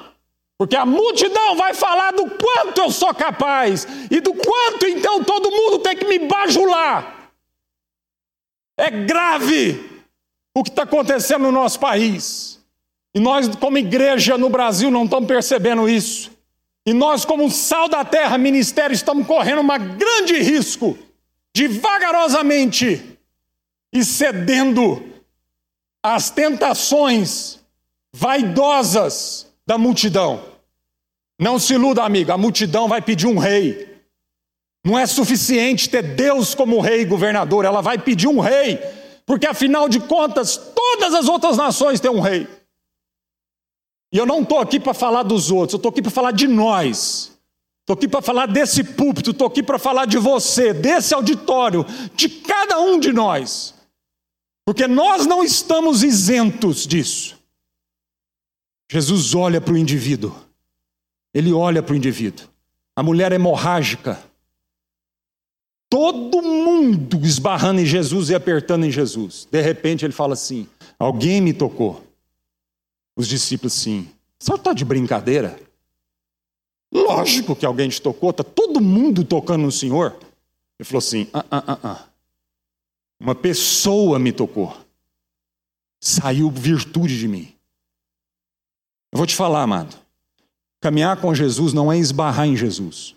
Porque 0.55 0.75
a 0.75 0.85
multidão 0.85 1.55
vai 1.55 1.73
falar 1.73 2.11
do 2.11 2.29
quanto 2.29 2.81
eu 2.81 2.91
sou 2.91 3.11
capaz 3.15 3.87
e 4.11 4.21
do 4.21 4.31
quanto 4.31 4.85
então 4.85 5.23
todo 5.23 5.49
mundo 5.49 5.79
tem 5.79 5.97
que 5.97 6.05
me 6.05 6.19
bajular. 6.19 7.31
É 8.77 8.91
grave 8.91 10.03
o 10.55 10.61
que 10.61 10.69
está 10.69 10.83
acontecendo 10.83 11.45
no 11.45 11.51
nosso 11.51 11.79
país. 11.79 12.59
E 13.15 13.19
nós, 13.19 13.47
como 13.55 13.79
igreja 13.79 14.37
no 14.37 14.51
Brasil, 14.51 14.91
não 14.91 15.05
estamos 15.05 15.27
percebendo 15.27 15.89
isso. 15.89 16.29
E 16.85 16.93
nós, 16.93 17.25
como 17.25 17.49
sal 17.49 17.89
da 17.89 18.05
terra, 18.05 18.37
ministério, 18.37 18.93
estamos 18.93 19.25
correndo 19.25 19.61
um 19.61 19.97
grande 19.97 20.37
risco 20.43 20.95
de 21.55 21.67
vagarosamente 21.67 23.17
e 23.91 24.05
cedendo 24.05 25.10
às 26.03 26.29
tentações 26.29 27.59
vaidosas 28.13 29.47
da 29.65 29.77
multidão. 29.77 30.43
Não 31.39 31.57
se 31.57 31.73
iluda, 31.73 32.03
amigo, 32.03 32.31
a 32.31 32.37
multidão 32.37 32.87
vai 32.87 33.01
pedir 33.01 33.27
um 33.27 33.37
rei. 33.37 33.89
Não 34.85 34.97
é 34.97 35.05
suficiente 35.05 35.89
ter 35.89 36.01
Deus 36.01 36.55
como 36.55 36.81
rei 36.81 37.01
e 37.01 37.05
governador, 37.05 37.65
ela 37.65 37.81
vai 37.81 37.97
pedir 37.97 38.27
um 38.27 38.39
rei, 38.39 38.77
porque 39.25 39.45
afinal 39.45 39.87
de 39.87 39.99
contas, 39.99 40.57
todas 40.57 41.13
as 41.13 41.27
outras 41.27 41.57
nações 41.57 41.99
têm 41.99 42.11
um 42.11 42.19
rei. 42.19 42.47
E 44.11 44.17
eu 44.17 44.25
não 44.25 44.41
estou 44.41 44.59
aqui 44.59 44.79
para 44.79 44.93
falar 44.93 45.23
dos 45.23 45.51
outros, 45.51 45.73
eu 45.73 45.77
estou 45.77 45.89
aqui 45.89 46.01
para 46.01 46.11
falar 46.11 46.31
de 46.31 46.47
nós. 46.47 47.31
Estou 47.81 47.95
aqui 47.95 48.07
para 48.07 48.21
falar 48.21 48.45
desse 48.45 48.83
púlpito, 48.83 49.31
estou 49.31 49.47
aqui 49.47 49.63
para 49.63 49.79
falar 49.79 50.05
de 50.05 50.17
você, 50.17 50.73
desse 50.73 51.13
auditório, 51.13 51.85
de 52.15 52.29
cada 52.29 52.79
um 52.79 52.99
de 52.99 53.11
nós. 53.11 53.73
Porque 54.65 54.87
nós 54.87 55.25
não 55.25 55.43
estamos 55.43 56.03
isentos 56.03 56.85
disso. 56.85 57.37
Jesus 58.91 59.33
olha 59.33 59.61
para 59.61 59.73
o 59.73 59.77
indivíduo, 59.77 60.35
ele 61.33 61.53
olha 61.53 61.81
para 61.81 61.93
o 61.93 61.95
indivíduo. 61.95 62.47
A 62.95 63.01
mulher 63.01 63.31
hemorrágica, 63.31 64.21
todo 65.89 66.41
mundo 66.41 67.25
esbarrando 67.25 67.81
em 67.81 67.85
Jesus 67.85 68.29
e 68.29 68.35
apertando 68.35 68.85
em 68.85 68.91
Jesus. 68.91 69.47
De 69.49 69.61
repente 69.61 70.05
ele 70.05 70.13
fala 70.13 70.33
assim: 70.33 70.67
Alguém 70.99 71.41
me 71.41 71.53
tocou. 71.53 72.05
Os 73.15 73.27
discípulos, 73.27 73.73
sim. 73.73 74.09
Senhor 74.39 74.57
está 74.57 74.73
de 74.73 74.83
brincadeira? 74.83 75.59
Lógico 76.91 77.55
que 77.55 77.65
alguém 77.65 77.89
te 77.89 78.01
tocou, 78.01 78.31
está 78.31 78.43
todo 78.43 78.81
mundo 78.81 79.23
tocando 79.23 79.61
no 79.61 79.71
senhor. 79.71 80.17
Ele 80.77 80.85
falou 80.85 80.99
assim: 80.99 81.27
ah, 81.33 81.45
ah, 81.49 81.63
ah, 81.67 81.79
ah. 81.83 82.07
Uma 83.21 83.35
pessoa 83.35 84.17
me 84.17 84.31
tocou. 84.31 84.75
Saiu 86.01 86.49
virtude 86.49 87.19
de 87.19 87.27
mim. 87.27 87.53
Eu 89.11 89.17
vou 89.17 89.27
te 89.27 89.35
falar, 89.35 89.61
amado. 89.61 89.95
Caminhar 90.81 91.21
com 91.21 91.35
Jesus 91.35 91.71
não 91.71 91.91
é 91.91 91.99
esbarrar 91.99 92.47
em 92.47 92.57
Jesus. 92.57 93.15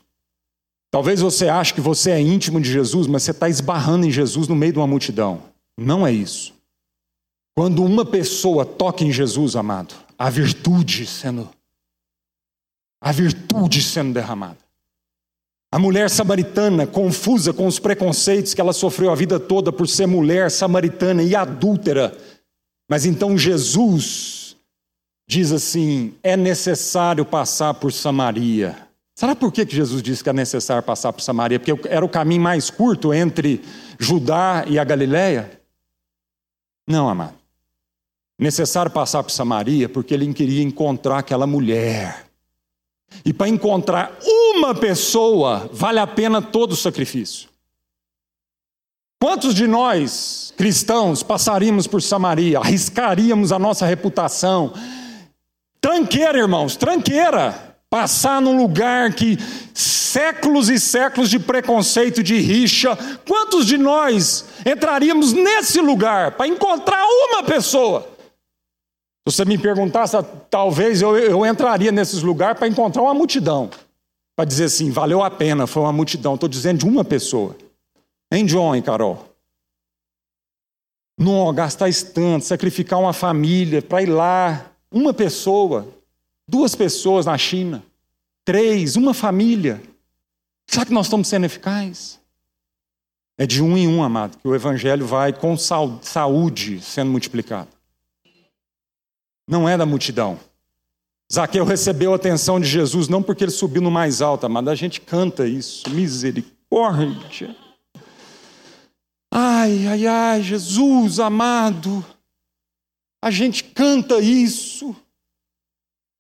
Talvez 0.91 1.23
você 1.23 1.49
ache 1.49 1.73
que 1.73 1.81
você 1.81 2.11
é 2.11 2.21
íntimo 2.21 2.61
de 2.61 2.71
Jesus, 2.71 3.07
mas 3.07 3.23
você 3.23 3.31
está 3.31 3.49
esbarrando 3.49 4.05
em 4.05 4.11
Jesus 4.11 4.47
no 4.47 4.55
meio 4.55 4.75
de 4.75 4.79
uma 4.79 4.87
multidão. 4.87 5.43
Não 5.75 6.07
é 6.07 6.13
isso. 6.13 6.53
Quando 7.57 7.83
uma 7.83 8.05
pessoa 8.05 8.67
toca 8.67 9.03
em 9.03 9.11
Jesus, 9.11 9.57
amado, 9.57 9.95
a 10.19 10.29
virtude 10.29 11.07
sendo 11.07 11.49
a 13.01 13.11
virtude 13.11 13.83
sendo 13.83 14.13
derramada. 14.13 14.64
A 15.75 15.79
mulher 15.81 16.09
samaritana, 16.09 16.87
confusa 16.87 17.53
com 17.53 17.67
os 17.67 17.81
preconceitos 17.81 18.55
que 18.55 18.61
ela 18.61 18.73
sofreu 18.73 19.11
a 19.11 19.17
vida 19.17 19.41
toda 19.41 19.73
por 19.73 19.89
ser 19.89 20.07
mulher 20.07 20.49
samaritana 20.49 21.21
e 21.21 21.35
adúltera. 21.35 22.17
Mas 22.89 23.05
então 23.05 23.37
Jesus 23.37 24.55
diz 25.27 25.51
assim: 25.51 26.15
é 26.23 26.37
necessário 26.37 27.25
passar 27.25 27.75
por 27.75 27.93
Samaria. 27.93 28.87
Será 29.17 29.35
por 29.35 29.51
que 29.51 29.67
Jesus 29.69 30.01
disse 30.01 30.23
que 30.23 30.31
é 30.31 30.33
necessário 30.33 30.85
passar 30.85 31.13
por 31.13 31.23
Samaria? 31.23 31.59
Porque 31.59 31.89
era 31.89 32.05
o 32.05 32.09
caminho 32.09 32.43
mais 32.43 32.71
curto 32.71 33.13
entre 33.13 33.61
Judá 33.99 34.65
e 34.69 34.79
a 34.79 34.85
Galiléia? 34.85 35.61
Não, 36.87 37.09
amado 37.09 37.35
necessário 38.39 38.91
passar 38.91 39.23
por 39.23 39.31
Samaria 39.31 39.89
porque 39.89 40.13
ele 40.15 40.33
queria 40.33 40.63
encontrar 40.63 41.19
aquela 41.19 41.47
mulher. 41.47 42.24
E 43.25 43.33
para 43.33 43.49
encontrar 43.49 44.17
uma 44.23 44.75
pessoa, 44.75 45.69
vale 45.73 45.99
a 45.99 46.07
pena 46.07 46.41
todo 46.41 46.73
o 46.73 46.77
sacrifício. 46.77 47.49
Quantos 49.21 49.55
de 49.55 49.67
nós, 49.67 50.53
cristãos, 50.57 51.23
passaríamos 51.23 51.87
por 51.87 52.03
Samaria, 52.03 52.59
arriscaríamos 52.59 53.53
a 53.53 53.59
nossa 53.59 53.87
reputação? 53.87 54.75
Tranqueira, 55.81 56.39
irmãos, 56.39 56.77
tranqueira. 56.77 57.77
Passar 57.89 58.41
num 58.43 58.57
lugar 58.57 59.15
que 59.15 59.39
séculos 59.73 60.69
e 60.69 60.79
séculos 60.79 61.31
de 61.31 61.39
preconceito, 61.39 62.23
de 62.23 62.39
rixa. 62.39 62.97
Quantos 63.27 63.67
de 63.67 63.79
nós 63.79 64.45
entraríamos 64.67 65.33
nesse 65.33 65.81
lugar 65.81 66.33
para 66.33 66.47
encontrar 66.47 67.05
uma 67.05 67.43
pessoa? 67.43 68.14
Se 69.27 69.37
você 69.37 69.45
me 69.47 69.57
perguntasse, 69.57 70.15
talvez 70.51 71.01
eu, 71.01 71.17
eu 71.17 71.47
entraria 71.47 71.91
nesses 71.91 72.23
lugares 72.23 72.59
para 72.59 72.69
encontrar 72.69 73.01
uma 73.01 73.15
multidão. 73.15 73.71
Para 74.37 74.45
dizer 74.45 74.65
assim, 74.65 74.91
valeu 74.91 75.23
a 75.23 75.31
pena, 75.31 75.67
foi 75.67 75.83
uma 75.83 75.93
multidão. 75.93 76.35
Estou 76.35 76.49
dizendo 76.49 76.81
de 76.81 76.85
uma 76.85 77.03
pessoa. 77.03 77.57
Hein, 78.31 78.45
John 78.45 78.77
e 78.77 78.83
Carol? 78.83 79.35
Não, 81.19 81.55
gastar 81.55 81.89
tanto, 82.13 82.45
sacrificar 82.45 83.01
uma 83.01 83.15
família 83.15 83.81
para 83.81 84.03
ir 84.03 84.07
lá. 84.07 84.71
Uma 84.91 85.15
pessoa, 85.15 85.89
duas 86.47 86.75
pessoas 86.75 87.25
na 87.25 87.39
China, 87.39 87.83
três, 88.45 88.95
uma 88.95 89.15
família. 89.15 89.83
Será 90.67 90.85
que 90.85 90.93
nós 90.93 91.07
estamos 91.07 91.29
sendo 91.29 91.47
eficazes? 91.47 92.21
É 93.39 93.47
de 93.47 93.63
um 93.63 93.77
em 93.77 93.89
um, 93.89 94.03
amado, 94.03 94.37
que 94.37 94.47
o 94.47 94.55
evangelho 94.55 95.07
vai 95.07 95.33
com 95.33 95.57
saúde 95.57 96.81
sendo 96.83 97.11
multiplicado 97.11 97.75
não 99.49 99.69
é 99.69 99.77
da 99.77 99.87
multidão. 99.87 100.39
Zaqueu 101.33 101.65
recebeu 101.65 102.13
a 102.13 102.17
atenção 102.17 102.61
de 102.61 102.67
Jesus 102.67 103.09
não 103.09 103.23
porque 103.23 103.45
ele 103.45 103.51
subiu 103.51 103.83
no 103.83 103.91
mais 103.91 104.21
alto, 104.23 104.49
mas 104.49 104.69
a 104.69 104.75
gente 104.75 105.01
canta 105.01 105.47
isso, 105.47 105.89
misericórdia. 105.91 107.57
Ai, 109.33 109.87
ai, 109.87 110.07
ai, 110.07 110.43
Jesus 110.43 111.19
amado, 111.19 112.05
a 113.23 113.31
gente 113.31 113.65
canta 113.65 114.21
isso. 114.21 114.95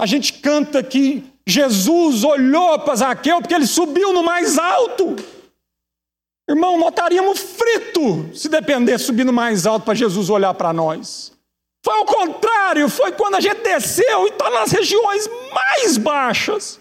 A 0.01 0.07
gente 0.07 0.33
canta 0.33 0.83
que 0.83 1.22
Jesus 1.47 2.25
olhou 2.25 2.79
para 2.81 2.97
Zaqueu 2.97 3.41
porque 3.41 3.55
ele 3.55 3.66
subiu 3.66 4.12
no 4.12 4.22
mais 4.22 4.59
alto. 4.59 5.14
Irmão, 6.49 6.79
nós 6.79 6.91
estaríamos 6.91 7.39
frito 7.39 8.35
se 8.35 8.49
dependesse 8.49 9.05
subir 9.05 9.25
no 9.25 9.33
mais 9.33 9.66
alto 9.66 9.85
para 9.85 9.95
Jesus 9.95 10.29
olhar 10.29 10.53
para 10.55 10.72
nós. 10.72 11.34
Foi 11.85 12.01
o 12.01 12.07
contrário, 12.07 12.89
foi 12.89 13.12
quando 13.12 13.35
a 13.35 13.41
gente 13.41 13.61
desceu 13.61 14.26
e 14.26 14.30
está 14.30 14.49
nas 14.49 14.72
regiões 14.72 15.28
mais 15.53 15.99
baixas. 15.99 16.80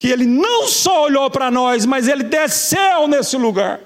Que 0.00 0.08
ele 0.08 0.26
não 0.26 0.66
só 0.66 1.04
olhou 1.04 1.30
para 1.30 1.52
nós, 1.52 1.86
mas 1.86 2.08
ele 2.08 2.24
desceu 2.24 3.06
nesse 3.06 3.36
lugar. 3.36 3.80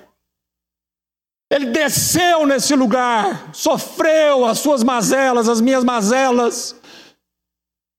Ele 1.50 1.66
desceu 1.66 2.46
nesse 2.46 2.74
lugar, 2.74 3.54
sofreu 3.54 4.46
as 4.46 4.58
suas 4.58 4.82
mazelas, 4.82 5.50
as 5.50 5.60
minhas 5.60 5.84
mazelas, 5.84 6.74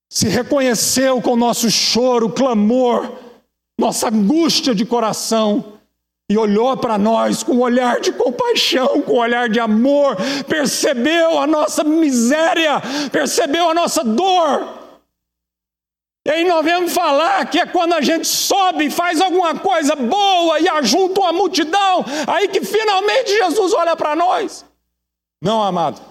se 0.09 0.27
reconheceu 0.27 1.21
com 1.21 1.33
o 1.33 1.37
nosso 1.37 1.69
choro, 1.69 2.31
clamor, 2.31 3.15
nossa 3.79 4.07
angústia 4.07 4.73
de 4.73 4.85
coração, 4.85 5.74
e 6.29 6.37
olhou 6.37 6.75
para 6.75 6.97
nós 6.97 7.43
com 7.43 7.53
um 7.53 7.61
olhar 7.61 7.99
de 7.99 8.11
compaixão, 8.11 9.01
com 9.01 9.13
um 9.13 9.19
olhar 9.19 9.47
de 9.47 9.59
amor, 9.59 10.17
percebeu 10.47 11.37
a 11.39 11.45
nossa 11.45 11.83
miséria, 11.83 12.81
percebeu 13.11 13.69
a 13.69 13.73
nossa 13.73 14.03
dor. 14.03 14.85
E 16.25 16.31
aí 16.31 16.43
nós 16.43 16.65
vamos 16.65 16.91
falar 16.91 17.45
que 17.45 17.59
é 17.59 17.67
quando 17.67 17.93
a 17.93 18.01
gente 18.01 18.25
sobe, 18.27 18.89
faz 18.89 19.21
alguma 19.21 19.59
coisa 19.59 19.95
boa 19.95 20.59
e 20.59 20.67
ajunta 20.67 21.21
uma 21.21 21.31
multidão, 21.31 22.03
aí 22.25 22.47
que 22.47 22.61
finalmente 22.61 23.29
Jesus 23.29 23.73
olha 23.73 23.95
para 23.95 24.15
nós. 24.15 24.65
Não, 25.39 25.61
amado. 25.61 26.01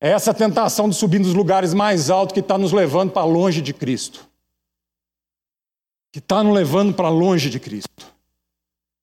É 0.00 0.10
essa 0.10 0.34
tentação 0.34 0.88
de 0.88 0.96
subir 0.96 1.20
nos 1.20 1.32
lugares 1.32 1.72
mais 1.72 2.10
altos 2.10 2.34
que 2.34 2.40
está 2.40 2.58
nos 2.58 2.72
levando 2.72 3.12
para 3.12 3.24
longe 3.24 3.62
de 3.62 3.72
Cristo. 3.72 4.26
Que 6.12 6.18
está 6.18 6.42
nos 6.42 6.52
levando 6.52 6.92
para 6.92 7.08
longe 7.08 7.48
de 7.48 7.60
Cristo. 7.60 8.15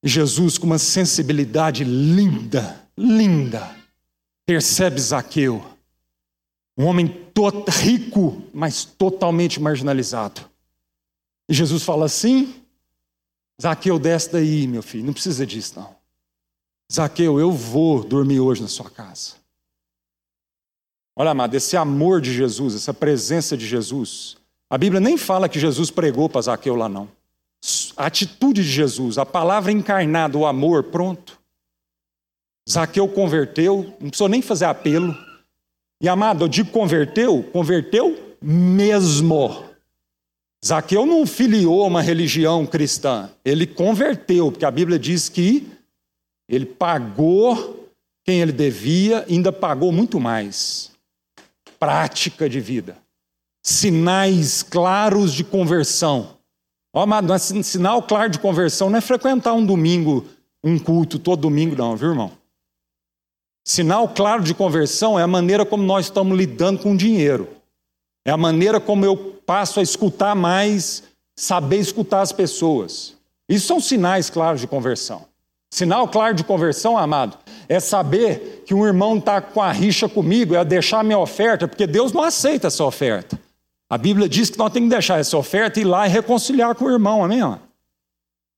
Jesus, 0.03 0.57
com 0.57 0.65
uma 0.65 0.77
sensibilidade 0.77 1.83
linda, 1.83 2.85
linda, 2.97 3.73
percebe 4.45 4.99
Zaqueu, 4.99 5.63
um 6.77 6.85
homem 6.85 7.23
rico, 7.69 8.43
mas 8.53 8.83
totalmente 8.83 9.61
marginalizado. 9.61 10.41
E 11.47 11.53
Jesus 11.53 11.83
fala 11.83 12.05
assim: 12.05 12.53
Zaqueu, 13.61 13.97
desce 13.97 14.31
daí, 14.31 14.67
meu 14.67 14.83
filho, 14.83 15.05
não 15.05 15.13
precisa 15.13 15.45
disso, 15.45 15.79
não. 15.79 15.95
Zaqueu, 16.91 17.39
eu 17.39 17.51
vou 17.51 18.03
dormir 18.03 18.39
hoje 18.39 18.61
na 18.61 18.67
sua 18.67 18.89
casa. 18.89 19.35
Olha, 21.15 21.31
amado, 21.31 21.55
esse 21.55 21.77
amor 21.77 22.19
de 22.19 22.33
Jesus, 22.33 22.75
essa 22.75 22.93
presença 22.93 23.55
de 23.55 23.65
Jesus. 23.65 24.35
A 24.69 24.77
Bíblia 24.77 24.99
nem 24.99 25.17
fala 25.17 25.47
que 25.47 25.59
Jesus 25.59 25.91
pregou 25.91 26.27
para 26.27 26.41
Zaqueu 26.41 26.75
lá, 26.75 26.89
não. 26.89 27.07
A 27.95 28.07
atitude 28.07 28.63
de 28.63 28.69
Jesus, 28.69 29.17
a 29.17 29.25
palavra 29.25 29.71
encarnada, 29.71 30.37
o 30.37 30.45
amor, 30.45 30.83
pronto. 30.83 31.39
Zaqueu 32.69 33.07
converteu, 33.07 33.95
não 33.99 34.09
precisou 34.09 34.27
nem 34.27 34.41
fazer 34.41 34.65
apelo. 34.65 35.15
E 36.01 36.09
amado, 36.09 36.43
eu 36.43 36.47
digo 36.47 36.71
converteu, 36.71 37.43
converteu 37.51 38.37
mesmo. 38.41 39.63
Zaqueu 40.65 41.05
não 41.05 41.25
filiou 41.25 41.85
uma 41.87 42.01
religião 42.01 42.65
cristã, 42.65 43.29
ele 43.43 43.67
converteu, 43.67 44.51
porque 44.51 44.65
a 44.65 44.71
Bíblia 44.71 44.97
diz 44.97 45.27
que 45.27 45.69
ele 46.47 46.65
pagou 46.65 47.89
quem 48.25 48.41
ele 48.41 48.53
devia, 48.53 49.25
ainda 49.29 49.51
pagou 49.51 49.91
muito 49.91 50.19
mais. 50.19 50.91
Prática 51.77 52.49
de 52.49 52.61
vida, 52.61 52.97
sinais 53.61 54.63
claros 54.63 55.33
de 55.33 55.43
conversão. 55.43 56.32
Ó, 56.93 57.01
amado, 57.01 57.37
sinal 57.39 58.03
claro 58.03 58.29
de 58.29 58.37
conversão 58.37 58.89
não 58.89 58.99
é 58.99 59.01
frequentar 59.01 59.53
um 59.53 59.65
domingo, 59.65 60.25
um 60.63 60.77
culto 60.77 61.17
todo 61.17 61.41
domingo, 61.41 61.75
não, 61.75 61.95
viu, 61.95 62.09
irmão? 62.09 62.31
Sinal 63.65 64.09
claro 64.09 64.43
de 64.43 64.53
conversão 64.53 65.17
é 65.17 65.23
a 65.23 65.27
maneira 65.27 65.65
como 65.65 65.83
nós 65.83 66.05
estamos 66.05 66.37
lidando 66.37 66.79
com 66.79 66.93
o 66.93 66.97
dinheiro. 66.97 67.49
É 68.25 68.31
a 68.31 68.37
maneira 68.37 68.79
como 68.79 69.05
eu 69.05 69.17
passo 69.45 69.79
a 69.79 69.83
escutar 69.83 70.35
mais, 70.35 71.03
saber 71.35 71.77
escutar 71.77 72.21
as 72.21 72.31
pessoas. 72.31 73.15
Isso 73.49 73.67
são 73.67 73.79
sinais 73.79 74.29
claros 74.29 74.61
de 74.61 74.67
conversão. 74.67 75.25
Sinal 75.73 76.07
claro 76.07 76.35
de 76.35 76.43
conversão, 76.43 76.97
amado, 76.97 77.37
é 77.67 77.79
saber 77.79 78.63
que 78.65 78.73
um 78.73 78.85
irmão 78.85 79.17
está 79.17 79.41
com 79.41 79.61
a 79.61 79.71
rixa 79.71 80.07
comigo, 80.07 80.53
é 80.53 80.63
deixar 80.63 81.03
minha 81.03 81.17
oferta, 81.17 81.67
porque 81.67 81.87
Deus 81.87 82.11
não 82.11 82.21
aceita 82.21 82.67
essa 82.67 82.83
oferta. 82.83 83.39
A 83.93 83.97
Bíblia 83.99 84.27
diz 84.27 84.49
que 84.49 84.57
nós 84.57 84.73
temos 84.73 84.89
que 84.89 84.95
deixar 84.95 85.19
essa 85.19 85.37
oferta 85.37 85.79
e 85.79 85.83
ir 85.83 85.85
lá 85.85 86.07
e 86.07 86.09
reconciliar 86.09 86.73
com 86.73 86.85
o 86.85 86.91
irmão, 86.91 87.23
amém? 87.23 87.41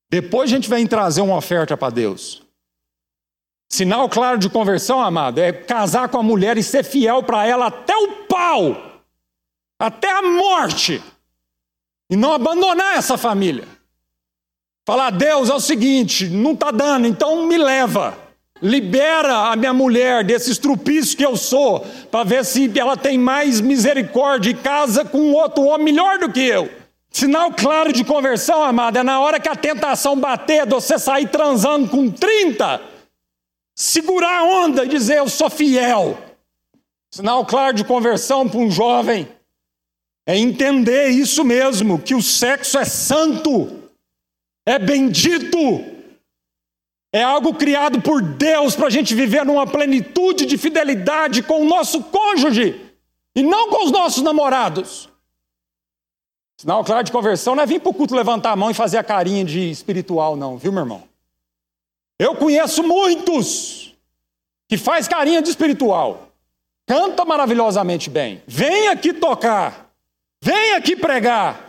Depois 0.09 0.49
a 0.49 0.55
gente 0.55 0.69
vem 0.69 0.87
trazer 0.87 1.19
uma 1.19 1.35
oferta 1.35 1.75
para 1.75 1.93
Deus. 1.93 2.41
Sinal 3.69 4.07
claro 4.07 4.37
de 4.37 4.49
conversão, 4.49 5.01
amado, 5.01 5.39
é 5.39 5.51
casar 5.51 6.07
com 6.07 6.17
a 6.17 6.23
mulher 6.23 6.57
e 6.57 6.63
ser 6.63 6.85
fiel 6.85 7.21
para 7.21 7.45
ela 7.45 7.65
até 7.65 7.93
o 7.97 8.23
pau, 8.27 9.01
até 9.77 10.09
a 10.09 10.21
morte, 10.21 11.03
e 12.09 12.15
não 12.15 12.31
abandonar 12.31 12.95
essa 12.95 13.17
família. 13.17 13.67
Falar, 14.87 15.09
Deus, 15.09 15.49
é 15.49 15.53
o 15.53 15.59
seguinte, 15.59 16.29
não 16.29 16.53
está 16.53 16.71
dando, 16.71 17.07
então 17.07 17.45
me 17.45 17.57
leva. 17.57 18.17
Libera 18.61 19.51
a 19.51 19.55
minha 19.55 19.73
mulher 19.73 20.23
desse 20.23 20.49
estrupício 20.49 21.17
que 21.17 21.25
eu 21.25 21.35
sou, 21.35 21.81
para 22.09 22.23
ver 22.23 22.45
se 22.45 22.71
ela 22.79 22.95
tem 22.95 23.17
mais 23.17 23.59
misericórdia 23.59 24.51
e 24.51 24.53
casa 24.53 25.03
com 25.03 25.33
outro 25.33 25.63
homem 25.63 25.93
melhor 25.93 26.19
do 26.19 26.31
que 26.31 26.39
eu. 26.39 26.69
Sinal 27.11 27.51
claro 27.53 27.93
de 27.93 28.03
conversão, 28.03 28.63
amado, 28.63 28.97
é 28.97 29.03
na 29.03 29.19
hora 29.19 29.39
que 29.39 29.47
a 29.47 29.55
tentação 29.55 30.19
bater, 30.19 30.65
você 30.65 30.99
sair 30.99 31.29
transando 31.29 31.89
com 31.89 32.09
30, 32.11 32.81
segurar 33.73 34.39
a 34.39 34.43
onda 34.43 34.83
e 34.85 34.89
dizer: 34.89 35.19
Eu 35.19 35.29
sou 35.29 35.49
fiel. 35.49 36.17
Sinal 37.09 37.45
claro 37.45 37.73
de 37.73 37.85
conversão 37.85 38.47
para 38.49 38.59
um 38.59 38.69
jovem 38.69 39.27
é 40.27 40.37
entender 40.37 41.07
isso 41.09 41.43
mesmo, 41.43 42.01
que 42.01 42.15
o 42.15 42.21
sexo 42.21 42.77
é 42.77 42.83
santo, 42.83 43.89
é 44.65 44.79
bendito, 44.79 45.57
é 47.15 47.23
algo 47.23 47.53
criado 47.53 48.01
por 48.01 48.21
Deus 48.21 48.75
para 48.75 48.87
a 48.87 48.89
gente 48.89 49.15
viver 49.15 49.45
numa 49.45 49.65
plenitude 49.65 50.45
de 50.45 50.57
fidelidade 50.57 51.41
com 51.41 51.61
o 51.61 51.65
nosso 51.65 52.03
cônjuge 52.03 52.91
e 53.33 53.41
não 53.41 53.69
com 53.69 53.85
os 53.85 53.91
nossos 53.91 54.21
namorados. 54.21 55.07
Sinal 56.59 56.83
claro 56.83 57.05
de 57.05 57.13
conversão 57.13 57.55
não 57.55 57.63
é 57.63 57.65
vir 57.65 57.79
para 57.79 57.89
o 57.89 57.93
culto 57.93 58.13
levantar 58.13 58.51
a 58.51 58.55
mão 58.57 58.69
e 58.69 58.73
fazer 58.73 58.97
a 58.97 59.03
carinha 59.03 59.45
de 59.45 59.69
espiritual, 59.69 60.35
não, 60.35 60.57
viu, 60.57 60.73
meu 60.73 60.81
irmão? 60.81 61.03
Eu 62.19 62.35
conheço 62.35 62.83
muitos 62.83 63.95
que 64.67 64.77
faz 64.77 65.07
carinha 65.07 65.41
de 65.41 65.49
espiritual, 65.49 66.27
canta 66.85 67.23
maravilhosamente 67.23 68.09
bem, 68.09 68.43
vem 68.45 68.89
aqui 68.89 69.13
tocar, 69.13 69.89
vem 70.43 70.73
aqui 70.73 70.97
pregar, 70.97 71.64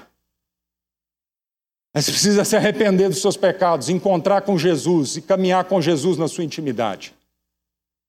mas 1.96 2.04
precisa 2.04 2.44
se 2.44 2.54
arrepender 2.54 3.08
dos 3.08 3.22
seus 3.22 3.38
pecados, 3.38 3.88
encontrar 3.88 4.42
com 4.42 4.58
Jesus 4.58 5.16
e 5.16 5.22
caminhar 5.22 5.64
com 5.64 5.80
Jesus 5.80 6.18
na 6.18 6.28
sua 6.28 6.44
intimidade. 6.44 7.14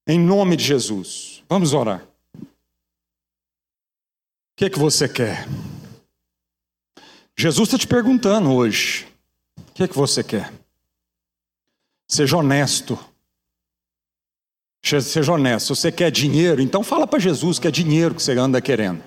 Em 0.06 0.20
nome 0.20 0.58
de 0.58 0.66
Jesus. 0.66 1.42
Vamos 1.48 1.72
orar. 1.72 2.04
O 2.36 2.48
que 4.58 4.66
é 4.66 4.70
que 4.70 4.78
você 4.78 5.08
quer? 5.08 5.48
Jesus 7.38 7.70
está 7.70 7.78
te 7.78 7.88
perguntando 7.88 8.52
hoje: 8.52 9.08
o 9.58 9.72
que 9.74 9.84
é 9.84 9.88
que 9.88 9.96
você 9.96 10.22
quer? 10.22 10.52
Seja 12.10 12.36
honesto. 12.36 13.00
Seja 14.84 15.32
honesto. 15.32 15.74
Você 15.74 15.94
quer 15.94 16.12
dinheiro, 16.12 16.62
então 16.62 16.84
fala 16.84 17.08
para 17.08 17.20
Jesus 17.20 17.58
que 17.58 17.70
é 17.70 17.72
dinheiro 17.72 18.14
que 18.14 18.22
você 18.22 18.34
anda 18.34 18.60
querendo. 18.60 19.02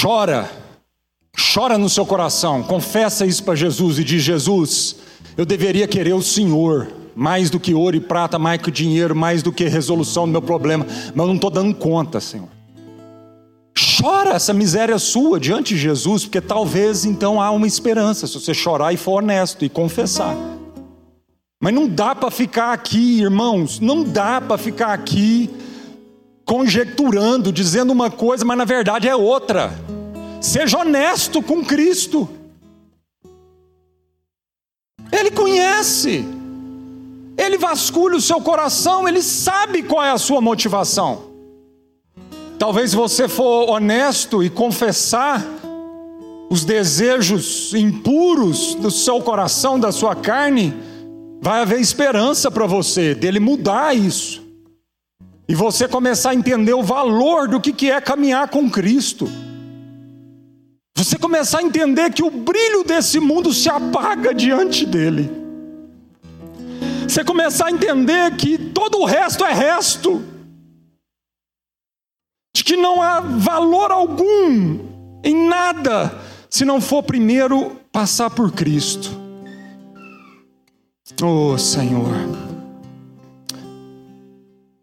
Chora. 0.00 0.61
Chora 1.36 1.78
no 1.78 1.88
seu 1.88 2.04
coração. 2.04 2.62
Confessa 2.62 3.24
isso 3.24 3.42
para 3.42 3.54
Jesus 3.54 3.98
e 3.98 4.04
diz: 4.04 4.22
Jesus, 4.22 4.96
eu 5.36 5.46
deveria 5.46 5.88
querer 5.88 6.12
o 6.12 6.22
Senhor 6.22 6.88
mais 7.14 7.50
do 7.50 7.60
que 7.60 7.74
ouro 7.74 7.96
e 7.96 8.00
prata, 8.00 8.38
mais 8.38 8.60
que 8.60 8.70
dinheiro, 8.70 9.14
mais 9.14 9.42
do 9.42 9.52
que 9.52 9.64
resolução 9.64 10.26
do 10.26 10.32
meu 10.32 10.42
problema, 10.42 10.86
mas 10.86 11.16
eu 11.16 11.26
não 11.26 11.34
estou 11.34 11.50
dando 11.50 11.74
conta, 11.74 12.20
Senhor. 12.20 12.48
Chora 14.00 14.30
essa 14.30 14.52
miséria 14.52 14.98
sua 14.98 15.38
diante 15.38 15.74
de 15.74 15.80
Jesus, 15.80 16.24
porque 16.24 16.40
talvez 16.40 17.04
então 17.04 17.40
há 17.40 17.50
uma 17.50 17.66
esperança 17.66 18.26
se 18.26 18.34
você 18.34 18.52
chorar 18.52 18.92
e 18.92 18.96
for 18.96 19.22
honesto 19.22 19.64
e 19.64 19.68
confessar. 19.68 20.36
Mas 21.60 21.72
não 21.72 21.88
dá 21.88 22.14
para 22.14 22.30
ficar 22.30 22.72
aqui, 22.72 23.20
irmãos, 23.20 23.78
não 23.78 24.02
dá 24.02 24.40
para 24.40 24.58
ficar 24.58 24.92
aqui 24.92 25.48
conjecturando, 26.44 27.52
dizendo 27.52 27.92
uma 27.92 28.10
coisa, 28.10 28.44
mas 28.44 28.58
na 28.58 28.64
verdade 28.64 29.08
é 29.08 29.14
outra. 29.14 29.72
Seja 30.42 30.78
honesto 30.78 31.40
com 31.40 31.64
Cristo. 31.64 32.28
Ele 35.12 35.30
conhece, 35.30 36.24
ele 37.38 37.56
vasculha 37.56 38.16
o 38.16 38.20
seu 38.20 38.40
coração, 38.40 39.06
ele 39.06 39.22
sabe 39.22 39.84
qual 39.84 40.02
é 40.02 40.10
a 40.10 40.18
sua 40.18 40.40
motivação. 40.40 41.30
Talvez 42.58 42.92
você 42.92 43.28
for 43.28 43.70
honesto 43.70 44.42
e 44.42 44.50
confessar 44.50 45.44
os 46.50 46.64
desejos 46.64 47.72
impuros 47.72 48.74
do 48.74 48.90
seu 48.90 49.20
coração, 49.20 49.78
da 49.78 49.92
sua 49.92 50.16
carne, 50.16 50.74
vai 51.40 51.62
haver 51.62 51.80
esperança 51.80 52.50
para 52.50 52.66
você 52.66 53.14
dele 53.14 53.38
mudar 53.38 53.96
isso. 53.96 54.42
E 55.48 55.54
você 55.54 55.86
começar 55.86 56.30
a 56.30 56.34
entender 56.34 56.74
o 56.74 56.82
valor 56.82 57.46
do 57.46 57.60
que 57.60 57.90
é 57.90 58.00
caminhar 58.00 58.48
com 58.48 58.68
Cristo. 58.68 59.28
Você 60.96 61.18
começar 61.18 61.58
a 61.58 61.62
entender 61.62 62.12
que 62.12 62.22
o 62.22 62.30
brilho 62.30 62.84
desse 62.84 63.18
mundo 63.18 63.52
se 63.52 63.68
apaga 63.68 64.34
diante 64.34 64.86
dele. 64.86 65.30
Você 67.08 67.24
começar 67.24 67.66
a 67.66 67.70
entender 67.70 68.36
que 68.36 68.56
todo 68.56 68.98
o 68.98 69.04
resto 69.04 69.44
é 69.44 69.52
resto 69.52 70.22
de 72.54 72.62
que 72.62 72.76
não 72.76 73.02
há 73.02 73.20
valor 73.20 73.90
algum 73.90 74.78
em 75.24 75.48
nada 75.48 76.18
se 76.48 76.64
não 76.64 76.80
for 76.80 77.02
primeiro 77.02 77.76
passar 77.90 78.30
por 78.30 78.52
Cristo. 78.52 79.10
Oh, 81.22 81.56
Senhor. 81.56 82.14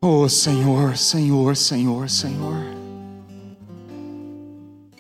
Oh, 0.02 0.30
Senhor, 0.30 0.98
Senhor, 0.98 1.56
Senhor, 1.56 2.10
Senhor. 2.10 2.69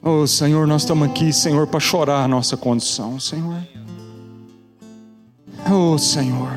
Oh, 0.02 0.26
Senhor, 0.26 0.66
nós 0.66 0.84
estamos 0.84 1.10
aqui, 1.10 1.34
Senhor, 1.34 1.68
para 1.68 1.80
chorar 1.80 2.24
a 2.24 2.28
nossa 2.28 2.56
condição, 2.56 3.20
Senhor. 3.20 3.58
Oh, 5.70 5.98
Senhor, 5.98 6.50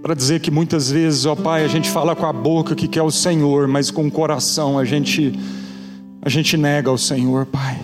para 0.00 0.14
dizer 0.14 0.40
que 0.40 0.48
muitas 0.48 0.88
vezes, 0.88 1.26
ó 1.26 1.34
Pai, 1.34 1.64
a 1.64 1.68
gente 1.68 1.90
fala 1.90 2.14
com 2.14 2.24
a 2.24 2.32
boca 2.32 2.76
que 2.76 2.86
quer 2.86 3.02
o 3.02 3.10
Senhor, 3.10 3.66
mas 3.66 3.90
com 3.90 4.06
o 4.06 4.10
coração 4.10 4.78
a 4.78 4.84
gente 4.84 5.32
a 6.22 6.28
gente 6.28 6.56
nega 6.56 6.90
o 6.90 6.96
Senhor, 6.96 7.46
Pai. 7.46 7.80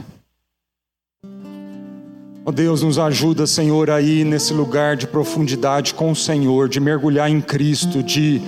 Oh 2.46 2.52
Deus, 2.52 2.82
nos 2.82 2.96
ajuda, 2.96 3.48
Senhor, 3.48 3.90
aí 3.90 4.22
nesse 4.22 4.52
lugar 4.52 4.96
de 4.96 5.08
profundidade 5.08 5.92
com 5.92 6.12
o 6.12 6.16
Senhor, 6.16 6.68
de 6.68 6.78
mergulhar 6.78 7.28
em 7.28 7.40
Cristo, 7.40 8.00
de, 8.00 8.40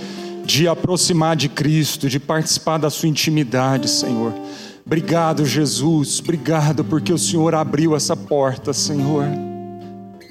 de 0.45 0.65
aproximar 0.65 1.35
de 1.35 1.49
Cristo, 1.49 2.07
de 2.07 2.19
participar 2.19 2.77
da 2.77 2.89
Sua 2.89 3.09
intimidade, 3.09 3.89
Senhor. 3.89 4.33
Obrigado, 4.87 5.45
Jesus, 5.45 6.21
obrigado 6.21 6.81
porque 6.81 7.11
o 7.11 7.17
Senhor 7.17 7.53
abriu 7.53 7.93
essa 7.93 8.15
porta, 8.15 8.71
Senhor. 8.71 9.25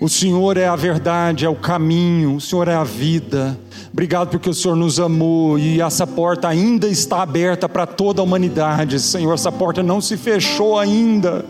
O 0.01 0.09
Senhor 0.09 0.57
é 0.57 0.67
a 0.67 0.75
verdade, 0.75 1.45
é 1.45 1.49
o 1.49 1.55
caminho, 1.55 2.37
o 2.37 2.41
Senhor 2.41 2.67
é 2.67 2.75
a 2.75 2.83
vida. 2.83 3.55
Obrigado 3.93 4.31
porque 4.31 4.49
o 4.49 4.55
Senhor 4.55 4.75
nos 4.75 4.99
amou 4.99 5.59
e 5.59 5.83
essa 5.83 6.07
porta 6.07 6.49
ainda 6.49 6.89
está 6.89 7.21
aberta 7.21 7.69
para 7.69 7.85
toda 7.85 8.23
a 8.23 8.25
humanidade, 8.25 8.99
Senhor. 8.99 9.35
Essa 9.35 9.53
porta 9.53 9.83
não 9.83 10.01
se 10.01 10.17
fechou 10.17 10.79
ainda. 10.79 11.45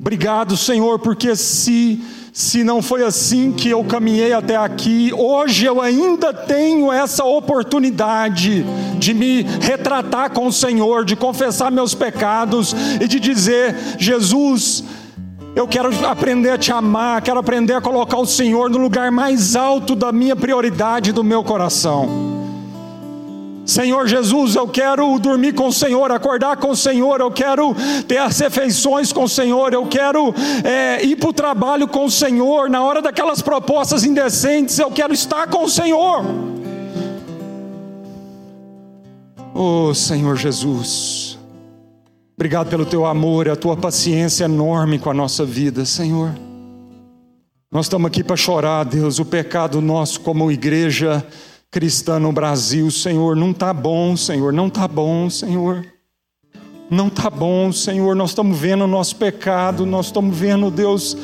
Obrigado, 0.00 0.56
Senhor, 0.56 0.98
porque 0.98 1.36
se 1.36 2.02
se 2.34 2.64
não 2.64 2.82
foi 2.82 3.04
assim 3.04 3.52
que 3.52 3.70
eu 3.70 3.84
caminhei 3.84 4.32
até 4.32 4.56
aqui, 4.56 5.12
hoje 5.16 5.66
eu 5.66 5.80
ainda 5.80 6.34
tenho 6.34 6.90
essa 6.90 7.22
oportunidade 7.22 8.64
de 8.98 9.14
me 9.14 9.42
retratar 9.42 10.32
com 10.32 10.48
o 10.48 10.52
Senhor, 10.52 11.04
de 11.04 11.14
confessar 11.14 11.70
meus 11.70 11.94
pecados 11.94 12.74
e 13.00 13.06
de 13.06 13.20
dizer: 13.20 13.76
Jesus, 14.00 14.82
eu 15.54 15.68
quero 15.68 15.90
aprender 16.08 16.50
a 16.50 16.58
te 16.58 16.72
amar, 16.72 17.22
quero 17.22 17.38
aprender 17.38 17.74
a 17.74 17.80
colocar 17.80 18.18
o 18.18 18.26
Senhor 18.26 18.68
no 18.68 18.78
lugar 18.78 19.12
mais 19.12 19.54
alto 19.54 19.94
da 19.94 20.10
minha 20.10 20.34
prioridade 20.34 21.12
do 21.12 21.22
meu 21.22 21.44
coração. 21.44 22.33
Senhor 23.66 24.06
Jesus, 24.06 24.56
eu 24.56 24.68
quero 24.68 25.18
dormir 25.18 25.54
com 25.54 25.68
o 25.68 25.72
Senhor, 25.72 26.10
acordar 26.12 26.58
com 26.58 26.70
o 26.70 26.76
Senhor, 26.76 27.20
eu 27.20 27.30
quero 27.30 27.74
ter 28.06 28.18
as 28.18 28.38
refeições 28.38 29.10
com 29.10 29.24
o 29.24 29.28
Senhor, 29.28 29.72
eu 29.72 29.86
quero 29.86 30.34
é, 30.62 31.02
ir 31.02 31.16
para 31.16 31.30
o 31.30 31.32
trabalho 31.32 31.88
com 31.88 32.04
o 32.04 32.10
Senhor, 32.10 32.68
na 32.68 32.82
hora 32.82 33.00
daquelas 33.00 33.40
propostas 33.40 34.04
indecentes, 34.04 34.78
eu 34.78 34.90
quero 34.90 35.14
estar 35.14 35.48
com 35.48 35.64
o 35.64 35.68
Senhor. 35.68 36.24
Oh 39.54 39.94
Senhor 39.94 40.36
Jesus, 40.36 41.38
obrigado 42.36 42.68
pelo 42.68 42.84
teu 42.84 43.06
amor 43.06 43.46
e 43.46 43.50
a 43.50 43.56
tua 43.56 43.76
paciência 43.76 44.44
enorme 44.44 44.98
com 44.98 45.08
a 45.08 45.14
nossa 45.14 45.42
vida, 45.42 45.86
Senhor. 45.86 46.32
Nós 47.72 47.86
estamos 47.86 48.06
aqui 48.06 48.22
para 48.22 48.36
chorar, 48.36 48.84
Deus, 48.84 49.18
o 49.18 49.24
pecado 49.24 49.80
nosso 49.80 50.20
como 50.20 50.52
igreja 50.52 51.26
cristã 51.74 52.20
no 52.20 52.30
Brasil, 52.30 52.88
Senhor, 52.88 53.34
não 53.34 53.50
está 53.50 53.74
bom, 53.74 54.16
Senhor, 54.16 54.52
não 54.52 54.68
está 54.68 54.86
bom, 54.86 55.28
Senhor. 55.28 55.84
Não 56.88 57.08
está 57.08 57.28
bom, 57.28 57.72
Senhor. 57.72 58.14
Nós 58.14 58.30
estamos 58.30 58.56
vendo 58.56 58.84
o 58.84 58.86
nosso 58.86 59.16
pecado, 59.16 59.84
nós 59.84 60.06
estamos 60.06 60.38
vendo, 60.38 60.70
Deus, 60.70 61.16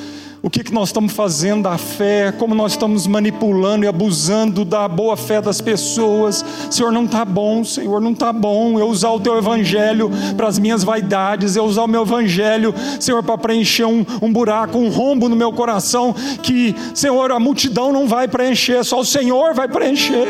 o 0.43 0.49
que, 0.49 0.65
que 0.65 0.73
nós 0.73 0.89
estamos 0.89 1.13
fazendo 1.13 1.65
da 1.65 1.77
fé, 1.77 2.33
como 2.33 2.55
nós 2.55 2.73
estamos 2.73 3.07
manipulando 3.07 3.85
e 3.85 3.89
abusando 3.89 4.65
da 4.65 4.89
boa 4.89 5.17
fé 5.17 5.41
das 5.41 5.61
pessoas. 5.61 6.45
Senhor, 6.71 6.91
não 6.91 7.05
está 7.05 7.25
bom, 7.27 7.63
Senhor, 7.63 8.01
não 8.01 8.13
está 8.13 8.33
bom 8.33 8.79
eu 8.79 8.89
usar 8.89 9.11
o 9.11 9.21
teu 9.21 9.37
evangelho 9.37 10.11
para 10.37 10.49
as 10.49 10.59
minhas 10.59 10.83
vaidades, 10.83 11.57
eu 11.57 11.65
usar 11.65 11.83
o 11.83 11.89
meu 11.89 12.03
evangelho, 12.03 12.75
Senhor, 12.99 13.23
para 13.23 13.37
preencher 13.37 13.85
um, 13.85 14.05
um 14.23 14.33
buraco, 14.33 14.79
um 14.79 14.89
rombo 14.89 15.29
no 15.29 15.37
meu 15.37 15.53
coração, 15.53 16.15
que, 16.43 16.75
Senhor, 16.95 17.31
a 17.33 17.39
multidão 17.39 17.93
não 17.93 18.09
vai 18.09 18.27
preencher, 18.27 18.83
só 18.83 19.01
o 19.01 19.05
Senhor 19.05 19.53
vai 19.53 19.69
preencher. 19.69 20.27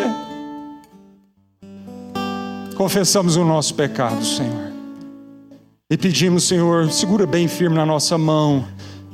Confessamos 2.74 3.36
o 3.36 3.44
nosso 3.44 3.74
pecado, 3.74 4.24
Senhor. 4.24 4.70
E 5.88 5.96
pedimos, 5.96 6.44
Senhor, 6.44 6.90
segura 6.90 7.26
bem 7.26 7.46
firme 7.46 7.76
na 7.76 7.86
nossa 7.86 8.16
mão 8.16 8.64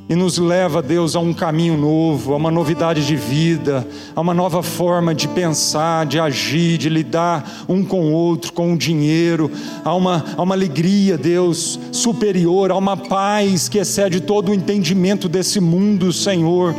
e 0.09 0.15
nos 0.15 0.37
leva, 0.37 0.81
Deus, 0.81 1.15
a 1.15 1.19
um 1.19 1.33
caminho 1.33 1.77
novo, 1.77 2.33
a 2.33 2.37
uma 2.37 2.49
novidade 2.49 3.05
de 3.05 3.15
vida, 3.15 3.85
a 4.15 4.21
uma 4.21 4.33
nova 4.33 4.63
forma 4.63 5.13
de 5.13 5.27
pensar, 5.27 6.05
de 6.05 6.17
agir, 6.17 6.77
de 6.77 6.87
lidar 6.87 7.65
um 7.67 7.83
com 7.83 8.05
o 8.05 8.13
outro, 8.13 8.53
com 8.53 8.73
o 8.73 8.77
dinheiro, 8.77 9.51
a 9.83 9.93
uma, 9.93 10.23
a 10.37 10.41
uma 10.41 10.55
alegria, 10.55 11.17
Deus, 11.17 11.77
superior, 11.91 12.71
a 12.71 12.75
uma 12.77 12.95
paz 12.95 13.67
que 13.67 13.79
excede 13.79 14.21
todo 14.21 14.49
o 14.49 14.53
entendimento 14.53 15.27
desse 15.27 15.59
mundo, 15.59 16.13
Senhor. 16.13 16.73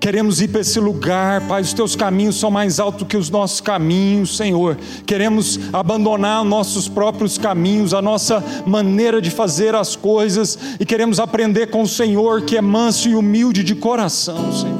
Queremos 0.00 0.40
ir 0.40 0.48
para 0.48 0.62
esse 0.62 0.80
lugar, 0.80 1.46
Pai. 1.46 1.60
Os 1.60 1.74
teus 1.74 1.94
caminhos 1.94 2.40
são 2.40 2.50
mais 2.50 2.80
altos 2.80 3.06
que 3.06 3.18
os 3.18 3.28
nossos 3.28 3.60
caminhos, 3.60 4.34
Senhor. 4.34 4.78
Queremos 5.04 5.60
abandonar 5.74 6.42
nossos 6.42 6.88
próprios 6.88 7.36
caminhos, 7.36 7.92
a 7.92 8.00
nossa 8.00 8.42
maneira 8.66 9.20
de 9.20 9.30
fazer 9.30 9.74
as 9.74 9.94
coisas 9.94 10.58
e 10.80 10.86
queremos 10.86 11.20
aprender 11.20 11.66
com 11.66 11.82
o 11.82 11.88
Senhor 11.88 12.42
que 12.42 12.56
é 12.56 12.62
manso 12.62 13.10
e 13.10 13.14
humilde 13.14 13.62
de 13.62 13.74
coração, 13.74 14.50
Senhor. 14.52 14.79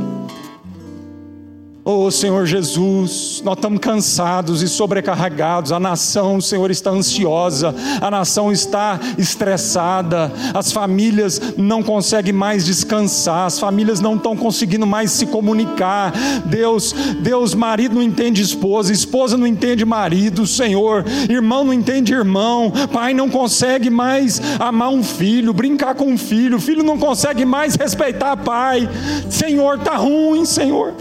Oh 1.92 2.08
Senhor 2.08 2.46
Jesus, 2.46 3.42
nós 3.44 3.56
estamos 3.56 3.80
cansados 3.80 4.62
e 4.62 4.68
sobrecarregados. 4.68 5.72
A 5.72 5.80
nação, 5.80 6.40
Senhor, 6.40 6.70
está 6.70 6.90
ansiosa, 6.90 7.74
a 8.00 8.08
nação 8.08 8.52
está 8.52 9.00
estressada, 9.18 10.30
as 10.54 10.70
famílias 10.70 11.40
não 11.56 11.82
conseguem 11.82 12.32
mais 12.32 12.64
descansar, 12.64 13.46
as 13.46 13.58
famílias 13.58 13.98
não 13.98 14.14
estão 14.14 14.36
conseguindo 14.36 14.86
mais 14.86 15.10
se 15.10 15.26
comunicar. 15.26 16.12
Deus, 16.46 16.92
Deus, 17.20 17.56
marido 17.56 17.96
não 17.96 18.02
entende 18.04 18.40
esposa, 18.40 18.92
esposa 18.92 19.36
não 19.36 19.46
entende 19.46 19.84
marido, 19.84 20.46
Senhor, 20.46 21.04
irmão 21.28 21.64
não 21.64 21.74
entende 21.74 22.12
irmão, 22.12 22.72
pai 22.92 23.12
não 23.12 23.28
consegue 23.28 23.90
mais 23.90 24.40
amar 24.60 24.90
um 24.90 25.02
filho, 25.02 25.52
brincar 25.52 25.96
com 25.96 26.06
um 26.06 26.16
filho, 26.16 26.60
filho 26.60 26.84
não 26.84 26.96
consegue 26.96 27.44
mais 27.44 27.74
respeitar 27.74 28.36
pai. 28.36 28.88
Senhor, 29.28 29.74
está 29.74 29.96
ruim, 29.96 30.44
Senhor. 30.44 30.94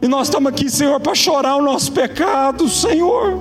E 0.00 0.06
nós 0.06 0.28
estamos 0.28 0.50
aqui, 0.50 0.70
Senhor, 0.70 1.00
para 1.00 1.14
chorar 1.14 1.56
o 1.56 1.62
nosso 1.62 1.90
pecado, 1.90 2.68
Senhor. 2.68 3.38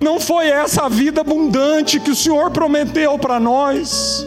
Não 0.00 0.18
foi 0.18 0.48
essa 0.48 0.84
a 0.84 0.88
vida 0.88 1.20
abundante 1.20 2.00
que 2.00 2.10
o 2.10 2.16
Senhor 2.16 2.50
prometeu 2.50 3.18
para 3.18 3.38
nós. 3.38 4.26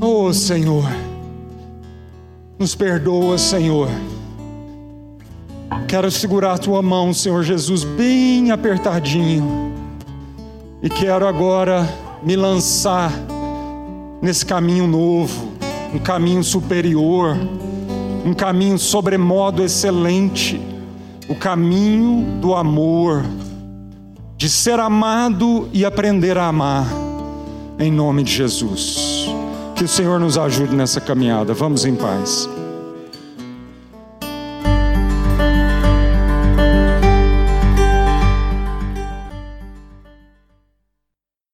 Oh, 0.00 0.32
Senhor, 0.32 0.84
nos 2.58 2.74
perdoa, 2.74 3.36
Senhor. 3.36 3.88
Quero 5.88 6.10
segurar 6.10 6.54
a 6.54 6.58
tua 6.58 6.80
mão, 6.80 7.12
Senhor 7.12 7.42
Jesus, 7.42 7.82
bem 7.82 8.52
apertadinho. 8.52 9.74
E 10.80 10.88
quero 10.88 11.26
agora 11.26 11.86
me 12.22 12.36
lançar 12.36 13.12
nesse 14.22 14.46
caminho 14.46 14.86
novo 14.86 15.49
um 15.92 15.98
caminho 15.98 16.42
superior, 16.44 17.36
um 18.24 18.34
caminho 18.34 18.78
sobremodo 18.78 19.62
excelente, 19.62 20.60
o 21.28 21.34
caminho 21.34 22.40
do 22.40 22.54
amor, 22.54 23.24
de 24.36 24.48
ser 24.48 24.78
amado 24.78 25.68
e 25.72 25.84
aprender 25.84 26.38
a 26.38 26.46
amar, 26.46 26.86
em 27.78 27.90
nome 27.90 28.22
de 28.22 28.32
Jesus. 28.32 29.26
Que 29.74 29.84
o 29.84 29.88
Senhor 29.88 30.20
nos 30.20 30.36
ajude 30.36 30.74
nessa 30.74 31.00
caminhada. 31.00 31.54
Vamos 31.54 31.84
em 31.84 31.94
paz. 31.94 32.48